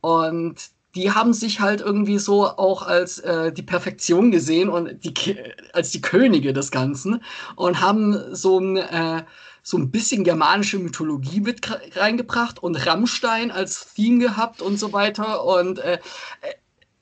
und 0.00 0.56
die 0.94 1.12
haben 1.12 1.32
sich 1.32 1.60
halt 1.60 1.80
irgendwie 1.80 2.18
so 2.18 2.46
auch 2.46 2.82
als 2.82 3.18
äh, 3.20 3.52
die 3.52 3.62
Perfektion 3.62 4.30
gesehen 4.30 4.68
und 4.68 5.04
die, 5.04 5.36
als 5.72 5.90
die 5.90 6.00
Könige 6.00 6.52
des 6.52 6.70
Ganzen 6.70 7.22
und 7.56 7.80
haben 7.80 8.34
so 8.34 8.58
ein 8.58 8.76
äh, 8.76 9.22
so 9.62 9.76
ein 9.76 9.90
bisschen 9.90 10.24
germanische 10.24 10.78
Mythologie 10.78 11.40
mit 11.40 11.60
reingebracht 11.94 12.62
und 12.62 12.86
Rammstein 12.86 13.50
als 13.50 13.94
Theme 13.94 14.18
gehabt 14.18 14.62
und 14.62 14.78
so 14.78 14.92
weiter 14.92 15.44
und 15.44 15.78
äh, 15.80 15.98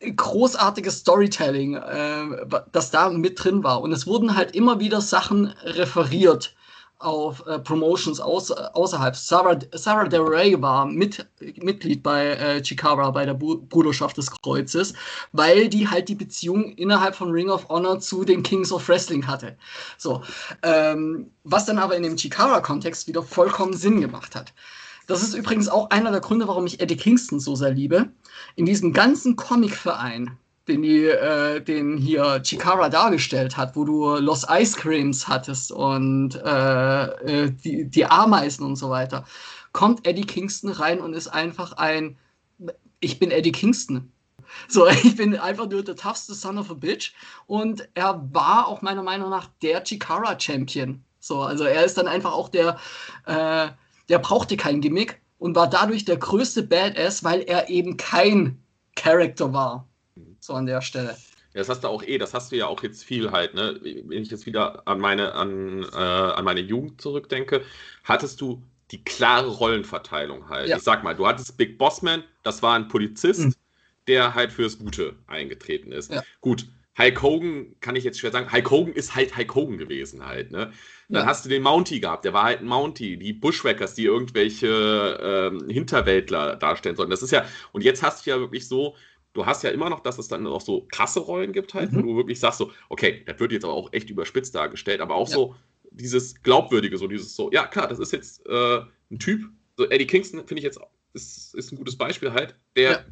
äh, 0.01 0.11
großartiges 0.11 0.99
Storytelling, 0.99 1.75
äh, 1.75 2.47
das 2.73 2.91
da 2.91 3.11
mit 3.11 3.43
drin 3.43 3.63
war. 3.63 3.81
Und 3.81 3.93
es 3.93 4.07
wurden 4.07 4.37
halt 4.37 4.55
immer 4.55 4.81
wieder 4.81 5.01
Sachen 5.01 5.47
referiert 5.63 6.55
auf 6.99 7.47
äh, 7.47 7.59
Promotions 7.61 8.19
aus, 8.19 8.51
außerhalb. 8.51 9.15
Sarah, 9.15 9.59
Sarah 9.73 10.09
Del 10.09 10.23
Rey 10.23 10.61
war 10.61 10.87
mit, 10.87 11.27
Mitglied 11.41 12.03
bei 12.03 12.31
äh, 12.31 12.63
Chikara, 12.63 13.11
bei 13.11 13.25
der 13.25 13.35
Bruderschaft 13.35 14.17
des 14.17 14.31
Kreuzes, 14.31 14.95
weil 15.33 15.69
die 15.69 15.89
halt 15.89 16.09
die 16.09 16.17
Beziehung 16.17 16.73
innerhalb 16.73 17.15
von 17.15 17.31
Ring 17.31 17.51
of 17.51 17.69
Honor 17.69 18.01
zu 18.01 18.25
den 18.25 18.43
Kings 18.43 18.73
of 18.73 18.89
Wrestling 18.89 19.27
hatte. 19.27 19.57
So, 19.97 20.23
ähm, 20.63 21.31
was 21.45 21.67
dann 21.67 21.79
aber 21.79 21.97
in 21.97 22.03
dem 22.03 22.17
Chikara-Kontext 22.17 23.07
wieder 23.07 23.23
vollkommen 23.23 23.75
Sinn 23.75 24.01
gemacht 24.01 24.35
hat. 24.35 24.53
Das 25.07 25.23
ist 25.23 25.35
übrigens 25.35 25.69
auch 25.69 25.89
einer 25.91 26.11
der 26.11 26.21
Gründe, 26.21 26.49
warum 26.49 26.67
ich 26.67 26.81
Eddie 26.81 26.97
Kingston 26.97 27.41
so 27.41 27.55
sehr 27.55 27.71
liebe. 27.71 28.11
In 28.57 28.67
diesem 28.67 28.93
ganzen 28.93 29.37
Comic-Verein 29.37 30.37
den, 30.69 30.83
die, 30.83 31.07
äh, 31.07 31.61
den 31.61 31.97
hier 31.97 32.43
Chikara 32.43 32.89
dargestellt 32.89 33.57
hat, 33.57 33.75
wo 33.75 33.85
du 33.85 34.17
Los 34.17 34.47
Ice 34.51 34.77
Creams 34.77 35.27
hattest 35.27 35.73
und 35.73 36.37
äh, 36.37 37.05
äh, 37.45 37.51
die, 37.51 37.89
die 37.89 38.07
Ameisen 38.07 38.65
und 38.65 38.77
so 38.77 38.91
weiter, 38.91 39.25
kommt 39.73 40.07
Eddie 40.07 40.27
Kingston 40.27 40.71
rein 40.71 41.01
und 41.01 41.15
ist 41.15 41.29
einfach 41.29 41.73
ein, 41.73 42.17
ich 43.01 43.19
bin 43.19 43.31
Eddie 43.31 43.53
Kingston. 43.53 44.13
So, 44.69 44.87
ich 45.05 45.17
bin 45.17 45.37
einfach 45.37 45.69
nur 45.69 45.83
der 45.83 45.97
toughste 45.97 46.35
Son 46.35 46.59
of 46.59 46.71
a 46.71 46.75
Bitch. 46.75 47.13
Und 47.47 47.89
er 47.95 48.23
war 48.33 48.67
auch 48.69 48.83
meiner 48.83 49.03
Meinung 49.03 49.31
nach 49.31 49.49
der 49.63 49.83
Chikara-Champion. 49.85 51.03
So, 51.21 51.41
also 51.43 51.65
er 51.65 51.85
ist 51.85 51.99
dann 51.99 52.09
einfach 52.09 52.33
auch 52.33 52.49
der, 52.49 52.79
äh, 53.27 53.69
der 54.09 54.19
brauchte 54.19 54.57
kein 54.57 54.81
Gimmick 54.81 55.21
und 55.39 55.55
war 55.57 55.69
dadurch 55.69 56.05
der 56.05 56.17
größte 56.17 56.63
Badass, 56.63 57.25
weil 57.25 57.43
er 57.43 57.69
eben 57.69 57.97
kein 57.97 58.63
Character 58.97 59.53
war. 59.53 59.88
So 60.41 60.55
an 60.55 60.67
der 60.67 60.81
Stelle. 60.81 61.17
Ja, 61.55 61.61
das 61.61 61.69
hast 61.69 61.85
du 61.85 61.89
auch 61.89 62.03
eh, 62.03 62.19
das 62.19 62.35
hast 62.35 62.53
du 62.53 62.57
ja 62.57 62.67
auch 62.67 62.83
jetzt 62.83 63.05
viel 63.05 63.31
halt, 63.31 63.55
ne? 63.55 63.79
Wenn 63.83 64.23
ich 64.23 64.31
jetzt 64.31 64.47
wieder 64.47 64.87
an 64.87 65.01
meine, 65.01 65.35
an, 65.35 65.85
äh, 65.93 65.97
an 65.97 66.45
meine 66.45 66.61
Jugend 66.61 67.01
zurückdenke, 67.01 67.63
hattest 68.05 68.41
du 68.41 68.63
die 68.91 69.03
klare 69.03 69.49
Rollenverteilung 69.49 70.49
halt. 70.49 70.69
Ja. 70.69 70.77
Ich 70.77 70.83
sag 70.83 71.05
mal, 71.05 71.15
du 71.15 71.27
hattest 71.27 71.57
Big 71.57 71.79
Bossman, 71.79 72.25
das 72.43 72.63
war 72.63 72.75
ein 72.75 72.89
Polizist, 72.89 73.41
mhm. 73.41 73.55
der 74.07 74.35
halt 74.35 74.53
fürs 74.53 74.79
Gute 74.79 75.17
eingetreten 75.27 75.93
ist. 75.93 76.13
Ja. 76.13 76.23
Gut, 76.41 76.67
Hulk 76.99 77.23
Hogan 77.23 77.77
kann 77.81 77.97
ich 77.97 78.05
jetzt 78.05 78.19
schwer 78.19 78.33
sagen. 78.33 78.53
Hulk 78.53 78.71
Hogan 78.71 78.93
ist 78.93 79.15
halt 79.15 79.37
Hulk 79.37 79.55
Hogan 79.55 79.79
gewesen 79.79 80.27
halt, 80.27 80.51
ne? 80.51 80.73
Dann 81.09 81.23
ja. 81.23 81.27
hast 81.27 81.45
du 81.45 81.49
den 81.49 81.63
Mountie 81.63 82.01
gehabt, 82.01 82.25
der 82.25 82.35
war 82.35 82.45
halt 82.45 82.61
ein 82.61 82.67
Mountie. 82.67 83.17
Die 83.17 83.33
Bushwackers, 83.33 83.95
die 83.95 84.05
irgendwelche 84.05 85.19
ähm, 85.23 85.69
Hinterwäldler 85.71 86.57
darstellen 86.57 86.97
sollen. 86.97 87.09
Das 87.09 87.23
ist 87.23 87.31
ja, 87.31 87.47
und 87.73 87.83
jetzt 87.83 88.03
hast 88.03 88.27
du 88.27 88.31
ja 88.31 88.39
wirklich 88.39 88.69
so, 88.69 88.95
du 89.39 89.47
hast 89.47 89.63
ja 89.63 89.71
immer 89.71 89.89
noch, 89.89 90.01
dass 90.01 90.19
es 90.19 90.29
dann 90.29 90.47
auch 90.47 90.61
so 90.61 90.87
krasse 90.91 91.21
Rollen 91.21 91.53
gibt, 91.53 91.75
halt, 91.75 91.93
mhm. 91.93 91.99
wo 91.99 92.03
du 92.03 92.17
wirklich 92.17 92.41
sagst, 92.41 92.59
so, 92.59 92.73
okay, 92.89 93.23
das 93.25 93.39
wird 93.39 93.53
jetzt 93.53 93.65
aber 93.65 93.75
auch 93.75 93.93
echt 93.93 94.11
überspitzt 94.11 94.55
dargestellt, 94.55 95.01
aber 95.01 95.15
auch 95.15 95.29
ja. 95.29 95.35
so 95.35 95.55
dieses 95.91 96.43
Glaubwürdige, 96.43 96.99
so 96.99 97.07
dieses 97.07 97.35
so, 97.35 97.51
ja 97.53 97.67
klar, 97.67 97.89
das 97.89 98.01
ist 98.01 98.13
jetzt 98.13 98.45
äh, 98.47 98.81
ein 99.11 99.19
Typ, 99.19 99.49
so 99.77 99.89
Eddie 99.89 100.07
Kingston 100.07 100.47
finde 100.47 100.59
ich 100.59 100.65
jetzt 100.65 100.81
ist, 101.15 101.55
ist 101.55 101.73
ein 101.73 101.77
gutes 101.77 101.97
Beispiel 101.97 102.33
halt, 102.33 102.57
der, 102.77 102.91
ja. 102.91 103.05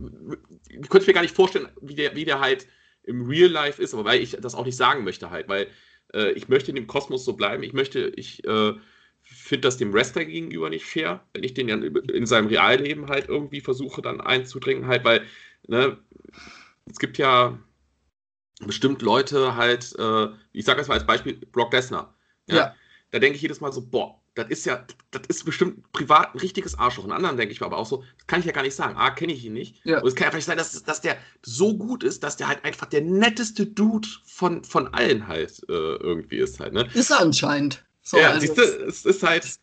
ich 0.68 0.88
könnte 0.88 1.06
mir 1.06 1.14
gar 1.14 1.22
nicht 1.22 1.34
vorstellen, 1.34 1.68
wie 1.80 1.94
der, 1.94 2.14
wie 2.16 2.24
der 2.24 2.40
halt 2.40 2.66
im 3.04 3.26
Real 3.26 3.50
Life 3.50 3.80
ist, 3.80 3.94
aber 3.94 4.04
weil 4.04 4.20
ich 4.20 4.36
das 4.40 4.54
auch 4.54 4.64
nicht 4.64 4.76
sagen 4.76 5.04
möchte 5.04 5.30
halt, 5.30 5.48
weil 5.48 5.68
äh, 6.12 6.32
ich 6.32 6.48
möchte 6.48 6.72
in 6.72 6.74
dem 6.74 6.88
Kosmos 6.88 7.24
so 7.24 7.34
bleiben, 7.34 7.62
ich 7.62 7.72
möchte, 7.72 8.12
ich 8.16 8.44
äh, 8.44 8.74
finde 9.22 9.60
das 9.62 9.76
dem 9.76 9.92
Wrestler 9.92 10.24
gegenüber 10.24 10.70
nicht 10.70 10.84
fair, 10.84 11.24
wenn 11.32 11.44
ich 11.44 11.54
den 11.54 11.68
ja 11.68 11.76
in 11.76 12.26
seinem 12.26 12.48
Realleben 12.48 13.08
halt 13.08 13.28
irgendwie 13.28 13.60
versuche 13.60 14.02
dann 14.02 14.20
einzudringen 14.20 14.88
halt, 14.88 15.04
weil 15.04 15.22
ne, 15.68 15.98
es 16.90 16.98
gibt 16.98 17.18
ja 17.18 17.58
bestimmt 18.60 19.02
Leute 19.02 19.56
halt, 19.56 19.94
äh, 19.98 20.28
ich 20.52 20.64
sage 20.64 20.78
das 20.78 20.88
mal 20.88 20.94
als 20.94 21.06
Beispiel, 21.06 21.34
Brock 21.52 21.72
Lesnar. 21.72 22.14
Ja, 22.46 22.56
ja. 22.56 22.74
Da 23.10 23.18
denke 23.18 23.36
ich 23.36 23.42
jedes 23.42 23.60
Mal 23.60 23.72
so, 23.72 23.86
boah, 23.86 24.20
das 24.34 24.48
ist 24.48 24.66
ja, 24.66 24.86
das 25.10 25.22
ist 25.28 25.44
bestimmt 25.44 25.90
privat 25.92 26.34
ein 26.34 26.38
richtiges 26.38 26.78
Arschloch. 26.78 27.04
Und 27.04 27.12
anderen 27.12 27.36
denke 27.36 27.52
ich 27.52 27.60
mir 27.60 27.66
aber 27.66 27.78
auch 27.78 27.86
so, 27.86 28.04
das 28.18 28.26
kann 28.26 28.40
ich 28.40 28.46
ja 28.46 28.52
gar 28.52 28.62
nicht 28.62 28.74
sagen. 28.74 28.96
A, 28.96 29.10
kenne 29.10 29.32
ich 29.32 29.44
ihn 29.44 29.54
nicht. 29.54 29.80
Ja. 29.84 30.00
Und 30.00 30.08
es 30.08 30.14
kann 30.14 30.26
ja 30.26 30.30
vielleicht 30.30 30.46
sein, 30.46 30.58
dass, 30.58 30.82
dass 30.82 31.00
der 31.00 31.16
so 31.42 31.76
gut 31.76 32.04
ist, 32.04 32.22
dass 32.22 32.36
der 32.36 32.48
halt 32.48 32.64
einfach 32.64 32.86
der 32.86 33.00
netteste 33.00 33.66
Dude 33.66 34.08
von, 34.26 34.62
von 34.62 34.92
allen 34.92 35.26
halt 35.26 35.62
äh, 35.68 35.72
irgendwie 35.72 36.36
ist 36.36 36.60
halt. 36.60 36.74
Ne? 36.74 36.88
Ist 36.92 37.10
er 37.10 37.20
anscheinend. 37.20 37.85
So, 38.06 38.18
ja, 38.18 38.28
also 38.28 38.38
siehst 38.38 38.56
du, 38.56 38.62
es 38.62 39.04
ist 39.04 39.24
halt. 39.24 39.58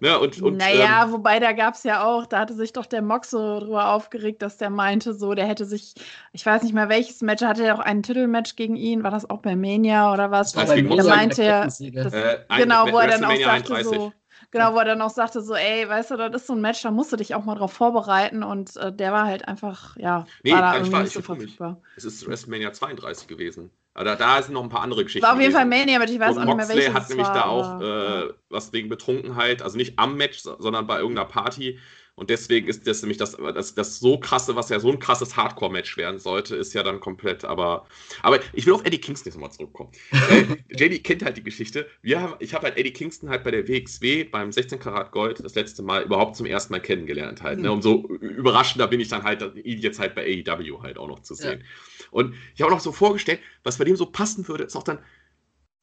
Ne, 0.00 0.18
und, 0.18 0.40
und, 0.40 0.56
naja, 0.56 1.04
ähm, 1.04 1.12
wobei 1.12 1.40
da 1.40 1.52
gab 1.52 1.74
es 1.74 1.82
ja 1.82 2.02
auch, 2.02 2.24
da 2.24 2.38
hatte 2.38 2.54
sich 2.54 2.72
doch 2.72 2.86
der 2.86 3.02
Mox 3.02 3.28
so 3.28 3.60
drüber 3.60 3.90
aufgeregt, 3.90 4.40
dass 4.40 4.56
der 4.56 4.70
meinte, 4.70 5.12
so, 5.12 5.34
der 5.34 5.46
hätte 5.46 5.66
sich, 5.66 5.92
ich 6.32 6.46
weiß 6.46 6.62
nicht 6.62 6.72
mehr 6.72 6.88
welches 6.88 7.20
Match, 7.20 7.42
hatte 7.42 7.66
er 7.66 7.74
auch 7.74 7.80
ein 7.80 8.02
Titelmatch 8.02 8.56
gegen 8.56 8.76
ihn, 8.76 9.04
war 9.04 9.10
das 9.10 9.28
auch 9.28 9.40
bei 9.40 9.56
Mania 9.56 10.10
oder 10.10 10.30
was? 10.30 10.52
Das 10.52 10.70
der 10.70 10.82
meinte 11.04 11.42
ja, 11.42 11.66
äh, 11.66 12.38
genau, 12.56 12.90
wo 12.90 12.98
er 12.98 13.08
dann 13.08 13.24
auch 13.26 13.36
sagte, 13.36 13.74
31. 13.74 13.86
so. 13.86 14.12
Genau, 14.52 14.72
wo 14.72 14.78
er 14.78 14.86
dann 14.86 15.02
auch 15.02 15.10
sagte, 15.10 15.42
so, 15.42 15.54
ey, 15.54 15.86
weißt 15.86 16.12
du, 16.12 16.16
das 16.16 16.34
ist 16.34 16.46
so 16.46 16.54
ein 16.54 16.62
Match, 16.62 16.80
da 16.80 16.90
musst 16.90 17.12
du 17.12 17.16
dich 17.16 17.34
auch 17.34 17.44
mal 17.44 17.56
drauf 17.56 17.74
vorbereiten 17.74 18.42
und 18.42 18.74
äh, 18.78 18.90
der 18.90 19.12
war 19.12 19.26
halt 19.26 19.46
einfach, 19.46 19.98
ja, 19.98 20.24
nee, 20.42 20.52
war 20.52 20.62
da 20.62 20.76
irgendwie 20.76 20.96
nicht 20.96 21.12
so 21.12 21.20
verfügbar. 21.20 21.78
Es 21.96 22.04
ist 22.04 22.26
WrestleMania 22.26 22.72
32 22.72 23.28
gewesen. 23.28 23.70
Aber 23.94 24.16
da 24.16 24.42
sind 24.42 24.54
noch 24.54 24.62
ein 24.62 24.70
paar 24.70 24.82
andere 24.82 25.04
Geschichten. 25.04 25.26
War 25.26 25.34
auf 25.34 25.40
jeden 25.40 25.52
Fall 25.52 25.66
Mania, 25.66 25.96
aber 25.96 26.08
ich 26.08 26.18
weiß 26.18 26.36
und 26.36 26.48
auch 26.48 26.56
nicht 26.56 26.56
mehr, 26.56 26.68
welches 26.68 26.94
hat 26.94 27.08
nämlich 27.10 27.26
war, 27.26 27.34
da 27.34 27.44
auch 27.44 27.80
äh, 27.80 28.32
was 28.48 28.72
wegen 28.72 28.88
Betrunkenheit, 28.88 29.60
also 29.60 29.76
nicht 29.76 29.98
am 29.98 30.16
Match, 30.16 30.40
sondern 30.40 30.86
bei 30.86 30.98
irgendeiner 30.98 31.28
Party. 31.28 31.78
Und 32.14 32.28
deswegen 32.28 32.68
ist 32.68 32.86
das 32.86 33.00
nämlich 33.00 33.16
das, 33.16 33.36
das, 33.36 33.74
das 33.74 33.98
so 33.98 34.18
krasse, 34.18 34.54
was 34.54 34.68
ja 34.68 34.78
so 34.78 34.90
ein 34.90 34.98
krasses 34.98 35.34
Hardcore-Match 35.36 35.96
werden 35.96 36.18
sollte, 36.18 36.56
ist 36.56 36.74
ja 36.74 36.82
dann 36.82 37.00
komplett. 37.00 37.44
Aber, 37.44 37.86
aber 38.22 38.38
ich 38.52 38.66
will 38.66 38.74
auf 38.74 38.84
Eddie 38.84 38.98
Kingston 38.98 39.30
jetzt 39.30 39.36
nochmal 39.36 39.52
zurückkommen. 39.52 39.92
JD 40.70 41.02
kennt 41.04 41.24
halt 41.24 41.38
die 41.38 41.42
Geschichte. 41.42 41.88
Wir 42.02 42.20
haben, 42.20 42.34
ich 42.38 42.52
habe 42.52 42.64
halt 42.64 42.76
Eddie 42.76 42.92
Kingston 42.92 43.30
halt 43.30 43.44
bei 43.44 43.50
der 43.50 43.66
WXW 43.66 44.24
beim 44.24 44.52
16 44.52 44.78
Karat 44.78 45.10
Gold 45.10 45.42
das 45.42 45.54
letzte 45.54 45.82
Mal 45.82 46.02
überhaupt 46.02 46.36
zum 46.36 46.44
ersten 46.44 46.74
Mal 46.74 46.80
kennengelernt 46.80 47.42
halt. 47.42 47.60
Ne? 47.60 47.72
Und 47.72 47.80
so 47.80 48.06
überraschender 48.06 48.88
bin 48.88 49.00
ich 49.00 49.08
dann 49.08 49.22
halt, 49.22 49.42
ihn 49.56 49.78
jetzt 49.78 49.98
halt 49.98 50.14
bei 50.14 50.44
AEW 50.46 50.82
halt 50.82 50.98
auch 50.98 51.08
noch 51.08 51.20
zu 51.20 51.34
sehen. 51.34 51.60
Ja. 51.60 51.66
Und 52.10 52.34
ich 52.54 52.60
habe 52.60 52.70
auch 52.70 52.76
noch 52.76 52.82
so 52.82 52.92
vorgestellt, 52.92 53.40
was 53.64 53.78
bei 53.78 53.84
dem 53.84 53.96
so 53.96 54.04
passen 54.04 54.46
würde, 54.48 54.64
ist 54.64 54.76
auch 54.76 54.82
dann, 54.82 54.98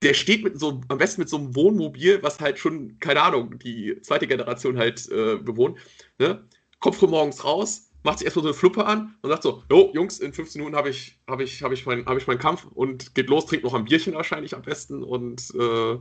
der 0.02 0.14
steht 0.14 0.44
mit 0.44 0.60
so, 0.60 0.82
am 0.88 0.98
besten 0.98 1.22
mit 1.22 1.30
so 1.30 1.38
einem 1.38 1.56
Wohnmobil, 1.56 2.24
was 2.24 2.40
halt 2.40 2.58
schon, 2.58 2.98
keine 3.00 3.22
Ahnung, 3.22 3.60
die 3.60 4.00
zweite 4.02 4.28
Generation 4.28 4.78
halt 4.78 5.10
äh, 5.10 5.38
bewohnt, 5.38 5.78
ne? 6.18 6.44
kommt 6.80 6.96
früh 6.96 7.08
morgens 7.08 7.44
raus, 7.44 7.90
macht 8.04 8.20
sich 8.20 8.26
erstmal 8.26 8.44
so 8.44 8.50
eine 8.50 8.58
Fluppe 8.58 8.86
an 8.86 9.16
und 9.22 9.30
sagt 9.30 9.44
so, 9.44 9.64
jo, 9.70 9.92
Jungs, 9.94 10.20
in 10.20 10.32
15 10.32 10.60
Minuten 10.62 10.78
habe 10.78 10.90
ich, 10.90 11.20
hab 11.28 11.42
ich, 11.42 11.62
hab 11.62 11.74
ich, 11.74 11.86
mein, 11.86 12.06
hab 12.06 12.18
ich 12.18 12.28
meinen 12.28 12.40
Kampf 12.40 12.66
und 12.74 13.14
geht 13.14 13.30
los, 13.30 13.46
trinkt 13.46 13.66
noch 13.66 13.74
ein 13.74 13.84
Bierchen 13.84 14.14
wahrscheinlich 14.14 14.56
am 14.56 14.62
besten 14.62 15.04
und, 15.04 15.54
äh, 15.54 15.98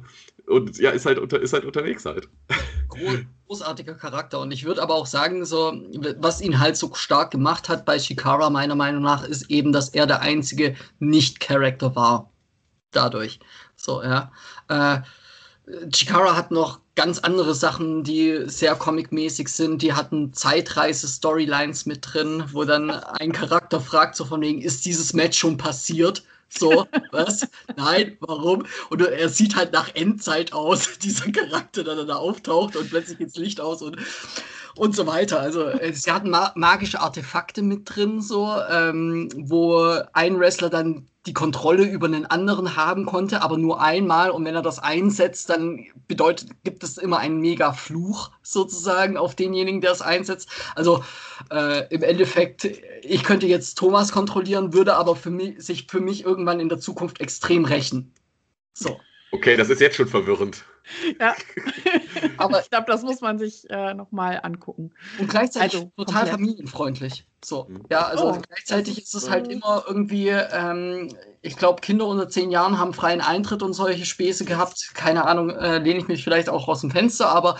und 0.46 0.78
ja, 0.78 0.90
ist 0.90 1.06
halt, 1.06 1.18
unter, 1.18 1.40
ist 1.40 1.52
halt 1.52 1.64
unterwegs 1.64 2.04
halt. 2.04 2.28
Großartiger 3.48 3.94
Charakter 3.94 4.38
und 4.38 4.52
ich 4.52 4.64
würde 4.64 4.80
aber 4.80 4.94
auch 4.94 5.06
sagen, 5.06 5.44
so, 5.44 5.72
was 6.18 6.40
ihn 6.40 6.60
halt 6.60 6.76
so 6.76 6.94
stark 6.94 7.32
gemacht 7.32 7.68
hat 7.68 7.84
bei 7.84 7.98
Shikara 7.98 8.48
meiner 8.48 8.76
Meinung 8.76 9.02
nach, 9.02 9.24
ist 9.24 9.50
eben, 9.50 9.72
dass 9.72 9.88
er 9.88 10.06
der 10.06 10.20
einzige 10.20 10.76
Nicht-Charakter 11.00 11.96
war. 11.96 12.32
Dadurch. 12.92 13.40
So, 13.88 14.02
ja. 14.02 14.30
Äh, 14.68 15.00
Chikara 15.90 16.36
hat 16.36 16.50
noch 16.50 16.80
ganz 16.94 17.20
andere 17.20 17.54
Sachen, 17.54 18.04
die 18.04 18.42
sehr 18.44 18.74
comic-mäßig 18.74 19.48
sind. 19.48 19.80
Die 19.80 19.94
hatten 19.94 20.34
Zeitreise-Storylines 20.34 21.86
mit 21.86 22.00
drin, 22.02 22.44
wo 22.52 22.64
dann 22.64 22.90
ein 22.90 23.32
Charakter 23.32 23.80
fragt, 23.80 24.16
so 24.16 24.26
von 24.26 24.42
wegen, 24.42 24.60
ist 24.60 24.84
dieses 24.84 25.14
Match 25.14 25.38
schon 25.38 25.56
passiert? 25.56 26.22
So, 26.50 26.86
was? 27.12 27.46
Nein, 27.76 28.18
warum? 28.20 28.66
Und 28.90 29.00
er 29.00 29.28
sieht 29.30 29.56
halt 29.56 29.72
nach 29.72 29.94
Endzeit 29.94 30.52
aus, 30.52 30.98
dieser 31.02 31.32
Charakter, 31.32 31.82
der 31.82 31.96
dann 31.96 32.08
da 32.08 32.16
auftaucht 32.16 32.76
und 32.76 32.90
plötzlich 32.90 33.16
geht's 33.16 33.36
Licht 33.36 33.58
aus 33.58 33.80
und, 33.80 33.96
und 34.78 34.94
so 34.94 35.06
weiter. 35.06 35.40
Also, 35.40 35.66
äh, 35.66 35.92
sie 35.92 36.10
hatten 36.10 36.30
ma 36.30 36.52
magische 36.54 37.00
Artefakte 37.00 37.62
mit 37.62 37.82
drin, 37.84 38.20
so, 38.20 38.54
ähm, 38.70 39.28
wo 39.36 39.78
ein 40.12 40.38
Wrestler 40.38 40.70
dann 40.70 41.06
die 41.26 41.34
Kontrolle 41.34 41.84
über 41.84 42.06
einen 42.06 42.26
anderen 42.26 42.74
haben 42.74 43.04
konnte, 43.04 43.42
aber 43.42 43.58
nur 43.58 43.80
einmal. 43.80 44.30
Und 44.30 44.44
wenn 44.44 44.54
er 44.54 44.62
das 44.62 44.78
einsetzt, 44.78 45.50
dann 45.50 45.84
bedeutet, 46.08 46.50
gibt 46.64 46.82
es 46.82 46.96
immer 46.96 47.18
einen 47.18 47.40
mega 47.40 47.72
Fluch 47.72 48.30
sozusagen 48.42 49.16
auf 49.16 49.34
denjenigen, 49.34 49.80
der 49.80 49.92
es 49.92 50.00
einsetzt. 50.00 50.48
Also 50.74 51.04
äh, 51.50 51.86
im 51.94 52.02
Endeffekt, 52.02 52.64
ich 53.02 53.22
könnte 53.24 53.46
jetzt 53.46 53.76
Thomas 53.76 54.10
kontrollieren, 54.10 54.72
würde 54.72 54.94
aber 54.94 55.14
für 55.16 55.30
mich, 55.30 55.62
sich 55.62 55.86
für 55.88 56.00
mich 56.00 56.24
irgendwann 56.24 56.60
in 56.60 56.70
der 56.70 56.80
Zukunft 56.80 57.20
extrem 57.20 57.66
rächen. 57.66 58.12
So. 58.72 58.98
Okay, 59.30 59.56
das 59.56 59.68
ist 59.68 59.80
jetzt 59.80 59.96
schon 59.96 60.08
verwirrend. 60.08 60.64
Ja, 61.20 61.36
aber 62.38 62.60
ich 62.60 62.70
glaube, 62.70 62.86
das 62.86 63.02
muss 63.02 63.20
man 63.20 63.38
sich 63.38 63.68
äh, 63.70 63.94
nochmal 63.94 64.40
angucken. 64.42 64.92
Und 65.18 65.28
gleichzeitig 65.28 65.74
also, 65.74 65.92
total 65.96 66.14
komplett. 66.14 66.34
familienfreundlich. 66.34 67.24
So, 67.44 67.66
mhm. 67.68 67.84
ja, 67.90 68.06
also 68.06 68.32
oh, 68.32 68.38
gleichzeitig 68.48 69.02
ist 69.02 69.14
es 69.14 69.30
halt 69.30 69.48
immer 69.48 69.84
irgendwie, 69.86 70.28
ähm, 70.28 71.14
ich 71.42 71.56
glaube, 71.56 71.80
Kinder 71.80 72.06
unter 72.06 72.28
zehn 72.28 72.50
Jahren 72.50 72.78
haben 72.78 72.92
freien 72.92 73.20
Eintritt 73.20 73.62
und 73.62 73.72
solche 73.72 74.04
Späße 74.04 74.44
gehabt. 74.44 74.90
Keine 74.94 75.26
Ahnung, 75.26 75.50
äh, 75.50 75.78
lehne 75.78 76.00
ich 76.00 76.08
mich 76.08 76.24
vielleicht 76.24 76.48
auch 76.48 76.68
aus 76.68 76.80
dem 76.80 76.90
Fenster, 76.90 77.28
aber 77.28 77.58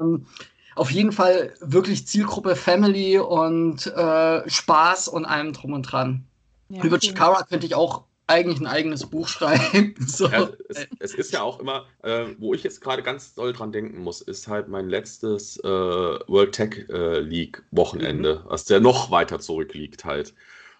ähm, 0.00 0.26
auf 0.74 0.90
jeden 0.90 1.12
Fall 1.12 1.52
wirklich 1.60 2.06
Zielgruppe 2.06 2.56
Family 2.56 3.18
und 3.18 3.86
äh, 3.86 4.48
Spaß 4.48 5.08
und 5.08 5.24
allem 5.24 5.52
drum 5.52 5.72
und 5.72 5.82
dran. 5.82 6.24
Ja, 6.68 6.84
Über 6.84 6.98
Chikara 6.98 7.42
könnte 7.42 7.66
ich 7.66 7.74
auch 7.74 8.04
eigentlich 8.28 8.60
ein 8.60 8.66
eigenes 8.66 9.06
Buch 9.06 9.26
schreiben. 9.26 9.94
So. 10.06 10.28
Ja, 10.28 10.50
es, 10.68 10.86
es, 11.00 11.14
ist 11.14 11.32
ja 11.32 11.42
auch 11.42 11.60
immer, 11.60 11.86
äh, 12.02 12.26
wo 12.38 12.54
ich 12.54 12.62
jetzt 12.62 12.80
gerade 12.80 13.02
ganz 13.02 13.34
doll 13.34 13.52
dran 13.52 13.72
denken 13.72 13.98
muss, 13.98 14.20
ist 14.20 14.48
halt 14.48 14.68
mein 14.68 14.88
letztes 14.88 15.58
äh, 15.58 15.68
World 15.68 16.52
Tech 16.52 16.86
äh, 16.88 17.20
League 17.20 17.62
Wochenende, 17.70 18.42
mhm. 18.44 18.50
was 18.50 18.64
der 18.64 18.80
noch 18.80 19.10
weiter 19.10 19.40
zurückliegt 19.40 20.04
halt. 20.04 20.34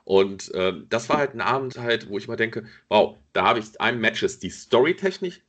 Und 0.04 0.50
ähm, 0.54 0.86
das 0.88 1.08
war 1.08 1.18
halt 1.18 1.34
ein 1.34 1.40
Abend 1.40 1.78
halt, 1.78 2.08
wo 2.08 2.16
ich 2.16 2.28
mal 2.28 2.36
denke, 2.36 2.64
wow, 2.88 3.16
da 3.32 3.44
habe 3.44 3.58
ich 3.58 3.80
ein 3.80 4.00
Matches, 4.00 4.38
die 4.38 4.50
storytechnisch 4.50 5.42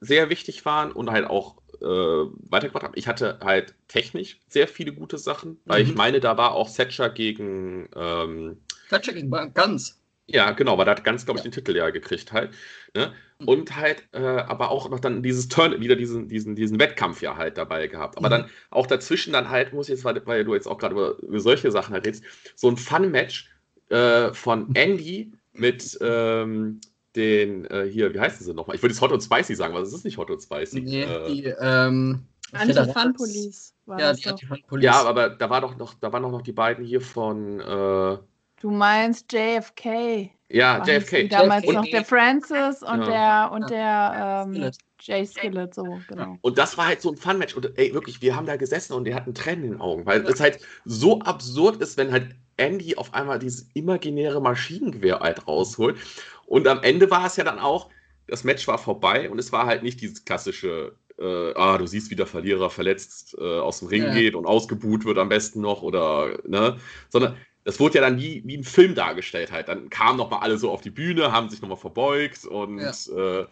sehr 0.00 0.30
wichtig 0.30 0.64
waren 0.64 0.90
und 0.92 1.10
halt 1.10 1.26
auch 1.26 1.56
äh, 1.80 1.84
weitergebracht 1.84 2.84
haben. 2.84 2.94
Ich 2.96 3.06
hatte 3.06 3.38
halt 3.42 3.74
technisch 3.88 4.40
sehr 4.48 4.66
viele 4.66 4.92
gute 4.92 5.18
Sachen, 5.18 5.58
weil 5.64 5.84
mhm. 5.84 5.90
ich 5.90 5.96
meine, 5.96 6.20
da 6.20 6.36
war 6.36 6.54
auch 6.54 6.68
Setcher 6.68 7.10
gegen 7.10 7.88
ähm, 7.94 8.58
Thatcher 8.88 9.12
gegen 9.12 9.30
Guns. 9.30 9.99
Ja, 10.32 10.52
genau, 10.52 10.78
weil 10.78 10.84
da 10.84 10.92
hat 10.92 11.02
ganz, 11.02 11.24
glaube 11.24 11.38
ich, 11.38 11.42
den 11.42 11.52
Titel 11.52 11.76
ja 11.76 11.90
gekriegt 11.90 12.32
halt. 12.32 12.52
Ne? 12.94 13.12
Mhm. 13.38 13.48
Und 13.48 13.76
halt, 13.76 14.04
äh, 14.12 14.18
aber 14.18 14.70
auch 14.70 14.88
noch 14.88 15.00
dann 15.00 15.22
dieses 15.22 15.48
Turn, 15.48 15.80
wieder 15.80 15.96
diesen, 15.96 16.28
diesen, 16.28 16.54
diesen 16.54 16.78
Wettkampf 16.78 17.20
ja 17.20 17.36
halt 17.36 17.58
dabei 17.58 17.88
gehabt. 17.88 18.16
Aber 18.16 18.28
mhm. 18.28 18.32
dann 18.32 18.50
auch 18.70 18.86
dazwischen 18.86 19.32
dann 19.32 19.50
halt, 19.50 19.72
muss 19.72 19.88
ich 19.88 19.94
jetzt, 19.96 20.04
weil, 20.04 20.24
weil 20.26 20.44
du 20.44 20.54
jetzt 20.54 20.68
auch 20.68 20.78
gerade 20.78 20.94
über, 20.94 21.18
über, 21.18 21.40
solche 21.40 21.70
Sachen 21.72 21.94
halt 21.94 22.06
redest, 22.06 22.24
so 22.54 22.68
ein 22.68 22.76
Fun-Match 22.76 23.50
äh, 23.88 24.32
von 24.32 24.68
mhm. 24.68 24.74
Andy 24.74 25.32
mit 25.52 25.98
ähm, 26.00 26.80
den, 27.16 27.64
äh, 27.66 27.88
hier, 27.90 28.14
wie 28.14 28.20
heißen 28.20 28.46
sie 28.46 28.54
nochmal? 28.54 28.76
Ich 28.76 28.82
würde 28.82 28.92
jetzt 28.92 29.00
Hot 29.00 29.10
und 29.10 29.22
Spicy 29.22 29.56
sagen, 29.56 29.74
aber 29.74 29.82
es 29.82 29.92
ist 29.92 30.04
nicht 30.04 30.16
Hot 30.16 30.30
und 30.30 30.40
Spicy. 30.40 30.80
Nee, 30.80 31.02
äh, 31.02 31.26
die, 31.26 31.44
ähm, 31.60 32.26
Anti-Fun 32.52 33.14
Police. 33.14 33.74
ja, 33.86 34.12
die 34.12 34.26
Anti-Fun 34.26 34.62
Police. 34.68 34.84
Ja, 34.84 35.02
aber 35.02 35.30
da 35.30 35.50
war 35.50 35.60
doch 35.60 35.76
noch, 35.76 35.94
da 35.94 36.12
waren 36.12 36.22
doch 36.22 36.30
noch 36.30 36.42
die 36.42 36.52
beiden 36.52 36.84
hier 36.84 37.00
von, 37.00 37.60
äh, 37.60 38.18
Du 38.60 38.70
meinst 38.70 39.32
JFK. 39.32 40.30
Ja, 40.50 40.84
JFK. 40.84 41.28
Damals 41.28 41.64
JFK. 41.64 41.74
noch 41.74 41.86
der 41.86 42.04
Francis 42.04 42.82
und 42.82 43.02
ja. 43.02 43.48
der 43.48 43.52
und 43.52 43.70
der 43.70 44.46
ähm, 44.46 44.70
Jay 45.00 45.24
Skillet, 45.24 45.74
so, 45.74 45.98
genau. 46.08 46.36
Und 46.42 46.58
das 46.58 46.76
war 46.76 46.86
halt 46.86 47.00
so 47.00 47.10
ein 47.10 47.16
Fun-Match. 47.16 47.56
Und 47.56 47.78
ey, 47.78 47.94
wirklich, 47.94 48.20
wir 48.20 48.36
haben 48.36 48.46
da 48.46 48.56
gesessen 48.56 48.92
und 48.92 49.04
die 49.04 49.14
hatten 49.14 49.34
Tränen 49.34 49.64
in 49.64 49.70
den 49.72 49.80
Augen, 49.80 50.04
weil 50.04 50.26
es 50.26 50.40
halt 50.40 50.60
so 50.84 51.20
absurd 51.20 51.80
ist, 51.80 51.96
wenn 51.96 52.12
halt 52.12 52.36
Andy 52.58 52.96
auf 52.96 53.14
einmal 53.14 53.38
dieses 53.38 53.70
imaginäre 53.72 54.42
Maschinengewehr 54.42 55.20
halt 55.20 55.48
rausholt. 55.48 55.96
Und 56.44 56.68
am 56.68 56.82
Ende 56.82 57.10
war 57.10 57.26
es 57.26 57.36
ja 57.36 57.44
dann 57.44 57.58
auch, 57.58 57.88
das 58.26 58.44
Match 58.44 58.68
war 58.68 58.76
vorbei 58.76 59.30
und 59.30 59.38
es 59.38 59.52
war 59.52 59.64
halt 59.64 59.82
nicht 59.82 60.02
dieses 60.02 60.24
klassische 60.26 60.94
äh, 61.18 61.52
ah, 61.54 61.76
du 61.76 61.86
siehst, 61.86 62.10
wie 62.10 62.16
der 62.16 62.26
Verlierer 62.26 62.70
verletzt 62.70 63.36
äh, 63.38 63.58
aus 63.58 63.80
dem 63.80 63.88
Ring 63.88 64.04
ja. 64.04 64.14
geht 64.14 64.34
und 64.34 64.46
ausgebuht 64.46 65.04
wird 65.04 65.18
am 65.18 65.28
besten 65.28 65.60
noch 65.60 65.82
oder, 65.82 66.38
ne, 66.46 66.78
sondern 67.10 67.36
das 67.70 67.78
wurde 67.78 67.96
ja 67.96 68.00
dann 68.00 68.18
wie, 68.18 68.42
wie 68.44 68.56
ein 68.56 68.64
Film 68.64 68.96
dargestellt 68.96 69.52
halt. 69.52 69.68
Dann 69.68 69.90
kamen 69.90 70.18
nochmal 70.18 70.40
alle 70.40 70.58
so 70.58 70.72
auf 70.72 70.80
die 70.80 70.90
Bühne, 70.90 71.30
haben 71.30 71.48
sich 71.48 71.62
nochmal 71.62 71.76
verbeugt 71.76 72.44
und 72.44 72.80
ja, 72.80 72.90
äh, 73.16 73.46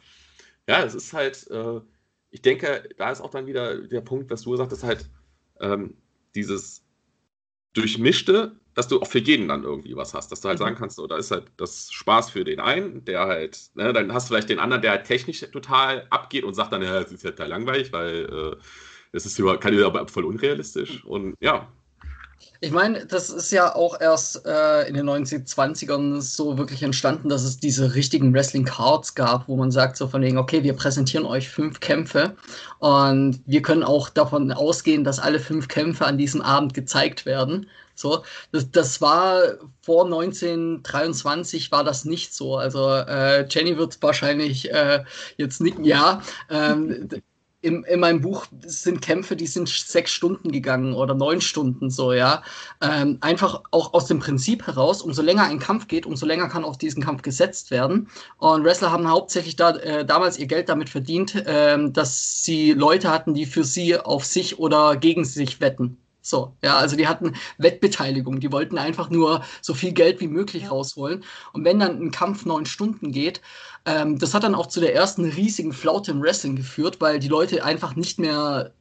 ja 0.67 0.83
es 0.83 0.97
ist 0.97 1.13
halt, 1.13 1.49
äh, 1.53 1.81
ich 2.31 2.43
denke, 2.43 2.89
da 2.97 3.13
ist 3.13 3.21
auch 3.21 3.31
dann 3.31 3.47
wieder 3.47 3.81
der 3.81 4.01
Punkt, 4.01 4.29
was 4.29 4.43
du 4.43 4.51
gesagt 4.51 4.73
hast, 4.73 4.83
halt 4.83 5.09
ähm, 5.61 5.95
dieses 6.35 6.83
Durchmischte, 7.75 8.57
dass 8.75 8.89
du 8.89 9.01
auch 9.01 9.07
für 9.07 9.21
jeden 9.21 9.47
dann 9.47 9.63
irgendwie 9.63 9.95
was 9.95 10.15
hast, 10.15 10.33
dass 10.33 10.41
du 10.41 10.49
halt 10.49 10.59
mhm. 10.59 10.65
sagen 10.65 10.77
kannst, 10.77 10.99
oder 10.99 11.17
ist 11.17 11.31
halt 11.31 11.45
das 11.57 11.93
Spaß 11.93 12.31
für 12.31 12.43
den 12.43 12.59
einen, 12.59 13.05
der 13.05 13.21
halt, 13.21 13.71
ne, 13.75 13.93
dann 13.93 14.13
hast 14.13 14.29
du 14.29 14.35
vielleicht 14.35 14.49
den 14.49 14.59
anderen, 14.59 14.83
der 14.83 14.91
halt 14.91 15.07
technisch 15.07 15.43
total 15.53 16.09
abgeht 16.11 16.43
und 16.43 16.55
sagt 16.55 16.73
dann, 16.73 16.83
ja, 16.83 16.99
es 16.99 17.13
ist 17.13 17.23
ja 17.23 17.31
total 17.31 17.51
langweilig, 17.51 17.93
weil 17.93 18.25
äh, 18.25 18.57
das 19.13 19.27
ist 19.27 19.39
über, 19.39 19.61
kann 19.61 19.81
aber 19.81 20.09
voll 20.09 20.25
unrealistisch 20.25 21.05
und 21.05 21.37
ja, 21.39 21.73
ich 22.61 22.73
meine, 22.73 23.07
das 23.07 23.31
ist 23.31 23.53
ja 23.53 23.75
auch 23.75 24.01
erst 24.01 24.45
äh, 24.45 24.89
in 24.89 24.95
den 24.95 25.09
1920ern 25.09 26.21
so 26.21 26.59
wirklich 26.59 26.83
entstanden, 26.83 27.29
dass 27.29 27.45
es 27.45 27.59
diese 27.59 27.95
richtigen 27.95 28.35
Wrestling-Cards 28.35 29.15
gab, 29.15 29.47
wo 29.47 29.57
man 29.57 29.71
sagt 29.71 29.97
so 29.97 30.09
von 30.09 30.23
wegen, 30.23 30.39
okay, 30.39 30.65
wir 30.65 30.75
präsentieren 30.75 31.25
euch 31.25 31.49
fünf 31.49 31.79
Kämpfe 31.79 32.37
und 32.81 33.41
wir 33.47 33.63
können 33.63 33.85
auch 33.85 34.09
davon 34.09 34.51
ausgehen, 34.51 35.05
dass 35.05 35.21
alle 35.21 35.39
fünf 35.39 35.69
Kämpfe 35.69 36.05
an 36.05 36.19
diesem 36.19 36.43
Abend 36.43 36.75
gezeigt 36.75 37.27
werden. 37.27 37.69
So, 37.95 38.25
das, 38.53 38.71
das 38.71 39.01
war 39.01 39.41
vor 39.83 40.05
1923 40.05 41.71
war 41.71 41.85
das 41.85 42.05
nicht 42.05 42.35
so. 42.35 42.57
Also 42.57 42.91
äh, 42.91 43.47
Jenny 43.49 43.77
wird 43.77 44.01
wahrscheinlich 44.03 44.71
äh, 44.73 45.05
jetzt 45.37 45.61
nicken, 45.61 45.85
ja. 45.85 46.23
Ähm, 46.51 47.09
in, 47.61 47.83
in 47.85 48.01
meinem 48.01 48.21
Buch 48.21 48.47
sind 48.65 49.03
Kämpfe, 49.03 49.35
die 49.35 49.47
sind 49.47 49.69
sechs 49.69 50.13
Stunden 50.13 50.53
gegangen 50.53 50.95
oder 50.95 51.15
neun 51.15 51.41
Stunden 51.41 51.91
so, 51.91 52.13
ja. 52.13 52.43
Ähm, 52.81 53.19
einfach 53.21 53.63
auch 53.73 53.95
aus 53.95 54.07
dem 54.07 54.21
Prinzip 54.21 54.67
heraus, 54.67 55.03
umso 55.03 55.23
länger 55.23 55.45
ein 55.45 55.59
Kampf 55.59 55.89
geht, 55.89 56.07
umso 56.07 56.25
länger 56.25 56.49
kann 56.49 56.65
auf 56.65 56.79
diesen 56.79 57.03
Kampf 57.03 57.23
gesetzt 57.23 57.71
werden. 57.71 58.09
Und 58.37 58.65
Wrestler 58.65 58.93
haben 58.93 59.09
hauptsächlich 59.09 59.57
da, 59.57 59.71
äh, 59.77 60.05
damals 60.05 60.39
ihr 60.39 60.47
Geld 60.47 60.69
damit 60.69 60.89
verdient, 60.89 61.35
äh, 61.35 61.91
dass 61.91 62.45
sie 62.45 62.73
Leute 62.73 63.11
hatten, 63.11 63.35
die 63.35 63.47
für 63.47 63.65
sie 63.65 63.97
auf 63.97 64.25
sich 64.25 64.59
oder 64.59 64.97
gegen 64.97 65.25
sich 65.25 65.61
wetten. 65.61 65.99
So, 66.29 66.55
ja, 66.63 66.77
also 66.77 66.95
die 66.95 67.09
hatten 67.09 67.33
Wettbeteiligung, 67.57 68.39
die 68.39 68.53
wollten 68.53 68.77
einfach 68.77 69.09
nur 69.09 69.43
so 69.63 69.73
viel 69.73 69.93
Geld 69.93 70.21
wie 70.21 70.29
möglich 70.29 70.65
ja. 70.65 70.69
rausholen. 70.69 71.25
Und 71.55 71.65
wenn 71.65 71.79
dann 71.79 72.03
ein 72.03 72.11
Kampf 72.11 72.45
neun 72.45 72.67
Stunden 72.67 73.13
geht, 73.13 73.41
ähm, 73.87 74.19
das 74.19 74.35
hat 74.35 74.43
dann 74.43 74.55
auch 74.55 74.67
zu 74.67 74.81
der 74.81 74.95
ersten 74.95 75.25
riesigen 75.25 75.73
Flaute 75.73 76.11
im 76.11 76.21
Wrestling 76.21 76.57
geführt, 76.57 77.01
weil 77.01 77.19
die 77.19 77.29
Leute 77.29 77.65
einfach 77.65 77.97
nicht 77.97 78.19
mehr 78.19 78.73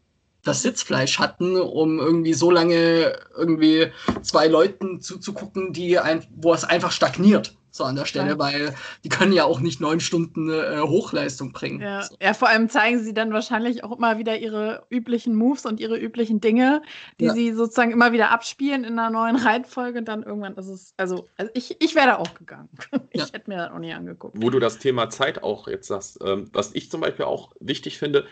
das 0.44 0.62
Sitzfleisch 0.62 1.20
hatten, 1.20 1.56
um 1.56 2.00
irgendwie 2.00 2.34
so 2.34 2.52
lange 2.52 3.18
irgendwie 3.38 3.92
zwei 4.24 4.48
Leuten 4.48 5.00
zuzugucken, 5.00 5.72
die 5.72 6.00
ein, 6.00 6.26
wo 6.36 6.54
es 6.54 6.66
einfach 6.66 6.92
stagniert. 6.92 7.56
So 7.78 7.84
an 7.84 7.96
der 7.96 8.06
Stelle, 8.06 8.32
ja. 8.32 8.40
weil 8.40 8.76
die 9.04 9.10
können 9.10 9.34
ja 9.34 9.46
auch 9.46 9.60
nicht 9.60 9.80
neun 9.80 10.00
Stunden 10.00 10.50
äh, 10.50 10.80
Hochleistung 10.82 11.54
bringen. 11.54 11.82
Ja. 11.82 12.04
So. 12.04 12.16
ja. 12.22 12.34
vor 12.34 12.50
allem 12.50 12.70
zeigen 12.70 13.04
sie 13.04 13.14
dann 13.14 13.32
wahrscheinlich 13.34 13.84
auch 13.84 13.98
immer 13.98 14.18
wieder 14.18 14.38
ihre 14.38 14.86
üblichen 14.90 15.36
Moves 15.36 15.66
und 15.66 15.80
ihre 15.80 15.98
üblichen 15.98 16.42
Dinge, 16.42 16.82
die 17.20 17.26
ja. 17.26 17.34
sie 17.34 17.54
sozusagen 17.54 17.92
immer 17.92 18.12
wieder 18.12 18.32
abspielen 18.32 18.84
in 18.84 19.00
einer 19.00 19.10
neuen 19.10 19.36
Reihenfolge. 19.36 20.00
Und 20.00 20.08
dann 20.08 20.24
irgendwann 20.24 20.56
ist 20.56 20.68
es, 20.68 20.94
also, 20.98 21.28
also 21.38 21.52
ich, 21.54 21.78
ich 21.80 21.96
wäre 21.96 22.08
da 22.08 22.16
auch 22.18 22.34
gegangen. 22.34 22.70
ich 23.12 23.34
hätte 23.34 23.50
mir 23.50 23.58
das 23.58 23.72
auch 23.72 23.80
nicht 23.80 23.96
angeguckt. 23.96 24.36
Wo 24.38 24.50
du 24.50 24.60
das 24.60 24.80
Thema 24.80 25.10
Zeit 25.10 25.44
auch 25.44 25.68
jetzt 25.68 25.88
sagst, 25.88 26.20
ähm, 26.24 26.50
was 26.54 26.74
ich 26.74 26.92
zum 26.92 27.02
Beispiel 27.02 27.26
auch 27.26 27.52
wichtig 27.60 27.98
finde, 27.98 28.26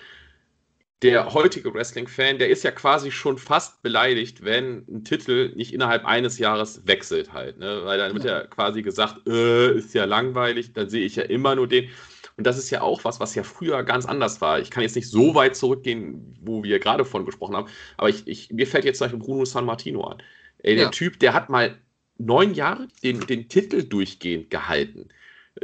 der 1.02 1.34
heutige 1.34 1.74
Wrestling-Fan, 1.74 2.40
der 2.40 2.50
ist 2.50 2.64
ja 2.64 2.72
quasi 2.72 3.12
schon 3.12 3.38
fast 3.38 3.82
beleidigt, 3.84 4.44
wenn 4.44 4.86
ein 4.88 5.04
Titel 5.04 5.52
nicht 5.56 5.74
innerhalb 5.74 6.06
eines 6.06 6.40
Jahres 6.40 6.88
wechselt 6.88 7.34
halt. 7.34 7.58
Ne? 7.60 7.82
Weil 7.84 7.98
dann 7.98 8.14
wird 8.14 8.24
ja 8.24 8.46
quasi 8.48 8.82
gesagt, 8.82 9.28
äh, 9.28 9.76
ist 9.76 9.94
ja 9.94 10.06
langweilig, 10.06 10.74
dann 10.74 10.90
sehe 10.90 11.06
ich 11.06 11.18
ja 11.18 11.24
immer 11.24 11.56
nur 11.56 11.68
den. 11.68 11.90
Und 12.38 12.48
das 12.48 12.58
ist 12.58 12.70
ja 12.70 12.82
auch 12.82 13.04
was, 13.04 13.20
was 13.20 13.36
ja 13.36 13.44
früher 13.44 13.84
ganz 13.84 14.06
anders 14.06 14.42
war. 14.42 14.60
Ich 14.60 14.72
kann 14.72 14.84
jetzt 14.84 14.96
nicht 14.96 15.10
so 15.10 15.36
weit 15.36 15.56
zurückgehen, 15.56 16.38
wo 16.42 16.64
wir 16.64 16.80
gerade 16.80 17.06
von 17.06 17.26
gesprochen 17.26 17.56
haben, 17.56 17.70
aber 17.98 18.10
ich, 18.10 18.28
ich, 18.28 18.52
mir 18.52 18.68
fällt 18.68 18.86
jetzt 18.86 18.98
zum 18.98 19.06
Beispiel 19.06 19.20
Bruno 19.20 19.46
San 19.46 19.66
Martino 19.66 20.04
an. 20.04 20.18
Ey, 20.60 20.76
der 20.76 20.86
ja. 20.86 20.92
Typ, 20.92 21.20
der 21.20 21.34
hat 21.34 21.50
mal 21.50 21.78
neun 22.18 22.54
Jahre 22.54 22.88
den, 23.04 23.20
den 23.22 23.50
Titel 23.50 23.84
durchgehend 23.84 24.50
gehalten. 24.50 25.10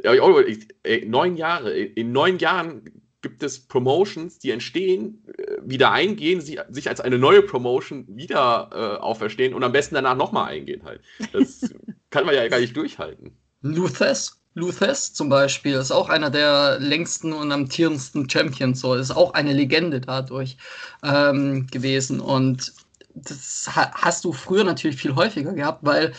Neun 0.03 1.35
Jahre. 1.35 1.73
In 1.73 2.11
neun 2.11 2.37
Jahren 2.37 3.00
gibt 3.21 3.43
es 3.43 3.67
Promotions, 3.67 4.39
die 4.39 4.51
entstehen, 4.51 5.23
äh, 5.37 5.57
wieder 5.63 5.91
eingehen, 5.91 6.41
sie, 6.41 6.59
sich 6.69 6.89
als 6.89 7.01
eine 7.01 7.17
neue 7.17 7.41
Promotion 7.41 8.05
wieder 8.07 8.69
äh, 8.71 9.01
auferstehen 9.01 9.53
und 9.53 9.63
am 9.63 9.71
besten 9.71 9.95
danach 9.95 10.15
nochmal 10.15 10.51
eingehen 10.51 10.83
halt. 10.83 11.01
Das 11.33 11.61
kann 12.09 12.25
man 12.25 12.35
ja 12.35 12.47
gar 12.47 12.59
nicht 12.59 12.75
durchhalten. 12.75 13.37
Luthes, 13.61 14.41
Luthes 14.53 15.13
zum 15.13 15.29
Beispiel 15.29 15.75
ist 15.75 15.91
auch 15.91 16.09
einer 16.09 16.29
der 16.29 16.79
längsten 16.79 17.31
und 17.31 17.51
amtierendsten 17.51 18.29
Champions, 18.29 18.81
so 18.81 18.95
ist 18.95 19.11
auch 19.11 19.33
eine 19.33 19.53
Legende 19.53 20.01
dadurch 20.01 20.57
ähm, 21.03 21.67
gewesen 21.67 22.19
und 22.19 22.73
das 23.13 23.69
hast 23.73 24.23
du 24.23 24.31
früher 24.31 24.63
natürlich 24.63 24.97
viel 24.97 25.15
häufiger 25.15 25.53
gehabt, 25.53 25.83
weil 25.83 26.13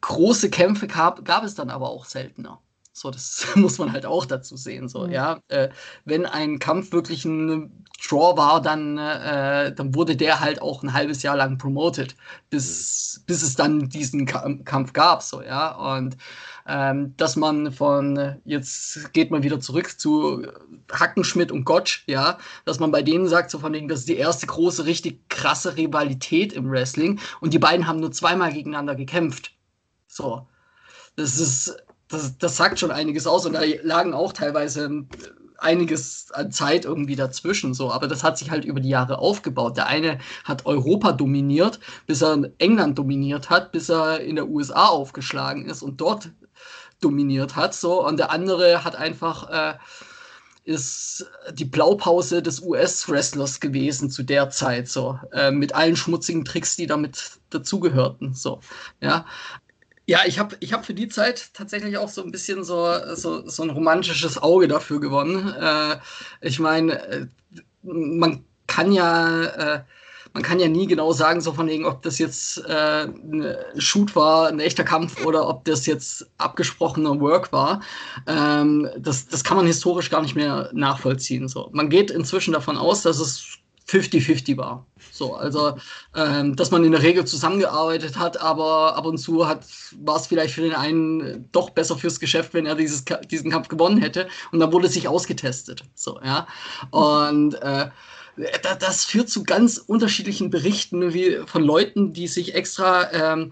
große 0.00 0.50
Kämpfe 0.50 0.86
gab, 0.86 1.24
gab 1.24 1.44
es 1.44 1.54
dann 1.54 1.70
aber 1.70 1.90
auch 1.90 2.06
seltener. 2.06 2.60
So, 2.92 3.10
das 3.10 3.46
muss 3.54 3.78
man 3.78 3.92
halt 3.92 4.06
auch 4.06 4.26
dazu 4.26 4.56
sehen. 4.56 4.88
So, 4.88 5.06
mhm. 5.06 5.12
ja, 5.12 5.40
äh, 5.48 5.68
wenn 6.04 6.26
ein 6.26 6.58
Kampf 6.58 6.92
wirklich 6.92 7.24
ein 7.24 7.84
Draw 8.08 8.36
war, 8.36 8.62
dann, 8.62 8.96
äh, 8.98 9.74
dann 9.74 9.94
wurde 9.94 10.16
der 10.16 10.40
halt 10.40 10.62
auch 10.62 10.82
ein 10.82 10.92
halbes 10.92 11.22
Jahr 11.22 11.36
lang 11.36 11.58
promoted, 11.58 12.16
bis, 12.48 13.18
mhm. 13.18 13.26
bis 13.26 13.42
es 13.42 13.56
dann 13.56 13.88
diesen 13.88 14.26
Kampf 14.26 14.92
gab. 14.92 15.22
So, 15.22 15.42
ja, 15.42 15.96
und 15.96 16.16
ähm, 16.66 17.14
dass 17.16 17.36
man 17.36 17.72
von 17.72 18.36
jetzt 18.44 19.12
geht 19.12 19.30
man 19.30 19.42
wieder 19.42 19.60
zurück 19.60 19.98
zu 19.98 20.46
Hackenschmidt 20.92 21.52
und 21.52 21.64
Gottsch, 21.64 22.04
ja, 22.06 22.38
dass 22.64 22.80
man 22.80 22.90
bei 22.90 23.02
denen 23.02 23.28
sagt, 23.28 23.50
so 23.50 23.58
von 23.58 23.72
denen, 23.72 23.88
das 23.88 24.00
ist 24.00 24.08
die 24.08 24.16
erste 24.16 24.46
große, 24.46 24.84
richtig 24.84 25.28
krasse 25.28 25.76
Rivalität 25.76 26.52
im 26.52 26.70
Wrestling 26.70 27.20
und 27.40 27.52
die 27.54 27.58
beiden 27.58 27.86
haben 27.86 28.00
nur 28.00 28.12
zweimal 28.12 28.52
gegeneinander 28.52 28.94
gekämpft. 28.94 29.52
So. 30.06 30.46
Das 31.16 31.38
ist 31.38 31.76
das, 32.10 32.36
das 32.38 32.56
sagt 32.56 32.78
schon 32.78 32.90
einiges 32.90 33.26
aus 33.26 33.46
und 33.46 33.54
da 33.54 33.62
lagen 33.82 34.14
auch 34.14 34.32
teilweise 34.32 35.06
einiges 35.58 36.30
an 36.32 36.50
Zeit 36.50 36.84
irgendwie 36.84 37.16
dazwischen 37.16 37.74
so, 37.74 37.92
aber 37.92 38.08
das 38.08 38.24
hat 38.24 38.38
sich 38.38 38.50
halt 38.50 38.64
über 38.64 38.80
die 38.80 38.88
Jahre 38.88 39.18
aufgebaut. 39.18 39.76
Der 39.76 39.86
eine 39.86 40.18
hat 40.44 40.66
Europa 40.66 41.12
dominiert, 41.12 41.80
bis 42.06 42.22
er 42.22 42.50
England 42.58 42.98
dominiert 42.98 43.50
hat, 43.50 43.70
bis 43.72 43.90
er 43.90 44.20
in 44.20 44.36
der 44.36 44.48
USA 44.48 44.86
aufgeschlagen 44.86 45.66
ist 45.66 45.82
und 45.82 46.00
dort 46.00 46.30
dominiert 47.00 47.56
hat 47.56 47.74
so 47.74 48.06
und 48.06 48.18
der 48.18 48.30
andere 48.30 48.84
hat 48.84 48.96
einfach 48.96 49.48
äh, 49.50 49.74
ist 50.64 51.26
die 51.52 51.64
Blaupause 51.64 52.42
des 52.42 52.60
US-Wrestlers 52.60 53.60
gewesen 53.60 54.10
zu 54.10 54.22
der 54.22 54.50
Zeit, 54.50 54.88
so, 54.88 55.18
äh, 55.32 55.50
mit 55.50 55.74
allen 55.74 55.96
schmutzigen 55.96 56.44
Tricks, 56.44 56.76
die 56.76 56.86
damit 56.86 57.40
dazugehörten, 57.50 58.34
so, 58.34 58.60
ja. 59.00 59.24
Ja, 60.10 60.22
ich 60.26 60.40
habe 60.40 60.56
ich 60.58 60.72
hab 60.72 60.84
für 60.84 60.92
die 60.92 61.06
Zeit 61.06 61.50
tatsächlich 61.54 61.96
auch 61.96 62.08
so 62.08 62.20
ein 62.24 62.32
bisschen 62.32 62.64
so, 62.64 62.84
so, 63.14 63.48
so 63.48 63.62
ein 63.62 63.70
romantisches 63.70 64.42
Auge 64.42 64.66
dafür 64.66 64.98
gewonnen. 64.98 65.54
Äh, 65.54 65.98
ich 66.40 66.58
meine, 66.58 67.00
äh, 67.00 67.26
man 67.84 68.44
kann 68.66 68.90
ja. 68.90 69.44
Äh, 69.44 69.84
man 70.32 70.42
kann 70.44 70.60
ja 70.60 70.68
nie 70.68 70.86
genau 70.86 71.12
sagen, 71.12 71.40
so 71.40 71.52
von 71.52 71.66
wegen, 71.68 71.86
ob 71.86 72.02
das 72.02 72.18
jetzt 72.18 72.58
äh, 72.66 73.04
ein 73.04 73.56
Shoot 73.78 74.14
war, 74.14 74.48
ein 74.48 74.60
echter 74.60 74.84
Kampf 74.84 75.24
oder 75.24 75.48
ob 75.48 75.64
das 75.64 75.86
jetzt 75.86 76.28
abgesprochener 76.38 77.18
Work 77.20 77.52
war. 77.52 77.80
Ähm, 78.28 78.88
das, 78.96 79.26
das 79.26 79.42
kann 79.42 79.56
man 79.56 79.66
historisch 79.66 80.10
gar 80.10 80.22
nicht 80.22 80.36
mehr 80.36 80.70
nachvollziehen. 80.72 81.48
So. 81.48 81.68
Man 81.72 81.88
geht 81.88 82.12
inzwischen 82.12 82.52
davon 82.52 82.76
aus, 82.76 83.02
dass 83.02 83.18
es 83.18 83.59
50-50 83.90 84.56
war. 84.56 84.86
So, 85.10 85.34
also, 85.34 85.76
ähm, 86.14 86.56
dass 86.56 86.70
man 86.70 86.84
in 86.84 86.92
der 86.92 87.02
Regel 87.02 87.24
zusammengearbeitet 87.24 88.16
hat, 88.18 88.40
aber 88.40 88.96
ab 88.96 89.04
und 89.06 89.18
zu 89.18 89.38
war 89.38 90.16
es 90.16 90.26
vielleicht 90.26 90.54
für 90.54 90.62
den 90.62 90.74
einen 90.74 91.50
doch 91.52 91.70
besser 91.70 91.96
fürs 91.96 92.20
Geschäft, 92.20 92.54
wenn 92.54 92.66
er 92.66 92.74
dieses, 92.74 93.04
diesen 93.30 93.50
Kampf 93.50 93.68
gewonnen 93.68 94.00
hätte. 94.00 94.28
Und 94.52 94.60
dann 94.60 94.72
wurde 94.72 94.88
sich 94.88 95.08
ausgetestet. 95.08 95.84
So, 95.94 96.20
ja. 96.22 96.46
Und 96.90 97.54
äh, 97.62 97.88
das 98.78 99.04
führt 99.04 99.28
zu 99.28 99.42
ganz 99.42 99.78
unterschiedlichen 99.78 100.50
Berichten 100.50 101.12
wie 101.12 101.40
von 101.46 101.62
Leuten, 101.62 102.12
die 102.12 102.28
sich 102.28 102.54
extra 102.54 103.10
ähm, 103.12 103.50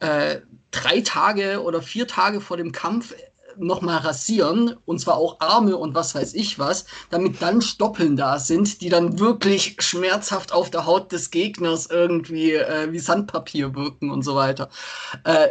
äh, 0.00 0.40
drei 0.70 1.00
Tage 1.00 1.62
oder 1.62 1.82
vier 1.82 2.06
Tage 2.06 2.40
vor 2.40 2.56
dem 2.56 2.72
Kampf 2.72 3.14
nochmal 3.56 3.98
rasieren, 3.98 4.76
und 4.86 5.00
zwar 5.00 5.16
auch 5.16 5.40
Arme 5.40 5.76
und 5.76 5.94
was 5.94 6.14
weiß 6.14 6.34
ich 6.34 6.58
was, 6.58 6.84
damit 7.10 7.40
dann 7.40 7.62
Stoppeln 7.62 8.16
da 8.16 8.38
sind, 8.38 8.80
die 8.80 8.88
dann 8.88 9.18
wirklich 9.18 9.76
schmerzhaft 9.80 10.52
auf 10.52 10.70
der 10.70 10.86
Haut 10.86 11.12
des 11.12 11.30
Gegners 11.30 11.86
irgendwie 11.86 12.52
äh, 12.54 12.92
wie 12.92 12.98
Sandpapier 12.98 13.74
wirken 13.74 14.10
und 14.10 14.22
so 14.22 14.34
weiter. 14.34 14.68
Äh, 15.24 15.48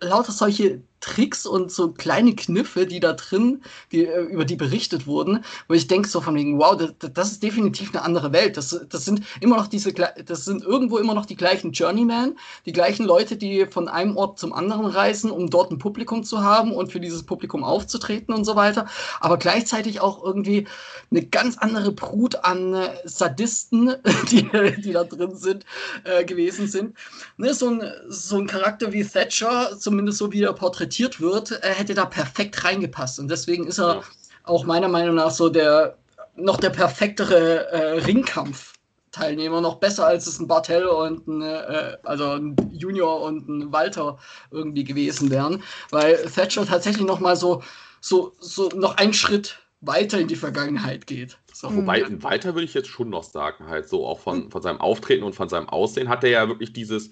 lauter 0.00 0.32
solche 0.32 0.82
Tricks 1.00 1.46
und 1.46 1.70
so 1.70 1.92
kleine 1.92 2.34
Kniffe, 2.34 2.86
die 2.86 3.00
da 3.00 3.12
drin, 3.12 3.62
die, 3.92 4.06
äh, 4.06 4.22
über 4.22 4.44
die 4.44 4.56
berichtet 4.56 5.06
wurden, 5.06 5.44
wo 5.68 5.74
ich 5.74 5.86
denke 5.86 6.08
so 6.08 6.20
von 6.20 6.34
wegen, 6.34 6.58
wow, 6.58 6.76
das, 6.76 7.12
das, 7.12 7.32
ist 7.32 7.42
definitiv 7.42 7.94
eine 7.94 8.02
andere 8.02 8.32
Welt. 8.32 8.56
Das, 8.56 8.78
das 8.88 9.04
sind 9.04 9.22
immer 9.40 9.56
noch 9.56 9.66
diese, 9.66 9.92
das 9.92 10.44
sind 10.44 10.64
irgendwo 10.64 10.98
immer 10.98 11.14
noch 11.14 11.26
die 11.26 11.36
gleichen 11.36 11.72
Journeyman, 11.72 12.36
die 12.64 12.72
gleichen 12.72 13.04
Leute, 13.04 13.36
die 13.36 13.66
von 13.66 13.88
einem 13.88 14.16
Ort 14.16 14.38
zum 14.38 14.52
anderen 14.52 14.86
reisen, 14.86 15.30
um 15.30 15.50
dort 15.50 15.70
ein 15.70 15.78
Publikum 15.78 16.24
zu 16.24 16.42
haben 16.42 16.72
und 16.72 16.90
für 16.90 17.00
dieses 17.00 17.24
Publikum 17.24 17.62
aufzutreten 17.62 18.34
und 18.34 18.44
so 18.44 18.56
weiter. 18.56 18.86
Aber 19.20 19.36
gleichzeitig 19.36 20.00
auch 20.00 20.24
irgendwie 20.24 20.66
eine 21.10 21.24
ganz 21.26 21.58
andere 21.58 21.92
Brut 21.92 22.36
an 22.44 22.74
äh, 22.74 22.88
Sadisten, 23.04 23.94
die, 24.30 24.48
die 24.78 24.92
da 24.92 25.04
drin 25.04 25.36
sind, 25.36 25.64
äh, 26.04 26.24
gewesen 26.24 26.68
sind. 26.68 26.96
Ne, 27.36 27.52
so, 27.52 27.68
ein, 27.68 27.82
so 28.08 28.38
ein 28.38 28.46
Charakter 28.46 28.92
wie 28.92 29.04
Thatcher, 29.04 29.78
zumindest 29.78 30.18
so 30.18 30.32
wie 30.32 30.42
er 30.42 30.52
porträtiert 30.52 30.85
interpretiert 30.86 31.20
wird, 31.20 31.52
äh, 31.62 31.74
hätte 31.74 31.94
da 31.94 32.06
perfekt 32.06 32.64
reingepasst. 32.64 33.18
Und 33.18 33.28
deswegen 33.28 33.66
ist 33.66 33.78
er 33.78 33.96
ja. 33.96 34.02
auch 34.44 34.64
meiner 34.64 34.88
Meinung 34.88 35.16
nach 35.16 35.30
so 35.30 35.48
der 35.48 35.96
noch 36.36 36.58
der 36.58 36.70
perfektere 36.70 37.70
äh, 37.70 37.98
Ringkampf. 38.00 38.72
Teilnehmer 39.10 39.62
noch 39.62 39.76
besser 39.76 40.06
als 40.06 40.26
es 40.26 40.38
ein 40.38 40.46
Bartel 40.46 40.84
und 40.84 41.26
ein, 41.26 41.40
äh, 41.40 41.96
also 42.02 42.32
ein 42.32 42.54
Junior 42.70 43.22
und 43.22 43.48
ein 43.48 43.72
Walter 43.72 44.18
irgendwie 44.50 44.84
gewesen 44.84 45.30
wären, 45.30 45.62
weil 45.90 46.16
Thatcher 46.26 46.66
tatsächlich 46.66 47.06
noch 47.06 47.18
mal 47.18 47.34
so, 47.34 47.62
so, 48.02 48.34
so 48.40 48.68
noch 48.74 48.98
einen 48.98 49.14
Schritt 49.14 49.58
weiter 49.80 50.20
in 50.20 50.28
die 50.28 50.36
Vergangenheit 50.36 51.06
geht. 51.06 51.38
So. 51.50 51.74
Wobei, 51.74 52.04
weiter 52.22 52.54
würde 52.54 52.66
ich 52.66 52.74
jetzt 52.74 52.88
schon 52.88 53.08
noch 53.08 53.24
sagen, 53.24 53.66
halt 53.68 53.88
so 53.88 54.06
auch 54.06 54.20
von, 54.20 54.50
von 54.50 54.60
seinem 54.60 54.82
Auftreten 54.82 55.24
und 55.24 55.34
von 55.34 55.48
seinem 55.48 55.70
Aussehen 55.70 56.10
hat 56.10 56.22
er 56.22 56.30
ja 56.30 56.48
wirklich 56.48 56.74
dieses, 56.74 57.10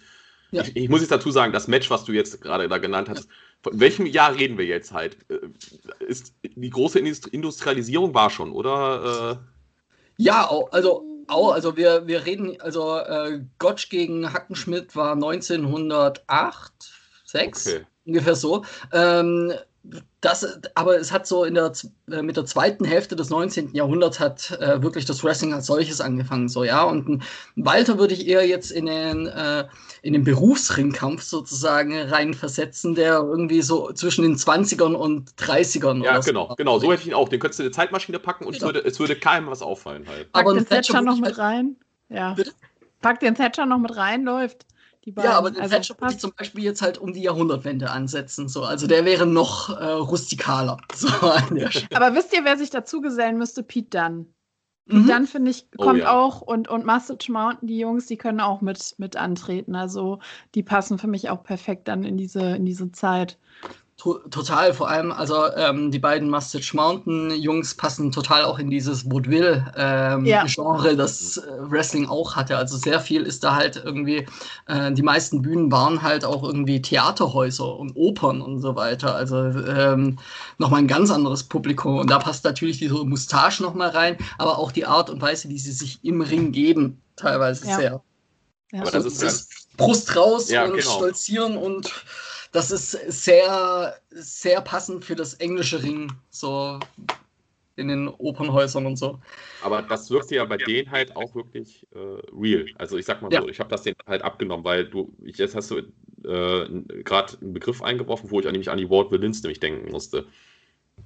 ja. 0.55 0.63
Ich, 0.63 0.77
ich, 0.77 0.89
muss 0.89 1.01
jetzt 1.01 1.11
dazu 1.11 1.33
sagen, 1.33 1.53
das 1.53 1.67
Match, 1.67 1.91
was 1.91 2.05
du 2.05 2.13
jetzt 2.13 2.41
gerade 2.41 2.69
da 2.69 2.79
genannt 2.79 3.09
hast, 3.09 3.29
von 3.63 3.81
welchem 3.81 4.07
Jahr 4.07 4.35
reden 4.35 4.59
wir 4.59 4.67
jetzt 4.67 4.93
halt? 4.93 5.19
Äh, 5.31 5.39
ist, 6.05 6.35
die 6.43 6.71
große 6.71 6.99
Industrialisierung 6.99 8.15
war 8.15 8.31
schon, 8.31 8.53
oder? 8.53 9.41
Äh? 9.41 10.23
Ja, 10.23 10.49
also, 10.71 11.05
also 11.27 11.77
wir, 11.77 12.07
wir 12.07 12.27
reden, 12.27 12.61
also 12.61 12.99
äh, 12.99 13.41
Gottsch 13.59 13.89
gegen 13.91 14.33
Hackenschmidt 14.33 14.95
war 14.95 15.13
1908, 15.13 16.73
6, 17.25 17.67
okay. 17.67 17.87
ungefähr 18.05 18.37
so. 18.37 18.65
Ähm, 18.93 19.53
das, 20.21 20.61
aber 20.75 20.99
es 20.99 21.13
hat 21.13 21.27
so 21.27 21.45
in 21.45 21.55
der, 21.55 21.71
äh, 22.11 22.23
mit 22.23 22.37
der 22.37 22.47
zweiten 22.47 22.87
Hälfte 22.87 23.17
des 23.17 23.29
19. 23.29 23.75
Jahrhunderts 23.75 24.19
hat 24.19 24.51
äh, 24.53 24.83
wirklich 24.83 25.05
das 25.05 25.23
Wrestling 25.23 25.53
als 25.53 25.67
solches 25.67 26.01
angefangen, 26.01 26.49
so, 26.49 26.65
ja. 26.65 26.83
Und 26.83 27.09
ein 27.09 27.23
Walter 27.57 27.99
würde 27.99 28.15
ich 28.15 28.27
eher 28.27 28.47
jetzt 28.47 28.71
in 28.71 28.87
den, 28.87 29.27
äh, 29.27 29.67
in 30.01 30.15
den 30.15 30.25
Berufsringkampf 30.25 31.23
sozusagen 31.23 31.99
reinversetzen, 32.01 32.95
der 32.95 33.19
irgendwie 33.19 33.61
so 33.61 33.93
zwischen 33.93 34.23
den 34.23 34.37
20ern 34.37 34.95
und 34.95 35.33
30ern 35.33 36.03
Ja, 36.03 36.19
genau, 36.21 36.49
so. 36.49 36.55
genau, 36.55 36.79
so 36.79 36.91
hätte 36.91 37.03
ich 37.03 37.09
ihn 37.09 37.15
auch. 37.15 37.29
Den 37.29 37.41
könntest 37.41 37.59
du 37.59 37.65
in 37.65 37.67
eine 37.67 37.75
Zeitmaschine 37.75 38.19
packen 38.19 38.47
und 38.47 38.55
genau. 38.55 38.69
es, 38.69 38.75
würde, 38.75 38.89
es 38.89 38.99
würde 38.99 39.17
keinem 39.17 39.49
was 39.49 39.61
auffallen 39.61 40.07
halt. 40.09 40.33
Pack 40.33 40.43
aber 40.43 40.55
den 40.55 40.67
Thatcher 40.67 41.03
noch 41.03 41.19
mit 41.19 41.37
rein. 41.37 41.77
Ja. 42.09 42.33
Bitte? 42.33 42.53
Pack 43.03 43.21
den 43.21 43.35
Thatcher 43.35 43.67
noch 43.67 43.79
mit 43.79 43.95
rein, 43.97 44.25
läuft. 44.25 44.65
Die 45.05 45.13
beiden. 45.13 45.31
Ja, 45.31 45.37
aber 45.37 45.51
den 45.51 45.61
also, 45.61 45.75
Fetcher 45.75 46.01
würde 46.01 46.15
ich 46.15 46.21
zum 46.21 46.33
Beispiel 46.37 46.65
jetzt 46.65 46.81
halt 46.81 46.99
um 46.99 47.13
die 47.13 47.23
Jahrhundertwende 47.23 47.91
ansetzen. 47.91 48.49
So. 48.49 48.63
Also 48.63 48.87
der 48.87 49.05
wäre 49.05 49.27
noch 49.27 49.71
äh, 49.71 49.85
rustikaler. 49.85 50.79
So 50.95 51.09
aber 51.09 52.15
wisst 52.15 52.33
ihr, 52.33 52.45
wer 52.45 52.57
sich 52.57 52.71
dazu 52.71 53.01
gesellen 53.01 53.37
müsste? 53.37 53.63
Pete 53.63 53.99
Dunn. 53.99 54.35
Pete 54.87 55.01
mhm. 55.01 55.07
Dunn, 55.07 55.27
finde 55.27 55.51
ich, 55.51 55.67
oh 55.77 55.85
kommt 55.85 56.01
oh, 56.01 56.05
ja. 56.05 56.13
auch 56.13 56.41
und, 56.41 56.69
und 56.69 56.87
Message 56.87 57.29
Mountain, 57.29 57.69
die 57.69 57.79
Jungs, 57.79 58.07
die 58.07 58.17
können 58.17 58.41
auch 58.41 58.61
mit, 58.61 58.95
mit 58.99 59.17
antreten. 59.17 59.75
Also 59.75 60.21
die 60.55 60.63
passen 60.63 60.99
für 60.99 61.09
mich 61.09 61.29
auch 61.29 61.43
perfekt 61.43 61.89
dann 61.89 62.05
in 62.05 62.17
diese, 62.17 62.57
in 62.57 62.65
diese 62.65 62.91
Zeit. 62.93 63.39
Total, 63.97 64.75
vor 64.75 64.89
allem, 64.89 65.13
also 65.13 65.47
ähm, 65.55 65.91
die 65.91 66.01
beiden 66.01 66.29
Mustache 66.29 66.77
Mountain 66.77 67.31
Jungs 67.31 67.75
passen 67.75 68.11
total 68.11 68.45
auch 68.45 68.59
in 68.59 68.69
dieses 68.69 69.05
Vaudeville-Genre, 69.05 70.15
ähm, 70.19 70.27
ja. 70.27 70.95
das 70.95 71.37
äh, 71.39 71.43
Wrestling 71.59 72.09
auch 72.09 72.35
hatte. 72.35 72.57
Also 72.57 72.77
sehr 72.77 72.99
viel 72.99 73.23
ist 73.23 73.45
da 73.45 73.55
halt 73.55 73.77
irgendwie, 73.83 74.27
äh, 74.67 74.93
die 74.93 75.03
meisten 75.03 75.43
Bühnen 75.43 75.71
waren 75.71 76.03
halt 76.03 76.25
auch 76.25 76.43
irgendwie 76.43 76.83
Theaterhäuser 76.83 77.79
und 77.79 77.93
Opern 77.95 78.43
und 78.43 78.61
so 78.61 78.75
weiter. 78.75 79.15
Also 79.15 79.37
ähm, 79.39 80.19
nochmal 80.59 80.81
ein 80.81 80.89
ganz 80.89 81.11
anderes 81.11 81.45
Publikum. 81.45 81.99
Und 81.99 82.11
da 82.11 82.19
passt 82.19 82.45
natürlich 82.45 82.79
diese 82.79 82.95
Mustache 82.95 83.63
nochmal 83.63 83.91
rein, 83.91 84.19
aber 84.39 84.59
auch 84.59 84.73
die 84.73 84.87
Art 84.87 85.09
und 85.09 85.23
Weise, 85.23 85.49
wie 85.49 85.59
sie 85.59 85.73
sich 85.73 86.01
im 86.03 86.21
Ring 86.21 86.51
geben, 86.51 87.01
teilweise 87.15 87.67
ja. 87.69 87.77
sehr. 87.77 88.03
Ja. 88.73 88.81
Aber 88.81 88.91
das 88.91 89.05
ist 89.05 89.23
das 89.23 89.49
Brust 89.77 90.15
raus 90.17 90.51
ja, 90.51 90.65
und 90.65 90.77
genau. 90.77 90.91
stolzieren 90.91 91.57
und 91.57 91.93
das 92.55 92.71
ist 92.71 92.93
sehr, 92.93 93.99
sehr 94.11 94.61
passend 94.61 95.05
für 95.05 95.17
das 95.17 95.35
englische 95.35 95.83
Ring, 95.83 96.13
so 96.31 96.79
in 97.75 97.89
den 97.89 98.07
Opernhäusern 98.07 98.87
und 98.87 98.97
so. 98.97 99.19
Aber 99.61 99.83
das 99.83 100.09
wirkt 100.09 100.31
ja 100.31 100.45
bei 100.45 100.57
denen 100.57 100.89
halt 100.89 101.17
auch 101.17 101.35
wirklich 101.35 101.85
äh, 101.97 101.99
real. 102.33 102.67
Also 102.79 102.97
ich 102.97 103.07
sag 103.07 103.23
mal 103.23 103.33
ja. 103.33 103.41
so, 103.41 103.49
ich 103.49 103.59
habe 103.59 103.71
das 103.71 103.83
denen 103.83 103.97
halt 104.07 104.23
abgenommen, 104.23 104.65
weil 104.65 104.85
du, 104.85 105.13
ich, 105.25 105.37
jetzt 105.37 105.57
hast 105.57 105.73
du 105.73 105.79
äh, 105.79 105.83
gerade 107.03 107.37
einen 107.41 107.55
Begriff 107.55 107.83
eingeworfen, 107.83 108.31
wo 108.31 108.39
ich 108.39 108.47
nämlich 108.47 108.71
an 108.71 108.79
die 108.79 108.89
Ward 108.89 109.11
Villains 109.11 109.43
nämlich 109.43 109.59
denken 109.59 109.91
musste. 109.91 110.25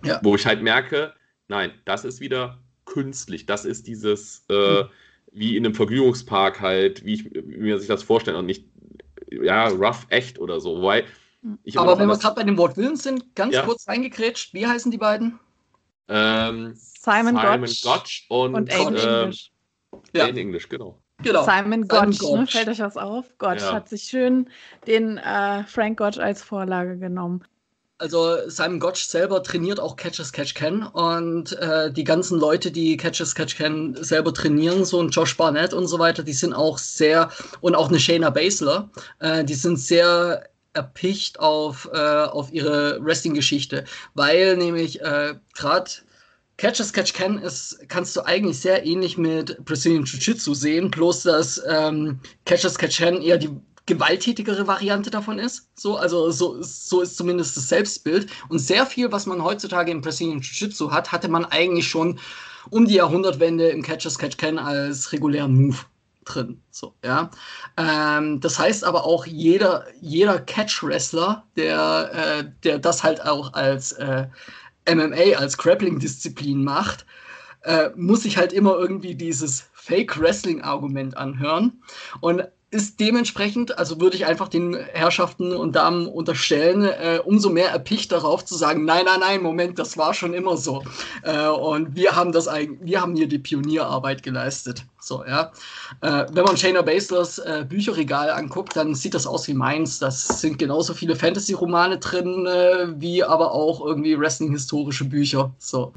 Ja. 0.04 0.20
Wo 0.22 0.34
ich 0.34 0.44
halt 0.44 0.60
merke, 0.60 1.14
nein, 1.48 1.72
das 1.86 2.04
ist 2.04 2.20
wieder 2.20 2.58
künstlich. 2.84 3.46
Das 3.46 3.64
ist 3.64 3.86
dieses, 3.86 4.44
äh, 4.50 4.82
mhm. 4.82 4.88
wie 5.32 5.56
in 5.56 5.64
einem 5.64 5.74
Vergnügungspark 5.74 6.60
halt, 6.60 7.06
wie 7.06 7.14
ich 7.14 7.30
mir 7.46 7.78
sich 7.78 7.88
das 7.88 8.02
vorstelle 8.02 8.36
und 8.36 8.44
nicht, 8.44 8.66
ja, 9.30 9.68
rough 9.68 10.06
echt 10.10 10.38
oder 10.38 10.60
so. 10.60 10.82
Weil 10.82 11.06
aber 11.76 11.98
wenn 11.98 12.08
wir 12.08 12.18
gerade 12.18 12.34
bei 12.34 12.42
dem 12.42 12.58
Wort 12.58 12.76
Willens 12.76 13.02
sind, 13.02 13.34
ganz 13.34 13.54
ja. 13.54 13.62
kurz 13.62 13.86
reingekrätscht, 13.88 14.54
wie 14.54 14.66
heißen 14.66 14.90
die 14.90 14.98
beiden? 14.98 15.38
Ähm, 16.08 16.74
Simon, 16.74 17.36
Simon 17.36 17.60
Gotch, 17.60 17.82
Gotch 17.82 18.26
und, 18.28 18.54
und 18.54 18.72
Aiden 18.72 18.96
äh, 18.96 19.22
English. 19.22 19.52
Ja. 20.14 20.24
Aiden 20.24 20.38
English, 20.38 20.68
genau. 20.68 20.98
Genau. 21.22 21.44
Simon 21.44 21.88
Gotch, 21.88 22.18
Simon 22.18 22.40
ne? 22.40 22.46
fällt 22.46 22.68
euch 22.68 22.80
was 22.80 22.96
auf? 22.96 23.26
Gotch 23.38 23.62
ja. 23.62 23.72
hat 23.72 23.88
sich 23.88 24.04
schön 24.04 24.48
den 24.86 25.18
äh, 25.18 25.64
Frank 25.64 25.98
Gotch 25.98 26.18
als 26.18 26.42
Vorlage 26.42 26.96
genommen. 26.96 27.44
Also 28.00 28.48
Simon 28.48 28.78
Gotch 28.78 29.04
selber 29.04 29.42
trainiert 29.42 29.80
auch 29.80 29.96
Catches 29.96 30.32
Catch 30.32 30.54
Can 30.54 30.84
und 30.84 31.52
äh, 31.58 31.92
die 31.92 32.04
ganzen 32.04 32.38
Leute, 32.38 32.70
die 32.70 32.96
Catches 32.96 33.34
Catch 33.34 33.56
Can 33.56 33.96
selber 34.00 34.32
trainieren, 34.32 34.84
so 34.84 35.02
ein 35.02 35.08
Josh 35.08 35.36
Barnett 35.36 35.74
und 35.74 35.88
so 35.88 35.98
weiter, 35.98 36.22
die 36.22 36.32
sind 36.32 36.52
auch 36.52 36.78
sehr 36.78 37.30
und 37.60 37.74
auch 37.74 37.88
eine 37.88 37.98
Shayna 37.98 38.30
Baszler, 38.30 38.88
äh, 39.18 39.44
die 39.44 39.54
sind 39.54 39.80
sehr 39.80 40.48
erpicht 40.72 41.40
auf, 41.40 41.88
äh, 41.92 41.98
auf 41.98 42.52
ihre 42.52 43.02
Wrestling-Geschichte, 43.02 43.84
weil 44.14 44.56
nämlich 44.56 45.00
äh, 45.00 45.34
gerade 45.54 45.90
Catch 46.56 46.80
as 46.80 46.92
Catch 46.92 47.14
Can 47.14 47.38
ist, 47.38 47.78
kannst 47.88 48.16
du 48.16 48.22
eigentlich 48.22 48.58
sehr 48.58 48.84
ähnlich 48.84 49.16
mit 49.16 49.64
Brazilian 49.64 50.04
Jiu-Jitsu 50.04 50.54
sehen, 50.54 50.90
bloß 50.90 51.22
dass 51.22 51.62
ähm, 51.68 52.20
Catch 52.46 52.64
as 52.64 52.76
Catch 52.76 52.98
Can 52.98 53.22
eher 53.22 53.38
die 53.38 53.50
gewalttätigere 53.86 54.66
Variante 54.66 55.08
davon 55.08 55.38
ist. 55.38 55.68
So, 55.74 55.96
also 55.96 56.30
so, 56.30 56.60
so 56.60 57.00
ist 57.00 57.16
zumindest 57.16 57.56
das 57.56 57.68
Selbstbild. 57.68 58.28
Und 58.48 58.58
sehr 58.58 58.86
viel, 58.86 59.10
was 59.10 59.26
man 59.26 59.42
heutzutage 59.42 59.90
im 59.90 60.00
Brazilian 60.00 60.40
Jiu-Jitsu 60.40 60.90
hat, 60.90 61.10
hatte 61.10 61.28
man 61.28 61.44
eigentlich 61.44 61.88
schon 61.88 62.18
um 62.70 62.86
die 62.86 62.94
Jahrhundertwende 62.94 63.68
im 63.68 63.82
Catch 63.82 64.06
as 64.06 64.18
Catch 64.18 64.36
Can 64.36 64.58
als 64.58 65.12
regulären 65.12 65.54
Move 65.54 65.78
drin. 66.34 66.62
So, 66.70 66.94
ja. 67.04 67.30
Ähm, 67.76 68.40
das 68.40 68.58
heißt 68.58 68.84
aber 68.84 69.04
auch, 69.04 69.26
jeder, 69.26 69.86
jeder 70.00 70.38
Catch-Wrestler, 70.40 71.44
der, 71.56 72.10
äh, 72.12 72.44
der 72.64 72.78
das 72.78 73.02
halt 73.02 73.24
auch 73.24 73.52
als 73.54 73.92
äh, 73.92 74.26
MMA, 74.88 75.36
als 75.36 75.56
Grappling-Disziplin 75.58 76.62
macht, 76.64 77.06
äh, 77.62 77.90
muss 77.96 78.22
sich 78.22 78.36
halt 78.36 78.52
immer 78.52 78.76
irgendwie 78.76 79.14
dieses 79.14 79.68
Fake-Wrestling-Argument 79.74 81.16
anhören. 81.16 81.82
Und 82.20 82.44
ist 82.70 83.00
dementsprechend, 83.00 83.78
also 83.78 83.98
würde 83.98 84.16
ich 84.16 84.26
einfach 84.26 84.48
den 84.48 84.74
Herrschaften 84.74 85.52
und 85.52 85.74
Damen 85.74 86.06
unterstellen, 86.06 86.84
äh, 86.84 87.18
umso 87.24 87.48
mehr 87.48 87.70
erpicht 87.70 88.12
darauf 88.12 88.44
zu 88.44 88.56
sagen, 88.56 88.84
nein, 88.84 89.06
nein, 89.06 89.20
nein, 89.20 89.42
Moment, 89.42 89.78
das 89.78 89.96
war 89.96 90.12
schon 90.12 90.34
immer 90.34 90.58
so. 90.58 90.82
Äh, 91.22 91.48
und 91.48 91.96
wir 91.96 92.14
haben 92.14 92.32
das 92.32 92.46
wir 92.80 93.00
haben 93.00 93.16
hier 93.16 93.28
die 93.28 93.38
Pionierarbeit 93.38 94.22
geleistet. 94.22 94.84
So, 95.00 95.24
ja. 95.24 95.52
Äh, 96.02 96.26
wenn 96.32 96.44
man 96.44 96.56
Shayna 96.58 96.82
Baslers 96.82 97.38
äh, 97.38 97.64
Bücherregal 97.66 98.30
anguckt, 98.30 98.76
dann 98.76 98.94
sieht 98.94 99.14
das 99.14 99.26
aus 99.26 99.48
wie 99.48 99.54
meins. 99.54 99.98
Das 99.98 100.40
sind 100.40 100.58
genauso 100.58 100.92
viele 100.92 101.16
Fantasy-Romane 101.16 101.98
drin, 101.98 102.46
äh, 102.46 102.88
wie 103.00 103.24
aber 103.24 103.52
auch 103.52 103.84
irgendwie 103.84 104.18
Wrestling-historische 104.18 105.04
Bücher. 105.04 105.54
So. 105.58 105.92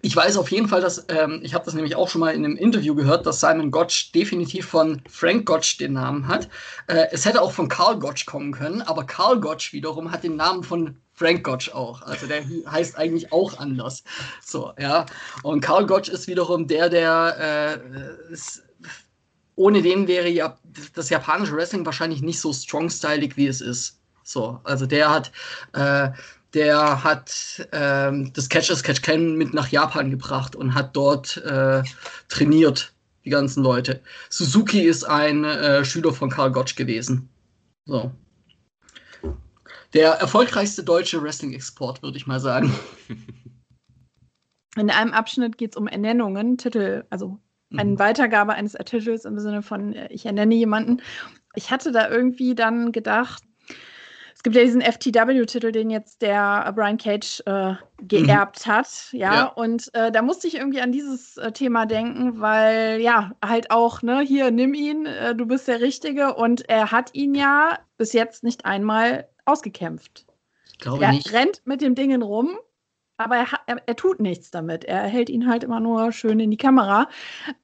Ich 0.00 0.16
weiß 0.16 0.36
auf 0.36 0.50
jeden 0.50 0.68
Fall, 0.68 0.80
dass, 0.80 1.04
ähm, 1.08 1.40
ich 1.42 1.54
habe 1.54 1.64
das 1.64 1.74
nämlich 1.74 1.96
auch 1.96 2.08
schon 2.08 2.20
mal 2.20 2.34
in 2.34 2.44
einem 2.44 2.56
Interview 2.56 2.94
gehört, 2.94 3.26
dass 3.26 3.40
Simon 3.40 3.70
Gotch 3.70 4.12
definitiv 4.12 4.66
von 4.66 5.02
Frank 5.08 5.46
Gotch 5.46 5.76
den 5.76 5.92
Namen 5.92 6.26
hat. 6.26 6.48
Äh, 6.86 7.06
es 7.10 7.24
hätte 7.24 7.42
auch 7.42 7.52
von 7.52 7.68
Carl 7.68 7.98
Gotch 7.98 8.26
kommen 8.26 8.52
können, 8.52 8.82
aber 8.82 9.04
Carl 9.04 9.40
Gotch 9.40 9.72
wiederum 9.72 10.10
hat 10.10 10.24
den 10.24 10.36
Namen 10.36 10.62
von 10.62 10.96
Frank 11.12 11.44
Gotch 11.44 11.70
auch. 11.70 12.02
Also 12.02 12.26
der 12.26 12.42
heißt 12.66 12.96
eigentlich 12.96 13.32
auch 13.32 13.58
anders. 13.58 14.02
So, 14.44 14.72
ja. 14.78 15.06
Und 15.42 15.60
Carl 15.60 15.86
Gotch 15.86 16.08
ist 16.08 16.26
wiederum 16.26 16.66
der, 16.66 16.88
der 16.88 17.80
äh, 18.30 18.32
ist, 18.32 18.62
ohne 19.54 19.82
den 19.82 20.08
wäre 20.08 20.28
ja 20.28 20.56
das 20.94 21.10
japanische 21.10 21.54
Wrestling 21.54 21.84
wahrscheinlich 21.84 22.22
nicht 22.22 22.40
so 22.40 22.52
strong-stylig, 22.52 23.36
wie 23.36 23.46
es 23.46 23.60
ist. 23.60 23.98
So, 24.24 24.60
also 24.64 24.86
der 24.86 25.10
hat 25.10 25.32
äh, 25.74 26.10
der 26.54 27.02
hat 27.02 27.66
ähm, 27.72 28.32
das 28.34 28.48
Catchers 28.48 28.82
Catch 28.82 29.02
Can 29.02 29.36
mit 29.36 29.54
nach 29.54 29.68
Japan 29.68 30.10
gebracht 30.10 30.54
und 30.54 30.74
hat 30.74 30.94
dort 30.94 31.38
äh, 31.38 31.82
trainiert, 32.28 32.92
die 33.24 33.30
ganzen 33.30 33.62
Leute. 33.62 34.00
Suzuki 34.28 34.82
ist 34.82 35.04
ein 35.04 35.44
äh, 35.44 35.84
Schüler 35.84 36.12
von 36.12 36.30
Karl 36.30 36.52
Gotch 36.52 36.74
gewesen. 36.76 37.28
So. 37.86 38.12
Der 39.94 40.12
erfolgreichste 40.12 40.84
deutsche 40.84 41.22
Wrestling-Export, 41.22 42.02
würde 42.02 42.16
ich 42.16 42.26
mal 42.26 42.40
sagen. 42.40 42.74
In 44.76 44.90
einem 44.90 45.12
Abschnitt 45.12 45.58
geht 45.58 45.72
es 45.72 45.76
um 45.76 45.86
Ernennungen, 45.86 46.56
Titel, 46.56 47.04
also 47.10 47.38
eine 47.70 47.90
mhm. 47.90 47.98
Weitergabe 47.98 48.54
eines 48.54 48.72
Titels 48.72 49.24
im 49.24 49.38
Sinne 49.38 49.62
von, 49.62 49.94
äh, 49.94 50.08
ich 50.10 50.26
ernenne 50.26 50.54
jemanden. 50.54 51.02
Ich 51.54 51.70
hatte 51.70 51.92
da 51.92 52.08
irgendwie 52.08 52.54
dann 52.54 52.92
gedacht, 52.92 53.42
es 54.42 54.50
gibt 54.50 54.56
ja 54.56 54.64
diesen 54.64 54.80
FTW-Titel, 54.80 55.70
den 55.70 55.88
jetzt 55.88 56.20
der 56.20 56.72
Brian 56.74 56.98
Cage 56.98 57.40
äh, 57.46 57.74
geerbt 58.00 58.66
mhm. 58.66 58.72
hat, 58.72 58.88
ja, 59.12 59.34
ja. 59.34 59.44
und 59.44 59.88
äh, 59.94 60.10
da 60.10 60.20
musste 60.20 60.48
ich 60.48 60.56
irgendwie 60.56 60.80
an 60.80 60.90
dieses 60.90 61.36
äh, 61.36 61.52
Thema 61.52 61.86
denken, 61.86 62.40
weil 62.40 63.00
ja, 63.00 63.30
halt 63.44 63.70
auch, 63.70 64.02
ne, 64.02 64.20
hier, 64.22 64.50
nimm 64.50 64.74
ihn, 64.74 65.06
äh, 65.06 65.36
du 65.36 65.46
bist 65.46 65.68
der 65.68 65.80
Richtige 65.80 66.34
und 66.34 66.68
er 66.68 66.90
hat 66.90 67.10
ihn 67.12 67.36
ja 67.36 67.78
bis 67.98 68.12
jetzt 68.14 68.42
nicht 68.42 68.64
einmal 68.64 69.28
ausgekämpft. 69.44 70.26
Ich 70.72 70.78
glaube 70.78 71.04
er 71.04 71.12
nicht. 71.12 71.32
rennt 71.32 71.62
mit 71.64 71.80
dem 71.80 71.94
Ding 71.94 72.20
rum 72.20 72.58
aber 73.16 73.36
er, 73.36 73.46
er, 73.66 73.82
er, 73.86 73.96
tut 73.96 74.20
nichts 74.20 74.50
damit. 74.50 74.84
Er 74.84 75.02
hält 75.02 75.28
ihn 75.28 75.48
halt 75.48 75.64
immer 75.64 75.80
nur 75.80 76.12
schön 76.12 76.40
in 76.40 76.50
die 76.50 76.56
Kamera. 76.56 77.08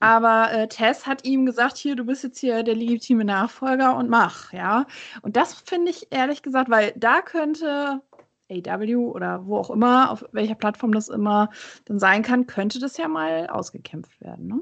Aber 0.00 0.52
äh, 0.52 0.68
Tess 0.68 1.06
hat 1.06 1.24
ihm 1.24 1.46
gesagt, 1.46 1.76
hier, 1.76 1.96
du 1.96 2.04
bist 2.04 2.22
jetzt 2.22 2.38
hier 2.38 2.62
der 2.62 2.76
legitime 2.76 3.24
Nachfolger 3.24 3.96
und 3.96 4.08
mach, 4.08 4.52
ja. 4.52 4.86
Und 5.22 5.36
das 5.36 5.54
finde 5.54 5.90
ich 5.90 6.08
ehrlich 6.10 6.42
gesagt, 6.42 6.70
weil 6.70 6.92
da 6.96 7.20
könnte 7.22 8.02
AW 8.50 8.96
oder 8.96 9.46
wo 9.46 9.58
auch 9.58 9.70
immer, 9.70 10.10
auf 10.10 10.24
welcher 10.32 10.54
Plattform 10.54 10.92
das 10.92 11.08
immer 11.08 11.50
dann 11.84 11.98
sein 11.98 12.22
kann, 12.22 12.46
könnte 12.46 12.78
das 12.78 12.96
ja 12.96 13.08
mal 13.08 13.46
ausgekämpft 13.48 14.20
werden, 14.20 14.46
ne? 14.46 14.60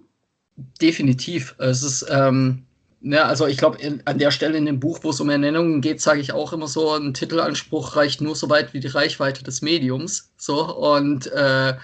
Definitiv. 0.81 1.55
Es 1.59 1.83
ist, 1.83 2.07
ähm, 2.11 2.67
ja, 3.09 3.27
also 3.27 3.47
ich 3.47 3.57
glaube, 3.57 3.79
an 4.05 4.19
der 4.19 4.33
Stelle 4.33 4.59
in 4.59 4.67
dem 4.67 4.81
Buch, 4.81 4.99
wo 5.03 5.11
es 5.11 5.21
um 5.21 5.31
Ernennungen 5.31 5.81
geht, 5.81 6.01
sage 6.01 6.21
ich 6.21 6.33
auch 6.33 6.53
immer 6.53 6.67
so, 6.67 6.93
ein 6.93 7.15
Titelanspruch 7.15 7.95
reicht 7.95 8.21
nur 8.21 8.35
so 8.35 8.51
weit 8.51 8.75
wie 8.75 8.81
die 8.81 8.89
Reichweite 8.89 9.45
des 9.45 9.63
Mediums. 9.63 10.33
So, 10.37 10.75
und 10.75 11.29
äh, 11.29 11.75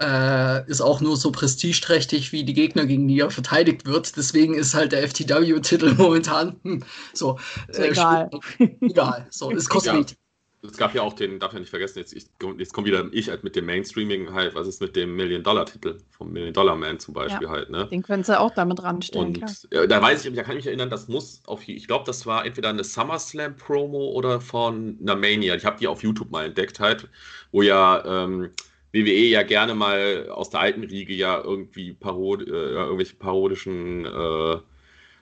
äh, 0.00 0.70
ist 0.70 0.80
auch 0.80 1.02
nur 1.02 1.18
so 1.18 1.32
prestigeträchtig, 1.32 2.32
wie 2.32 2.44
die 2.44 2.54
Gegner 2.54 2.86
gegen 2.86 3.06
die 3.08 3.20
er 3.20 3.30
verteidigt 3.30 3.84
wird. 3.84 4.16
Deswegen 4.16 4.54
ist 4.54 4.74
halt 4.74 4.92
der 4.92 5.06
FTW-Titel 5.06 5.94
momentan 5.98 6.56
hm, 6.62 6.82
so. 7.12 7.38
Äh, 7.68 7.88
egal. 7.88 8.30
egal. 8.58 9.26
So, 9.30 9.50
ist 9.50 9.68
Kosmetik. 9.68 10.16
Es 10.62 10.76
gab 10.76 10.94
ja 10.94 11.02
auch 11.02 11.14
den, 11.14 11.38
darf 11.38 11.52
ja 11.52 11.58
nicht 11.58 11.70
vergessen, 11.70 11.98
jetzt, 12.00 12.12
ich, 12.12 12.26
jetzt 12.58 12.74
kommt 12.74 12.86
wieder 12.86 13.06
ich 13.12 13.28
halt 13.28 13.44
mit 13.44 13.56
dem 13.56 13.66
Mainstreaming 13.66 14.32
halt, 14.32 14.54
was 14.54 14.68
ist 14.68 14.80
mit 14.80 14.94
dem 14.94 15.16
Million-Dollar-Titel 15.16 15.98
vom 16.10 16.32
Million-Dollar-Man 16.32 16.98
zum 16.98 17.14
Beispiel 17.14 17.46
ja, 17.46 17.52
halt, 17.52 17.70
ne? 17.70 17.86
Den 17.90 18.02
können 18.02 18.24
sie 18.24 18.38
auch 18.38 18.50
damit 18.54 18.82
ranstellen, 18.82 19.28
Und 19.28 19.68
klar. 19.70 19.86
da 19.86 20.02
weiß 20.02 20.24
ich, 20.24 20.34
da 20.34 20.42
kann 20.42 20.52
ich 20.52 20.64
mich 20.64 20.66
erinnern, 20.66 20.90
das 20.90 21.08
muss 21.08 21.42
auf, 21.46 21.66
ich 21.66 21.86
glaube, 21.86 22.04
das 22.04 22.26
war 22.26 22.44
entweder 22.44 22.68
eine 22.68 22.84
SummerSlam-Promo 22.84 24.10
oder 24.10 24.40
von 24.40 24.98
einer 25.00 25.16
Mania. 25.16 25.54
Ich 25.54 25.64
habe 25.64 25.78
die 25.78 25.86
auf 25.86 26.02
YouTube 26.02 26.30
mal 26.30 26.46
entdeckt 26.46 26.78
halt, 26.78 27.08
wo 27.52 27.62
ja 27.62 28.24
ähm, 28.24 28.50
WWE 28.92 29.28
ja 29.28 29.42
gerne 29.42 29.74
mal 29.74 30.28
aus 30.30 30.50
der 30.50 30.60
alten 30.60 30.84
Riege 30.84 31.14
ja 31.14 31.40
irgendwie 31.40 31.92
Parod 31.94 32.42
äh, 32.42 32.50
irgendwelche 32.50 33.14
parodischen 33.14 34.04
äh, 34.04 34.58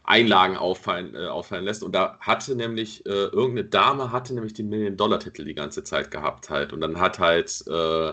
Einlagen 0.08 0.56
auffallen, 0.56 1.14
äh, 1.14 1.26
auffallen 1.26 1.64
lässt. 1.64 1.82
Und 1.82 1.94
da 1.94 2.16
hatte 2.20 2.56
nämlich, 2.56 3.04
äh, 3.04 3.10
irgendeine 3.10 3.64
Dame 3.64 4.10
hatte 4.10 4.34
nämlich 4.34 4.54
den 4.54 4.70
Million-Dollar-Titel 4.70 5.44
die 5.44 5.54
ganze 5.54 5.84
Zeit 5.84 6.10
gehabt 6.10 6.48
halt. 6.48 6.72
Und 6.72 6.80
dann 6.80 6.98
hat 6.98 7.18
halt 7.18 7.62
äh, 7.68 8.12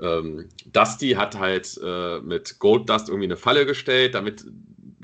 ähm, 0.00 0.48
Dusty 0.66 1.12
hat 1.12 1.38
halt 1.38 1.80
äh, 1.82 2.20
mit 2.20 2.58
Gold 2.58 2.90
Dust 2.90 3.08
irgendwie 3.08 3.26
eine 3.26 3.38
Falle 3.38 3.64
gestellt, 3.64 4.14
damit 4.14 4.44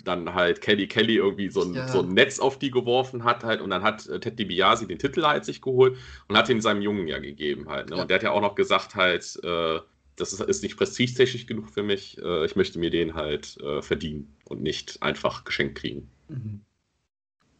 dann 0.04 0.34
halt 0.34 0.60
Kelly 0.60 0.86
Kelly 0.86 1.16
irgendwie 1.16 1.48
so 1.48 1.62
ein, 1.62 1.72
ja. 1.72 1.88
so 1.88 2.00
ein 2.00 2.12
Netz 2.12 2.38
auf 2.38 2.58
die 2.58 2.70
geworfen 2.70 3.24
hat 3.24 3.42
halt 3.42 3.62
und 3.62 3.70
dann 3.70 3.82
hat 3.82 4.06
äh, 4.06 4.20
Ted 4.20 4.38
DiBiase 4.38 4.86
den 4.86 4.98
Titel 4.98 5.22
halt 5.22 5.46
sich 5.46 5.62
geholt 5.62 5.96
und 6.28 6.36
hat 6.36 6.50
ihn 6.50 6.60
seinem 6.60 6.82
Jungen 6.82 7.08
ja 7.08 7.18
gegeben 7.18 7.70
halt. 7.70 7.88
Ne? 7.88 7.96
Ja. 7.96 8.02
Und 8.02 8.10
der 8.10 8.16
hat 8.16 8.22
ja 8.22 8.30
auch 8.32 8.42
noch 8.42 8.54
gesagt 8.54 8.94
halt, 8.94 9.40
äh, 9.42 9.80
das 10.16 10.34
ist, 10.34 10.40
ist 10.40 10.62
nicht 10.62 10.76
prestigetechnisch 10.76 11.46
genug 11.46 11.70
für 11.70 11.82
mich. 11.82 12.18
Ich 12.18 12.54
möchte 12.54 12.78
mir 12.78 12.90
den 12.90 13.14
halt 13.14 13.58
verdienen 13.80 14.33
und 14.44 14.62
nicht 14.62 15.02
einfach 15.02 15.44
geschenkt 15.44 15.76
kriegen. 15.76 16.10
Mhm. 16.28 16.60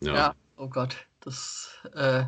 Ja. 0.01 0.15
ja. 0.15 0.35
oh 0.57 0.69
Gott, 0.69 0.97
das, 1.21 1.79
äh, 1.95 2.25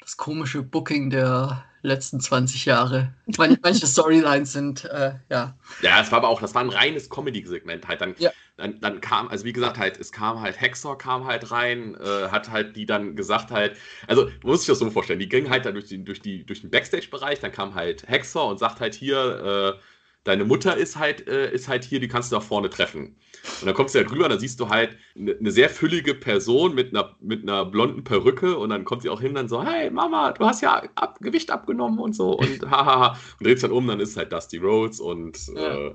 das 0.00 0.16
komische 0.16 0.62
Booking 0.62 1.10
der 1.10 1.64
letzten 1.82 2.20
20 2.20 2.64
Jahre. 2.66 3.14
Manche 3.36 3.86
Storylines 3.86 4.52
sind, 4.52 4.84
äh, 4.84 5.14
ja. 5.30 5.56
Ja, 5.80 6.00
es 6.00 6.10
war 6.10 6.18
aber 6.18 6.28
auch, 6.28 6.40
das 6.40 6.54
war 6.54 6.62
ein 6.62 6.70
reines 6.70 7.08
Comedy-Segment 7.08 7.88
halt. 7.88 8.00
Dann, 8.00 8.14
ja. 8.18 8.30
dann, 8.56 8.80
dann 8.80 9.00
kam, 9.00 9.28
also 9.28 9.44
wie 9.44 9.52
gesagt, 9.52 9.78
halt, 9.78 9.98
es 9.98 10.12
kam 10.12 10.40
halt, 10.40 10.60
Hexor 10.60 10.98
kam 10.98 11.24
halt 11.24 11.50
rein, 11.50 11.94
äh, 11.94 12.28
hat 12.28 12.50
halt 12.50 12.76
die 12.76 12.86
dann 12.86 13.16
gesagt 13.16 13.50
halt, 13.50 13.76
also 14.06 14.28
muss 14.42 14.62
ich 14.62 14.66
das 14.66 14.80
so 14.80 14.90
vorstellen, 14.90 15.20
die 15.20 15.28
ging 15.28 15.48
halt 15.48 15.64
dann 15.64 15.74
durch, 15.74 15.86
die, 15.86 16.04
durch, 16.04 16.20
die, 16.20 16.44
durch 16.44 16.60
den 16.60 16.70
Backstage-Bereich, 16.70 17.40
dann 17.40 17.52
kam 17.52 17.74
halt 17.74 18.06
Hexor 18.08 18.48
und 18.48 18.58
sagt 18.58 18.80
halt 18.80 18.94
hier, 18.94 19.76
äh, 19.76 19.80
deine 20.26 20.44
Mutter 20.44 20.76
ist 20.76 20.96
halt, 20.96 21.26
äh, 21.28 21.52
ist 21.52 21.68
halt 21.68 21.84
hier, 21.84 22.00
die 22.00 22.08
kannst 22.08 22.32
du 22.32 22.36
da 22.36 22.40
vorne 22.40 22.68
treffen. 22.68 23.16
Und 23.60 23.66
dann 23.66 23.74
kommst 23.74 23.94
du 23.94 24.00
halt 24.00 24.10
rüber, 24.10 24.28
dann 24.28 24.40
siehst 24.40 24.58
du 24.58 24.68
halt 24.68 24.96
eine 25.16 25.36
ne 25.38 25.50
sehr 25.50 25.70
füllige 25.70 26.14
Person 26.14 26.74
mit 26.74 26.90
einer, 26.90 27.14
mit 27.20 27.42
einer 27.42 27.64
blonden 27.64 28.02
Perücke 28.02 28.58
und 28.58 28.70
dann 28.70 28.84
kommt 28.84 29.02
sie 29.02 29.08
auch 29.08 29.20
hin, 29.20 29.34
dann 29.34 29.48
so, 29.48 29.64
hey 29.64 29.88
Mama, 29.90 30.32
du 30.32 30.44
hast 30.44 30.62
ja 30.62 30.82
ab, 30.96 31.18
Gewicht 31.20 31.50
abgenommen 31.50 32.00
und 32.00 32.14
so 32.14 32.32
und 32.32 32.60
hahaha. 32.70 33.16
und 33.38 33.46
dreht 33.46 33.62
dann 33.62 33.70
um, 33.70 33.86
dann 33.86 34.00
ist 34.00 34.16
halt 34.16 34.32
Dusty 34.32 34.58
Rhodes 34.58 34.98
und 34.98 35.38
ja. 35.54 35.76
Äh, 35.76 35.94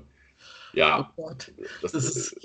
ja. 0.74 1.10
Oh 1.16 1.22
Gott. 1.24 1.52
Das, 1.82 1.92
das, 1.92 2.04
ist, 2.04 2.36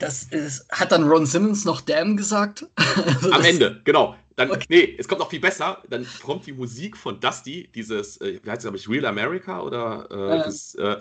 das 0.00 0.24
ist, 0.24 0.66
hat 0.72 0.90
dann 0.90 1.08
Ron 1.08 1.24
Simmons 1.24 1.64
noch 1.64 1.80
Damn 1.80 2.16
gesagt? 2.16 2.66
Also 2.74 3.30
Am 3.30 3.44
Ende, 3.44 3.80
genau. 3.84 4.16
Dann, 4.40 4.52
okay. 4.52 4.64
nee, 4.70 4.96
es 4.98 5.06
kommt 5.06 5.20
noch 5.20 5.28
viel 5.28 5.40
besser. 5.40 5.82
Dann 5.90 6.06
kommt 6.22 6.46
die 6.46 6.54
Musik 6.54 6.96
von 6.96 7.20
Dusty, 7.20 7.70
dieses, 7.74 8.18
äh, 8.22 8.40
wie 8.42 8.48
heißt 8.50 8.60
es, 8.60 8.64
glaube 8.64 8.78
ich, 8.78 8.88
Real 8.88 9.04
America 9.04 9.60
oder 9.60 10.08
äh, 10.10 10.14
äh. 10.14 10.38
Das, 10.38 10.74
äh, 10.76 10.98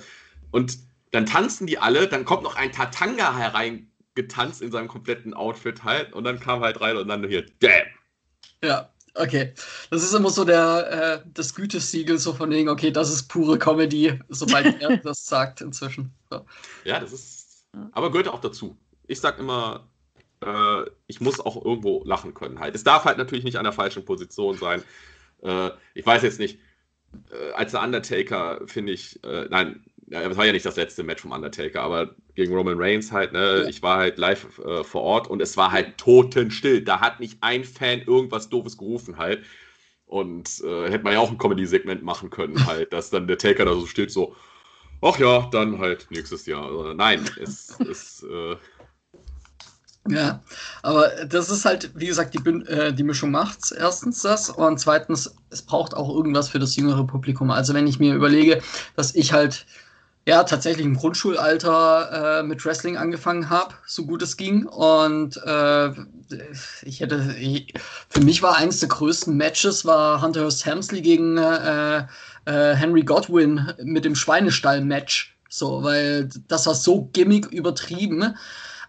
und 0.52 0.78
dann 1.12 1.26
tanzen 1.26 1.66
die 1.66 1.78
alle, 1.78 2.10
dann 2.10 2.26
kommt 2.26 2.44
noch 2.44 2.58
ein 2.58 2.74
Tatanga 2.74 3.38
hereingetanzt 3.38 4.62
in 4.62 4.74
seinem 4.74 4.90
kompletten 4.90 5.34
Outfit 5.34 5.86
halt 5.86 6.12
und 6.12 6.26
dann 6.26 6.42
kam 6.42 6.60
halt 6.60 6.82
rein 6.82 6.98
und 6.98 7.08
dann 7.08 7.26
hier, 7.26 7.46
damn. 7.62 7.88
Ja, 8.62 8.90
okay. 9.14 9.54
Das 9.90 10.04
ist 10.04 10.14
immer 10.14 10.32
so 10.32 10.44
der, 10.44 11.22
äh, 11.24 11.30
das 11.34 11.56
Gütesiegel, 11.56 12.18
so 12.18 12.34
von 12.34 12.50
wegen, 12.50 12.68
okay, 12.68 12.92
das 12.92 13.10
ist 13.10 13.30
pure 13.30 13.58
Comedy, 13.58 14.20
sobald 14.28 14.66
er 14.82 14.98
das 14.98 15.26
sagt 15.26 15.62
inzwischen. 15.62 16.14
So. 16.30 16.46
Ja, 16.84 17.00
das 17.00 17.14
ist, 17.14 17.68
aber 17.94 18.12
gehört 18.12 18.28
auch 18.28 18.42
dazu. 18.42 18.78
Ich 19.08 19.22
sag 19.22 19.40
immer, 19.40 19.89
äh, 20.46 20.90
ich 21.08 21.22
muss 21.22 21.40
auch 21.40 21.64
irgendwo 21.64 22.04
lachen 22.06 22.34
können 22.34 22.60
halt. 22.60 22.76
Es 22.76 22.84
darf 22.84 23.06
halt 23.06 23.18
natürlich 23.18 23.44
nicht 23.44 23.58
an 23.58 23.64
der 23.64 23.74
falschen 23.74 24.06
Position 24.06 24.58
sein. 24.58 24.84
Äh, 25.42 25.72
ich 25.94 26.06
weiß 26.06 26.24
jetzt 26.24 26.40
nicht, 26.40 26.60
äh, 27.32 27.52
als 27.54 27.72
der 27.72 27.84
Undertaker 27.84 28.62
finde 28.66 28.94
ich, 28.94 29.24
äh, 29.24 29.48
nein, 29.50 29.84
ja, 30.08 30.28
das 30.28 30.38
war 30.38 30.46
ja 30.46 30.52
nicht 30.52 30.66
das 30.66 30.76
letzte 30.76 31.04
Match 31.04 31.22
vom 31.22 31.32
Undertaker, 31.32 31.82
aber 31.82 32.16
gegen 32.34 32.54
Roman 32.54 32.80
Reigns 32.80 33.12
halt, 33.12 33.32
ne, 33.32 33.68
ich 33.70 33.84
war 33.84 33.98
halt 33.98 34.18
live 34.18 34.60
äh, 34.60 34.84
vor 34.84 35.04
Ort 35.04 35.28
und 35.28 35.42
es 35.42 35.56
war 35.56 35.72
halt 35.72 35.98
totenstill. 35.98 36.84
Da 36.84 37.00
hat 37.00 37.20
nicht 37.20 37.38
ein 37.42 37.64
Fan 37.64 38.02
irgendwas 38.02 38.50
Doofes 38.50 38.78
gerufen 38.78 39.18
halt. 39.18 39.44
Und 40.08 40.64
äh, 40.64 40.90
hätte 40.90 41.04
man 41.04 41.14
ja 41.14 41.20
auch 41.20 41.30
ein 41.30 41.38
Comedy-Segment 41.38 42.02
machen 42.02 42.32
können, 42.32 42.66
halt, 42.66 42.92
dass 42.94 43.12
dann 43.12 43.28
der 43.28 43.38
Taker 43.38 43.66
da 43.66 43.76
so 43.76 43.86
steht, 43.86 44.10
so, 44.10 44.36
ach 45.02 45.20
ja, 45.20 45.48
dann 45.52 45.78
halt 45.78 46.08
nächstes 46.10 46.48
Jahr. 46.48 46.96
Nein, 46.96 47.30
es 47.40 47.80
ist. 47.80 48.26
Ja, 50.10 50.40
aber 50.82 51.10
das 51.28 51.50
ist 51.50 51.66
halt, 51.66 51.92
wie 51.94 52.08
gesagt, 52.08 52.34
die, 52.34 52.50
äh, 52.50 52.92
die 52.92 53.04
Mischung 53.04 53.30
macht's. 53.30 53.72
Erstens 53.72 54.24
das 54.24 54.50
und 54.50 54.80
zweitens, 54.80 55.34
es 55.52 55.62
braucht 55.62 55.94
auch 55.94 56.10
irgendwas 56.10 56.50
für 56.50 56.58
das 56.58 56.76
jüngere 56.76 57.06
Publikum. 57.06 57.52
Also 57.52 57.76
wenn 57.76 57.86
ich 57.86 58.00
mir 58.00 58.16
überlege, 58.16 58.62
dass 58.96 59.14
ich 59.14 59.34
halt 59.34 59.66
ja 60.26 60.44
tatsächlich 60.44 60.86
im 60.86 60.96
Grundschulalter 60.96 62.40
äh, 62.40 62.44
mit 62.44 62.66
Wrestling 62.66 62.98
angefangen 62.98 63.50
habe, 63.50 63.76
so 63.86 64.06
gut 64.06 64.22
es 64.22 64.36
ging. 64.36 64.66
Und 64.66 65.38
äh, 65.46 65.92
ich 66.84 67.00
hätte, 67.02 67.36
ich, 67.40 67.74
für 68.10 68.22
mich 68.22 68.42
war 68.42 68.58
eines 68.58 68.80
der 68.80 68.90
größten 68.90 69.36
Matches 69.38 69.86
war 69.86 70.22
Hunter 70.22 70.42
Hearst 70.42 70.66
Helmsley 70.66 71.02
gegen 71.02 71.38
äh, 71.38 72.00
äh, 72.46 72.76
Henry 72.76 73.04
Godwin 73.04 73.74
mit 73.84 74.06
dem 74.06 74.16
Schweinestall-Match. 74.16 75.36
So, 75.50 75.84
weil 75.84 76.30
das 76.48 76.68
war 76.68 76.76
so 76.76 77.10
gimmick 77.14 77.48
übertrieben. 77.48 78.36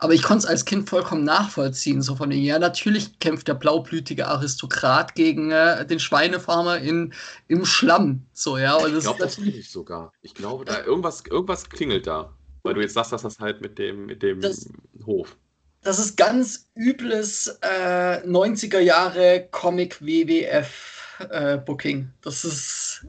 Aber 0.02 0.14
ich 0.14 0.22
konnte 0.22 0.44
es 0.44 0.50
als 0.50 0.64
Kind 0.64 0.88
vollkommen 0.88 1.24
nachvollziehen. 1.24 2.00
So 2.00 2.16
von 2.16 2.32
ja, 2.32 2.58
natürlich 2.58 3.18
kämpft 3.18 3.48
der 3.48 3.54
blaublütige 3.54 4.26
Aristokrat 4.26 5.14
gegen 5.14 5.50
äh, 5.50 5.86
den 5.86 6.00
Schweinefarmer 6.00 6.78
in, 6.78 7.12
im 7.48 7.66
Schlamm. 7.66 8.22
So, 8.32 8.56
ja. 8.56 8.76
Und 8.76 8.94
das 8.94 8.98
ich 8.98 9.02
glaube, 9.02 9.18
das 9.18 9.36
kenne 9.36 9.50
ich 9.50 9.70
sogar. 9.70 10.12
Ich 10.22 10.32
glaube, 10.32 10.64
da 10.64 10.82
irgendwas, 10.82 11.22
irgendwas 11.30 11.68
klingelt 11.68 12.06
da. 12.06 12.34
Weil 12.62 12.74
du 12.74 12.80
jetzt 12.80 12.94
sagst, 12.94 13.12
dass 13.12 13.22
das 13.22 13.38
halt 13.40 13.60
mit 13.60 13.78
dem, 13.78 14.06
mit 14.06 14.22
dem 14.22 14.40
das, 14.40 14.70
Hof. 15.04 15.36
Das 15.82 15.98
ist 15.98 16.16
ganz 16.16 16.70
übles 16.74 17.58
äh, 17.60 18.26
90er 18.26 18.80
Jahre 18.80 19.48
Comic 19.50 20.00
WWF 20.00 21.18
äh, 21.30 21.58
Booking. 21.58 22.10
Das 22.22 22.44
ist 22.44 23.06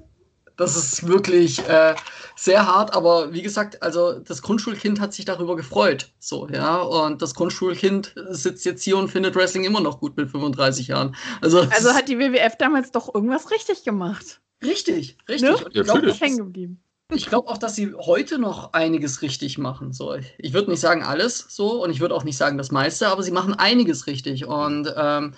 das 0.62 0.76
ist 0.76 1.08
wirklich 1.08 1.60
äh, 1.68 1.96
sehr 2.36 2.68
hart, 2.68 2.94
aber 2.94 3.34
wie 3.34 3.42
gesagt, 3.42 3.82
also 3.82 4.20
das 4.20 4.42
Grundschulkind 4.44 5.00
hat 5.00 5.14
sich 5.14 5.26
darüber 5.26 5.56
gefreut. 5.56 6.12
So, 6.20 6.48
ja. 6.50 6.78
Und 6.78 7.22
das 7.22 7.34
Grundschulkind 7.34 8.14
sitzt 8.30 8.64
jetzt 8.66 8.84
hier 8.84 8.98
und 8.98 9.10
findet 9.10 9.36
Wrestling 9.36 9.64
immer 9.64 9.82
noch 9.82 10.00
gut 10.00 10.16
mit 10.18 10.30
35 10.30 10.88
Jahren. 10.88 11.16
Also, 11.42 11.62
also 11.62 11.94
hat 11.94 12.08
die 12.08 12.20
WWF 12.20 12.58
damals 12.58 12.92
doch 12.92 13.14
irgendwas 13.14 13.50
richtig 13.50 13.84
gemacht. 13.84 14.40
Richtig, 14.64 15.18
richtig. 15.28 15.50
Ne? 15.50 15.58
Und 15.58 15.76
ich 15.76 15.84
glaube 15.84 16.78
ich 17.14 17.26
glaube 17.26 17.50
auch, 17.50 17.58
dass 17.58 17.76
sie 17.76 17.94
heute 17.94 18.38
noch 18.40 18.72
einiges 18.72 19.22
richtig 19.22 19.58
machen. 19.58 19.92
So, 19.92 20.16
ich 20.38 20.54
würde 20.54 20.70
nicht 20.70 20.80
sagen 20.80 21.04
alles 21.04 21.46
so 21.50 21.84
und 21.84 21.90
ich 21.90 22.00
würde 22.00 22.16
auch 22.16 22.24
nicht 22.24 22.38
sagen 22.38 22.58
das 22.58 22.72
meiste, 22.72 23.08
aber 23.08 23.24
sie 23.24 23.32
machen 23.32 23.54
einiges 23.54 24.08
richtig. 24.08 24.46
Und 24.46 24.94
ähm, 24.96 25.34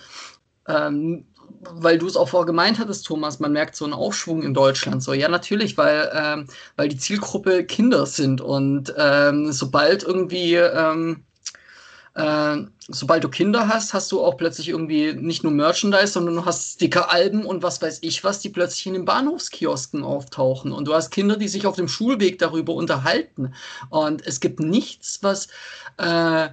ähm, 0.68 1.26
weil 1.72 1.98
du 1.98 2.06
es 2.06 2.16
auch 2.16 2.28
vorher 2.28 2.46
gemeint 2.46 2.78
hattest, 2.78 3.06
Thomas, 3.06 3.40
man 3.40 3.52
merkt 3.52 3.76
so 3.76 3.84
einen 3.84 3.94
Aufschwung 3.94 4.42
in 4.42 4.54
Deutschland. 4.54 5.02
So, 5.02 5.12
ja, 5.12 5.28
natürlich, 5.28 5.76
weil, 5.76 6.10
ähm, 6.14 6.46
weil 6.76 6.88
die 6.88 6.98
Zielgruppe 6.98 7.64
Kinder 7.64 8.06
sind 8.06 8.40
und 8.40 8.94
ähm, 8.96 9.52
sobald 9.52 10.02
irgendwie, 10.02 10.54
ähm, 10.54 11.24
äh, 12.14 12.56
sobald 12.88 13.24
du 13.24 13.28
Kinder 13.28 13.68
hast, 13.68 13.94
hast 13.94 14.12
du 14.12 14.22
auch 14.22 14.36
plötzlich 14.36 14.68
irgendwie 14.68 15.14
nicht 15.14 15.42
nur 15.42 15.52
Merchandise, 15.52 16.12
sondern 16.12 16.36
du 16.36 16.44
hast 16.44 16.74
Sticker-Alben 16.74 17.44
und 17.44 17.62
was 17.62 17.82
weiß 17.82 17.98
ich 18.02 18.22
was, 18.22 18.40
die 18.40 18.50
plötzlich 18.50 18.86
in 18.86 18.92
den 18.92 19.04
Bahnhofskiosken 19.04 20.04
auftauchen. 20.04 20.72
Und 20.72 20.86
du 20.86 20.94
hast 20.94 21.10
Kinder, 21.10 21.36
die 21.36 21.48
sich 21.48 21.66
auf 21.66 21.76
dem 21.76 21.88
Schulweg 21.88 22.38
darüber 22.38 22.74
unterhalten. 22.74 23.54
Und 23.90 24.24
es 24.26 24.40
gibt 24.40 24.60
nichts, 24.60 25.18
was, 25.22 25.48
äh, 25.96 26.48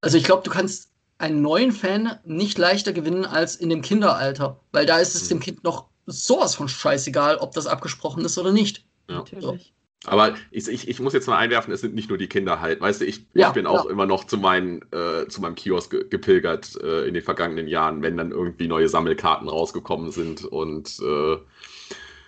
also 0.00 0.18
ich 0.18 0.24
glaube, 0.24 0.42
du 0.42 0.50
kannst 0.50 0.90
einen 1.18 1.42
neuen 1.42 1.72
Fan 1.72 2.18
nicht 2.24 2.58
leichter 2.58 2.92
gewinnen 2.92 3.24
als 3.24 3.56
in 3.56 3.70
dem 3.70 3.82
Kinderalter, 3.82 4.60
weil 4.72 4.86
da 4.86 4.98
ist 4.98 5.14
es 5.14 5.28
dem 5.28 5.40
Kind 5.40 5.64
noch 5.64 5.86
sowas 6.06 6.54
von 6.54 6.68
scheißegal, 6.68 7.38
ob 7.38 7.52
das 7.52 7.66
abgesprochen 7.66 8.24
ist 8.24 8.38
oder 8.38 8.52
nicht. 8.52 8.84
Ja. 9.08 9.16
Natürlich. 9.16 9.72
Aber 10.04 10.36
ich, 10.50 10.68
ich, 10.68 10.88
ich, 10.88 11.00
muss 11.00 11.14
jetzt 11.14 11.26
mal 11.26 11.38
einwerfen, 11.38 11.72
es 11.72 11.80
sind 11.80 11.94
nicht 11.94 12.08
nur 12.08 12.18
die 12.18 12.28
Kinder 12.28 12.60
halt. 12.60 12.80
Weißt 12.80 13.00
du, 13.00 13.06
ich, 13.06 13.26
ja, 13.34 13.48
ich 13.48 13.54
bin 13.54 13.66
auch 13.66 13.86
immer 13.86 14.06
noch 14.06 14.24
zu, 14.24 14.36
meinen, 14.36 14.82
äh, 14.92 15.26
zu 15.26 15.40
meinem 15.40 15.56
Kiosk 15.56 15.90
gepilgert 16.10 16.76
äh, 16.80 17.08
in 17.08 17.14
den 17.14 17.22
vergangenen 17.22 17.66
Jahren, 17.66 18.02
wenn 18.02 18.16
dann 18.16 18.30
irgendwie 18.30 18.68
neue 18.68 18.88
Sammelkarten 18.88 19.48
rausgekommen 19.48 20.12
sind 20.12 20.44
und 20.44 20.98
äh, 21.00 21.38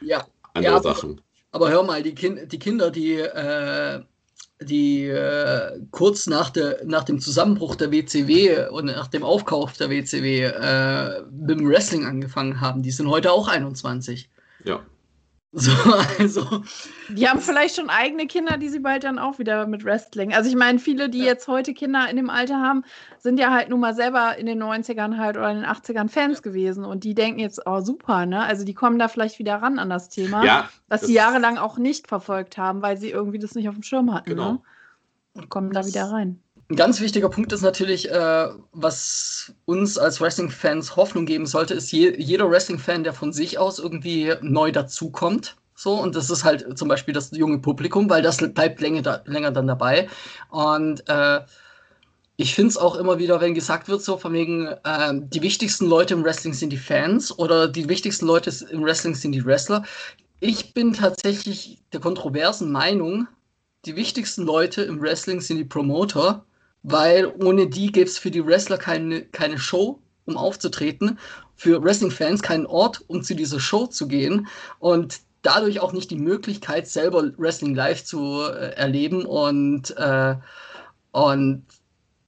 ja. 0.01 0.27
andere 0.55 0.75
ja, 0.75 0.83
Sachen. 0.83 1.21
Aber, 1.53 1.67
aber 1.67 1.75
hör 1.75 1.83
mal, 1.85 2.03
die, 2.03 2.15
kind, 2.15 2.51
die 2.51 2.59
Kinder, 2.59 2.91
die, 2.91 3.15
äh, 3.15 4.03
die 4.61 5.05
äh, 5.05 5.79
kurz 5.91 6.27
nach, 6.27 6.51
der, 6.51 6.85
nach 6.85 7.05
dem 7.05 7.21
Zusammenbruch 7.21 7.77
der 7.77 7.93
WCW 7.93 8.69
und 8.69 8.87
nach 8.87 9.07
dem 9.07 9.23
Aufkauf 9.23 9.75
der 9.75 9.91
WCW 9.91 10.43
äh, 10.43 11.23
mit 11.31 11.61
dem 11.61 11.69
Wrestling 11.69 12.05
angefangen 12.05 12.61
haben, 12.61 12.83
die 12.83 12.91
sind 12.91 13.09
heute 13.09 13.33
auch 13.33 13.49
21. 13.49 14.29
Ja. 14.65 14.81
So, 15.53 15.73
also. 16.19 16.63
Die 17.09 17.29
haben 17.29 17.41
vielleicht 17.41 17.77
schon 17.77 17.89
eigene 17.89 18.27
Kinder, 18.27 18.59
die 18.59 18.69
sie 18.69 18.81
bald 18.81 19.05
dann 19.05 19.19
auch 19.19 19.39
wieder 19.39 19.67
mit 19.67 19.85
Wrestling. 19.85 20.35
Also 20.35 20.51
ich 20.51 20.57
meine, 20.57 20.79
viele, 20.79 21.09
die 21.09 21.21
ja. 21.21 21.27
jetzt 21.27 21.49
heute 21.49 21.73
Kinder 21.73 22.09
in 22.11 22.17
dem 22.17 22.29
Alter 22.29 22.61
haben, 22.61 22.85
sind 23.19 23.41
ja 23.41 23.51
halt 23.51 23.71
nun 23.71 23.81
mal 23.81 23.95
selber 23.95 24.37
in 24.37 24.47
den 24.47 24.63
90ern 24.63 25.17
halt 25.17 25.37
oder 25.37 25.51
in 25.51 25.61
den 25.61 25.67
80ern 25.67 26.09
Fans 26.09 26.39
ja. 26.39 26.43
gewesen 26.43 26.85
und 26.85 27.05
die 27.05 27.15
denken 27.15 27.41
jetzt, 27.41 27.63
oh 27.65 27.81
super, 27.81 28.27
ne? 28.27 28.43
Also 28.43 28.65
die 28.65 28.75
kommen 28.75 28.99
da 28.99 29.09
vielleicht 29.09 29.39
wieder 29.39 29.57
ran 29.57 29.79
an 29.79 29.89
das 29.89 30.11
Thema, 30.11 30.45
ja, 30.45 30.69
was 30.89 31.03
sie 31.03 31.15
jahrelang 31.15 31.57
auch 31.57 31.79
nicht 31.79 32.09
verfolgt 32.09 32.59
haben, 32.59 32.83
weil 32.83 32.99
sie 32.99 33.11
irgendwie 33.11 33.39
das 33.39 33.55
nicht 33.55 33.69
auf 33.69 33.75
dem 33.75 33.83
Schirm 33.83 34.13
hatten. 34.13 34.31
Genau. 34.31 34.53
Ne? 34.53 34.61
Und 35.35 35.49
kommen 35.49 35.73
da 35.73 35.87
wieder 35.87 36.11
rein. 36.11 36.43
Ein 36.71 36.77
ganz 36.77 37.01
wichtiger 37.01 37.31
Punkt 37.31 37.53
ist 37.53 37.63
natürlich, 37.63 38.11
äh, 38.11 38.49
was 38.73 39.55
uns 39.65 39.97
als 39.97 40.21
Wrestling-Fans 40.21 40.97
Hoffnung 40.97 41.25
geben 41.25 41.47
sollte, 41.47 41.73
ist 41.73 41.91
je, 41.93 42.15
jeder 42.19 42.51
Wrestling-Fan, 42.51 43.05
der 43.05 43.15
von 43.15 43.33
sich 43.33 43.59
aus 43.59 43.79
irgendwie 43.79 44.35
neu 44.43 44.71
dazukommt. 44.71 45.57
So, 45.75 45.95
und 45.95 46.15
das 46.15 46.29
ist 46.29 46.45
halt 46.45 46.77
zum 46.77 46.89
Beispiel 46.89 47.15
das 47.15 47.31
junge 47.31 47.61
Publikum, 47.61 48.11
weil 48.11 48.21
das 48.21 48.37
bleibt 48.37 48.81
länger, 48.83 49.01
da, 49.01 49.23
länger 49.25 49.51
dann 49.51 49.67
dabei. 49.67 50.09
Und 50.51 51.09
äh, 51.09 51.41
ich 52.37 52.55
finde 52.55 52.69
es 52.69 52.77
auch 52.77 52.97
immer 52.97 53.19
wieder, 53.19 53.41
wenn 53.41 53.55
gesagt 53.55 53.89
wird, 53.89 54.03
so 54.03 54.19
von 54.19 54.35
wegen, 54.35 54.67
äh, 54.67 55.13
die 55.15 55.41
wichtigsten 55.41 55.87
Leute 55.87 56.15
im 56.15 56.25
Wrestling 56.25 56.53
sind 56.53 56.71
die 56.71 56.77
Fans 56.77 57.37
oder 57.39 57.67
die 57.67 57.89
wichtigsten 57.89 58.27
Leute 58.27 58.51
im 58.71 58.85
Wrestling 58.85 59.15
sind 59.15 59.33
die 59.33 59.45
Wrestler. 59.45 59.85
Ich 60.41 60.75
bin 60.75 60.93
tatsächlich 60.93 61.79
der 61.95 62.01
kontroversen 62.01 62.71
Meinung, 62.71 63.27
die 63.87 63.97
wichtigsten 63.97 64.43
Leute 64.43 64.83
im 64.83 65.01
Wrestling 65.01 65.41
sind 65.41 65.57
die 65.57 65.65
Promoter 65.65 66.45
weil 66.83 67.33
ohne 67.43 67.67
die 67.67 67.93
gäbe 67.93 68.09
es 68.09 68.19
für 68.19 68.31
die 68.31 68.45
Wrestler 68.45 68.79
keine, 68.79 69.23
keine 69.23 69.59
Show, 69.59 70.01
um 70.27 70.37
aufzutreten, 70.37 71.19
für 71.57 71.83
Wrestling-Fans 71.83 72.43
keinen 72.43 72.67
Ort, 72.67 73.03
um 73.09 73.23
zu 73.23 73.35
dieser 73.35 73.61
Show 73.61 73.87
zu 73.87 74.07
gehen 74.07 74.47
und 74.79 75.21
dadurch 75.43 75.81
auch 75.81 75.93
nicht 75.93 76.11
die 76.11 76.19
Möglichkeit, 76.19 76.87
selber 76.89 77.33
Wrestling 77.37 77.75
live 77.75 78.05
zu 78.05 78.43
äh, 78.43 78.75
erleben 78.75 79.25
und, 79.25 79.97
äh, 79.97 80.37
und 81.13 81.65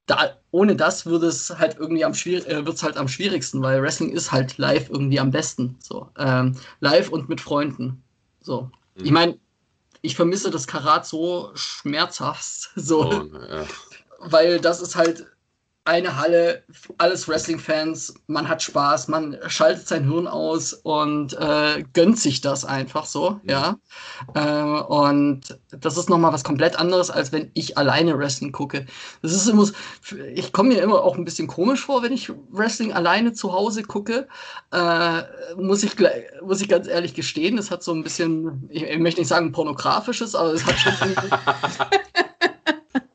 da, 0.07 0.37
ohne 0.51 0.75
das 0.75 1.07
würde 1.07 1.29
es 1.29 1.51
halt 1.57 1.77
irgendwie 1.79 2.05
am 2.05 2.13
äh, 2.13 2.67
wird's 2.67 2.83
halt 2.83 2.97
am 2.97 3.07
schwierigsten, 3.07 3.63
weil 3.63 3.81
Wrestling 3.83 4.11
ist 4.11 4.33
halt 4.33 4.59
live 4.59 4.91
irgendwie 4.91 5.21
am 5.21 5.31
besten. 5.31 5.77
So. 5.79 6.09
Ähm, 6.19 6.57
live 6.81 7.11
und 7.11 7.29
mit 7.29 7.41
Freunden. 7.41 8.03
So. 8.41 8.71
Mhm. 8.97 9.05
Ich 9.05 9.11
meine, 9.13 9.39
ich 10.03 10.17
vermisse 10.17 10.51
das 10.51 10.67
Karat 10.67 11.07
so 11.07 11.51
schmerzhaft. 11.55 12.71
So. 12.75 13.05
Oh, 13.05 13.37
ja 13.49 13.67
weil 14.21 14.61
das 14.61 14.81
ist 14.81 14.97
halt 14.97 15.27
eine 15.85 16.17
Halle, 16.17 16.63
alles 16.99 17.27
Wrestling-Fans, 17.27 18.15
man 18.27 18.49
hat 18.49 18.63
Spaß, 18.63 19.09
man 19.09 19.37
schaltet 19.49 19.89
sein 19.89 20.05
Hirn 20.05 20.29
aus 20.29 20.75
und 20.75 21.33
äh, 21.39 21.83
gönnt 21.95 22.19
sich 22.19 22.43
das 22.43 22.67
einfach 22.67 23.07
so, 23.07 23.41
ja. 23.45 23.77
ja. 24.37 24.79
Äh, 24.79 24.83
und 24.83 25.59
das 25.71 25.97
ist 25.97 26.11
nochmal 26.11 26.35
was 26.35 26.45
komplett 26.45 26.79
anderes, 26.79 27.11
als 27.11 27.33
wenn 27.33 27.51
ich 27.55 27.79
alleine 27.79 28.19
Wrestling 28.19 28.53
gucke. 28.53 28.87
Das 29.23 29.33
ist 29.33 29.49
immer, 29.49 29.67
ich 30.35 30.53
komme 30.53 30.75
mir 30.75 30.83
immer 30.83 31.03
auch 31.03 31.17
ein 31.17 31.25
bisschen 31.25 31.49
komisch 31.49 31.81
vor, 31.81 32.03
wenn 32.03 32.13
ich 32.13 32.31
Wrestling 32.51 32.93
alleine 32.93 33.33
zu 33.33 33.53
Hause 33.53 33.83
gucke. 33.83 34.29
Äh, 34.73 35.23
muss, 35.57 35.83
ich, 35.83 35.97
muss 36.43 36.61
ich 36.61 36.69
ganz 36.69 36.89
ehrlich 36.89 37.15
gestehen, 37.15 37.57
es 37.57 37.71
hat 37.71 37.83
so 37.83 37.95
ein 37.95 38.05
bisschen, 38.05 38.69
ich, 38.71 38.83
ich 38.83 38.99
möchte 38.99 39.23
nicht 39.23 39.29
sagen 39.29 39.51
pornografisches, 39.51 40.35
aber 40.35 40.53
es 40.53 40.65
hat 40.67 40.79
schon. 40.79 41.17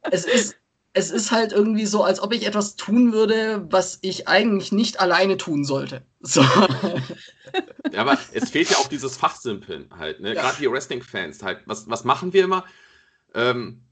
es 0.12 0.26
ist 0.26 0.56
es 0.96 1.12
ist 1.12 1.32
halt 1.32 1.52
irgendwie 1.52 1.86
so, 1.86 2.04
als 2.04 2.22
ob 2.22 2.34
ich 2.34 2.48
etwas 2.48 2.78
tun 2.78 3.12
würde, 3.12 3.68
was 3.70 4.00
ich 4.02 4.30
eigentlich 4.30 4.72
nicht 4.72 5.02
alleine 5.02 5.36
tun 5.38 5.64
sollte. 5.66 6.02
So. 6.22 6.44
Ja, 7.94 8.02
aber 8.02 8.18
es 8.34 8.50
fehlt 8.50 8.70
ja 8.70 8.76
auch 8.78 8.90
dieses 8.90 9.16
Fachsimpeln 9.16 9.88
halt, 9.98 10.20
ne? 10.20 10.34
Ja. 10.34 10.42
Gerade 10.42 10.58
die 10.60 10.70
Wrestling-Fans 10.70 11.42
halt. 11.42 11.62
Was, 11.68 11.88
was 11.90 12.04
machen 12.04 12.34
wir 12.34 12.44
immer? 12.44 12.66
Ähm, 13.34 13.84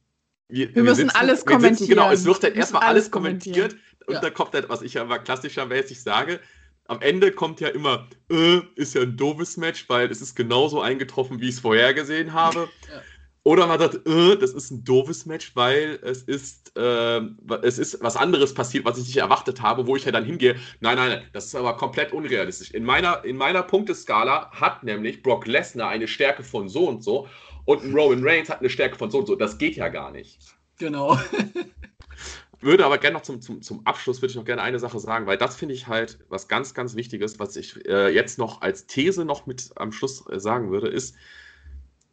wir, 0.49 0.76
wir, 0.76 0.84
müssen 0.84 1.08
sitzen, 1.08 1.16
alles 1.16 1.45
wir 1.45 1.54
kommentieren. 1.54 1.78
Sitzen, 1.78 1.89
genau, 1.89 2.12
es 2.12 2.26
wird 2.26 2.43
dann 2.43 2.54
erstmal 2.56 2.84
alles 2.84 3.10
kommentiert 3.10 3.78
und 4.06 4.16
ja. 4.16 4.20
da 4.20 4.30
kommt 4.32 4.54
dann, 4.54 4.68
was 4.68 4.82
ich 4.82 4.95
ja 4.95 5.04
immer 5.04 5.20
klassischermäßig 5.20 6.01
sage, 6.01 6.41
am 6.88 7.01
Ende 7.01 7.32
kommt 7.32 7.62
ja 7.62 7.70
immer, 7.70 8.10
äh, 8.30 8.60
ist 8.76 8.95
ja 8.95 9.04
ein 9.04 9.16
doofes 9.16 9.56
Match, 9.56 9.88
weil 9.88 10.12
es 10.12 10.22
ist 10.22 10.36
genauso 10.36 10.82
eingetroffen, 10.82 11.39
wie 11.39 11.47
ich 11.47 11.56
es 11.56 11.62
vorhergesehen 11.62 12.34
habe. 12.34 12.68
Ja. 12.91 13.01
Oder 13.46 13.68
man 13.68 13.78
sagt, 13.78 14.08
äh, 14.08 14.38
das 14.38 14.52
ist 14.52 14.72
ein 14.72 14.84
doofes 14.86 15.26
Match, 15.26 15.54
weil 15.56 16.00
es 16.02 16.24
ist, 16.24 16.78
äh, 16.78 17.22
es 17.62 17.78
ist 17.78 18.02
was 18.02 18.16
anderes 18.16 18.54
passiert, 18.54 18.86
was 18.86 18.98
ich 18.98 19.08
nicht 19.08 19.18
erwartet 19.18 19.62
habe, 19.62 19.86
wo 19.86 19.98
ich 19.98 20.06
ja 20.06 20.14
dann 20.14 20.24
hingehe. 20.24 20.56
Nein, 20.80 20.96
nein, 20.96 21.24
das 21.34 21.48
ist 21.48 21.56
aber 21.56 21.76
komplett 21.76 22.14
unrealistisch. 22.14 22.72
In 22.72 22.86
meiner, 22.86 23.26
in 23.26 23.36
meiner 23.36 23.64
Punkteskala 23.64 24.50
hat 24.52 24.84
nämlich 24.84 25.22
Brock 25.22 25.46
Lesnar 25.46 25.89
eine 25.89 26.08
Stärke 26.08 26.44
von 26.44 26.70
so 26.70 26.88
und 26.88 27.04
so 27.04 27.28
und 27.66 27.84
ein 27.84 27.94
Roman 27.94 28.24
Reigns 28.24 28.50
hat 28.50 28.62
eine 28.62 28.70
Stärke 28.70 28.98
von 28.98 29.12
so 29.12 29.20
und 29.20 29.28
so. 29.28 29.36
Das 29.36 29.58
geht 29.58 29.76
ja 29.76 29.89
gar 29.89 30.12
nicht. 30.12 30.39
Genau. 30.80 31.20
würde 32.64 32.86
aber 32.86 32.98
gerne 32.98 33.16
noch 33.16 33.24
zum, 33.24 33.41
zum, 33.41 33.62
zum 33.62 33.86
Abschluss, 33.86 34.22
würde 34.22 34.32
ich 34.32 34.38
noch 34.38 34.46
gerne 34.46 34.62
eine 34.62 34.80
Sache 34.80 35.00
sagen, 35.00 35.28
weil 35.28 35.38
das 35.38 35.56
finde 35.56 35.76
ich 35.76 35.88
halt 35.88 36.20
was 36.30 36.48
ganz, 36.48 36.74
ganz 36.74 36.96
Wichtiges, 36.96 37.39
was 37.39 37.56
ich 37.56 37.86
äh, 37.86 38.14
jetzt 38.14 38.39
noch 38.39 38.62
als 38.62 38.88
These 38.88 39.26
noch 39.26 39.46
mit 39.46 39.72
am 39.76 39.91
Schluss 39.91 40.26
äh, 40.30 40.39
sagen 40.39 40.72
würde, 40.72 40.88
ist, 40.88 41.16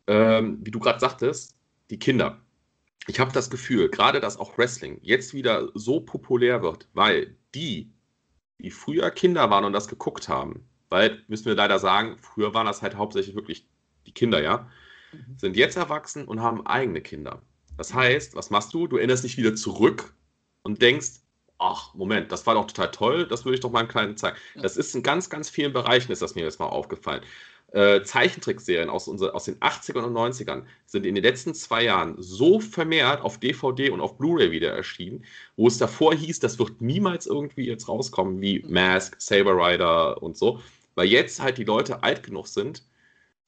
ähm, 0.07 0.59
wie 0.63 0.71
du 0.71 0.79
gerade 0.79 1.01
sagtest, 1.01 1.57
die 1.91 1.99
Kinder. 1.99 2.41
Ich 3.07 3.19
habe 3.19 3.33
das 3.33 3.51
Gefühl, 3.51 3.89
gerade 3.89 4.21
dass 4.21 4.39
auch 4.39 4.57
Wrestling 4.59 4.99
jetzt 5.03 5.35
wieder 5.35 5.71
so 5.75 6.01
populär 6.01 6.63
wird, 6.63 6.89
weil 6.93 7.37
die, 7.55 7.93
die 8.59 8.71
früher 8.71 9.11
Kinder 9.11 9.51
waren 9.51 9.65
und 9.65 9.73
das 9.73 9.89
geguckt 9.89 10.29
haben, 10.29 10.69
weil, 10.91 11.23
müssen 11.29 11.47
wir 11.47 11.55
leider 11.55 11.79
sagen, 11.79 12.19
früher 12.19 12.55
waren 12.55 12.67
das 12.67 12.83
halt 12.83 12.97
hauptsächlich 12.97 13.35
wirklich 13.35 13.67
die 14.07 14.13
Kinder, 14.13 14.43
ja, 14.43 14.69
mhm. 15.13 15.39
sind 15.39 15.57
jetzt 15.57 15.77
erwachsen 15.77 16.27
und 16.27 16.41
haben 16.41 16.67
eigene 16.67 17.01
Kinder. 17.01 17.43
Das 17.77 17.95
heißt, 17.95 18.35
was 18.35 18.51
machst 18.51 18.75
du? 18.75 18.87
Du 18.87 18.97
erinnerst 18.97 19.25
dich 19.25 19.39
wieder 19.39 19.55
zurück 19.55 20.15
und 20.63 20.83
denkst, 20.83 21.21
ach, 21.59 21.95
Moment, 21.95 22.33
das 22.33 22.47
war 22.47 22.55
doch 22.55 22.67
total 22.67 22.91
toll, 22.91 23.27
das 23.27 23.45
würde 23.45 23.55
ich 23.55 23.61
doch 23.61 23.71
mal 23.71 23.81
einen 23.81 23.89
kleinen 23.89 24.17
zeigen. 24.17 24.37
Das 24.55 24.77
ist 24.77 24.95
in 24.95 25.03
ganz, 25.03 25.31
ganz 25.31 25.49
vielen 25.49 25.73
Bereichen, 25.73 26.13
ist 26.13 26.23
das 26.23 26.35
mir 26.35 26.45
jetzt 26.45 26.59
mal 26.59 26.67
aufgefallen 26.67 27.23
äh, 27.73 28.03
Zeichentrickserien 28.03 28.89
aus, 28.89 29.09
unser, 29.09 29.35
aus 29.35 29.45
den 29.45 29.57
80ern 29.57 30.05
und 30.05 30.15
90ern 30.15 30.65
sind 30.87 31.07
in 31.07 31.15
den 31.15 31.25
letzten 31.25 31.55
zwei 31.55 31.85
Jahren 31.85 32.17
so 32.19 32.61
vermehrt 32.61 33.23
auf 33.23 33.39
DVD 33.39 33.91
und 33.91 34.01
auf 34.01 34.19
Blu-ray 34.19 34.51
wieder 34.51 34.73
erschienen, 34.73 35.25
wo 35.57 35.69
es 35.69 35.79
davor 35.79 36.15
hieß, 36.15 36.41
das 36.41 36.59
wird 36.59 36.81
niemals 36.81 37.27
irgendwie 37.27 37.67
jetzt 37.67 37.89
rauskommen, 37.89 38.41
wie 38.41 38.65
Mask, 38.69 39.17
Saber 39.21 39.57
Rider 39.57 40.23
und 40.23 40.37
so, 40.37 40.61
weil 40.95 41.09
jetzt 41.09 41.41
halt 41.41 41.59
die 41.59 41.65
Leute 41.65 42.03
alt 42.03 42.23
genug 42.23 42.49
sind, 42.49 42.83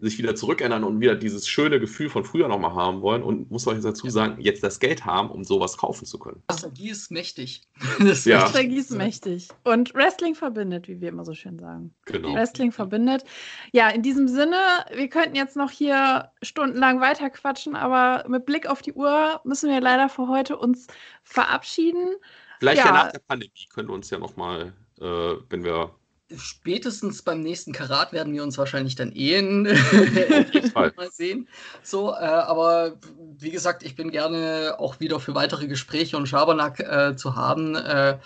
sich 0.02 0.18
wieder 0.18 0.34
zurückerinnern 0.34 0.82
und 0.82 1.00
wieder 1.00 1.14
dieses 1.14 1.46
schöne 1.46 1.78
Gefühl 1.78 2.10
von 2.10 2.24
früher 2.24 2.48
nochmal 2.48 2.74
haben 2.74 3.02
wollen 3.02 3.22
und 3.22 3.50
muss 3.52 3.66
man 3.66 3.76
jetzt 3.76 3.84
dazu 3.84 4.10
sagen, 4.10 4.40
jetzt 4.40 4.62
das 4.64 4.80
Geld 4.80 5.06
haben, 5.06 5.30
um 5.30 5.44
sowas 5.44 5.76
kaufen 5.76 6.06
zu 6.06 6.18
können. 6.18 6.42
Nostalgie 6.50 6.90
ist 6.90 7.10
mächtig. 7.10 7.62
Das 8.00 8.24
ja. 8.24 8.40
Nostalgie 8.40 8.78
ist 8.78 8.90
mächtig. 8.90 9.48
Und 9.62 9.94
Wrestling 9.94 10.34
verbindet, 10.34 10.88
wie 10.88 11.00
wir 11.00 11.08
immer 11.08 11.24
so 11.24 11.34
schön 11.34 11.58
sagen. 11.58 11.94
Genau. 12.06 12.34
Wrestling 12.34 12.72
verbindet. 12.72 13.24
Ja, 13.72 13.90
in 13.90 14.02
diesem 14.02 14.26
Sinne, 14.26 14.56
wir 14.92 15.08
könnten 15.08 15.36
jetzt 15.36 15.56
noch 15.56 15.70
hier 15.70 16.30
stundenlang 16.42 17.00
weiter 17.00 17.30
quatschen, 17.30 17.76
aber 17.76 18.28
mit 18.28 18.44
Blick 18.44 18.66
auf 18.66 18.82
die 18.82 18.92
Uhr 18.92 19.40
müssen 19.44 19.70
wir 19.70 19.80
leider 19.80 20.08
für 20.08 20.26
heute 20.26 20.56
uns 20.56 20.88
verabschieden. 21.22 22.16
Vielleicht 22.58 22.78
ja, 22.78 22.86
ja 22.86 22.92
nach 22.92 23.12
der 23.12 23.20
Pandemie 23.20 23.68
können 23.72 23.88
wir 23.88 23.94
uns 23.94 24.10
ja 24.10 24.18
nochmal, 24.18 24.72
äh, 25.00 25.04
wenn 25.48 25.62
wir 25.62 25.94
spätestens 26.38 27.22
beim 27.22 27.40
nächsten 27.40 27.72
Karat 27.72 28.12
werden 28.12 28.32
wir 28.32 28.42
uns 28.42 28.58
wahrscheinlich 28.58 28.94
dann 28.94 29.12
ehen. 29.12 29.64
mal 30.74 31.10
sehen. 31.10 31.48
So, 31.82 32.10
äh, 32.10 32.14
aber 32.14 32.94
wie 33.38 33.50
gesagt, 33.50 33.82
ich 33.82 33.96
bin 33.96 34.10
gerne 34.10 34.76
auch 34.78 35.00
wieder 35.00 35.20
für 35.20 35.34
weitere 35.34 35.66
Gespräche 35.66 36.16
und 36.16 36.28
Schabernack 36.28 36.80
äh, 36.80 37.16
zu 37.16 37.36
haben. 37.36 37.74
Äh, 37.76 38.18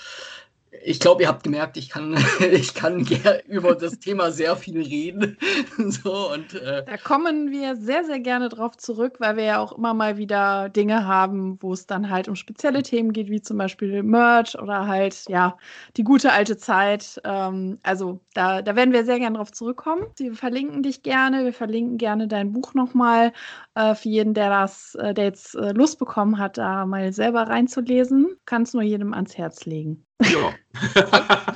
ich 0.84 1.00
glaube, 1.00 1.22
ihr 1.22 1.28
habt 1.28 1.42
gemerkt, 1.42 1.76
ich 1.76 1.88
kann, 1.88 2.16
ich 2.52 2.74
kann 2.74 3.06
über 3.46 3.74
das 3.74 3.98
Thema 3.98 4.30
sehr 4.30 4.56
viel 4.56 4.80
reden. 4.80 5.36
so, 5.78 6.32
und, 6.32 6.54
äh, 6.54 6.84
da 6.84 6.96
kommen 6.96 7.50
wir 7.50 7.76
sehr, 7.76 8.04
sehr 8.04 8.20
gerne 8.20 8.48
drauf 8.48 8.76
zurück, 8.76 9.16
weil 9.18 9.36
wir 9.36 9.44
ja 9.44 9.58
auch 9.58 9.72
immer 9.76 9.94
mal 9.94 10.16
wieder 10.16 10.68
Dinge 10.68 11.06
haben, 11.06 11.58
wo 11.60 11.72
es 11.72 11.86
dann 11.86 12.10
halt 12.10 12.28
um 12.28 12.36
spezielle 12.36 12.82
Themen 12.82 13.12
geht, 13.12 13.28
wie 13.28 13.40
zum 13.40 13.58
Beispiel 13.58 14.02
Merch 14.02 14.58
oder 14.58 14.86
halt, 14.86 15.24
ja, 15.28 15.56
die 15.96 16.04
gute 16.04 16.32
alte 16.32 16.56
Zeit. 16.56 17.20
Ähm, 17.24 17.78
also 17.82 18.20
da, 18.34 18.62
da 18.62 18.76
werden 18.76 18.92
wir 18.92 19.04
sehr 19.04 19.18
gerne 19.18 19.36
drauf 19.38 19.52
zurückkommen. 19.52 20.06
Wir 20.16 20.34
verlinken 20.34 20.82
dich 20.82 21.02
gerne, 21.02 21.44
wir 21.44 21.52
verlinken 21.52 21.98
gerne 21.98 22.28
dein 22.28 22.52
Buch 22.52 22.74
nochmal 22.74 23.32
äh, 23.74 23.94
für 23.94 24.08
jeden, 24.08 24.34
der 24.34 24.50
das, 24.50 24.94
äh, 24.96 25.14
der 25.14 25.24
jetzt 25.24 25.54
äh, 25.54 25.72
Lust 25.72 25.98
bekommen 25.98 26.38
hat, 26.38 26.58
da 26.58 26.86
mal 26.86 27.12
selber 27.12 27.42
reinzulesen. 27.42 28.36
Kann 28.46 28.62
es 28.62 28.74
nur 28.74 28.82
jedem 28.82 29.12
ans 29.14 29.36
Herz 29.36 29.64
legen. 29.66 30.05
Ja. 30.22 30.54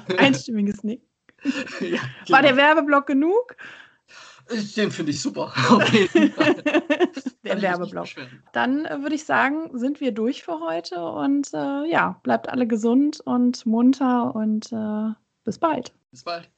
Einstimmiges 0.19 0.85
Nick. 0.85 1.03
Ja, 1.45 1.51
genau. 1.81 2.01
War 2.29 2.43
der 2.43 2.57
Werbeblock 2.57 3.07
genug? 3.07 3.57
Den 4.77 4.91
finde 4.91 5.13
ich 5.13 5.21
super. 5.21 5.53
Der 7.45 7.63
Werbeblock. 7.63 8.09
Dann 8.53 8.85
äh, 8.85 9.01
würde 9.01 9.15
ich 9.15 9.25
sagen, 9.25 9.71
sind 9.79 10.01
wir 10.01 10.13
durch 10.13 10.43
für 10.43 10.61
heute 10.61 11.03
und 11.03 11.53
äh, 11.55 11.89
ja, 11.89 12.21
bleibt 12.23 12.49
alle 12.49 12.67
gesund 12.67 13.21
und 13.21 13.65
munter 13.65 14.35
und 14.35 14.73
äh, 14.73 15.15
bis 15.45 15.59
bald. 15.59 15.93
Bis 16.11 16.25
bald. 16.25 16.51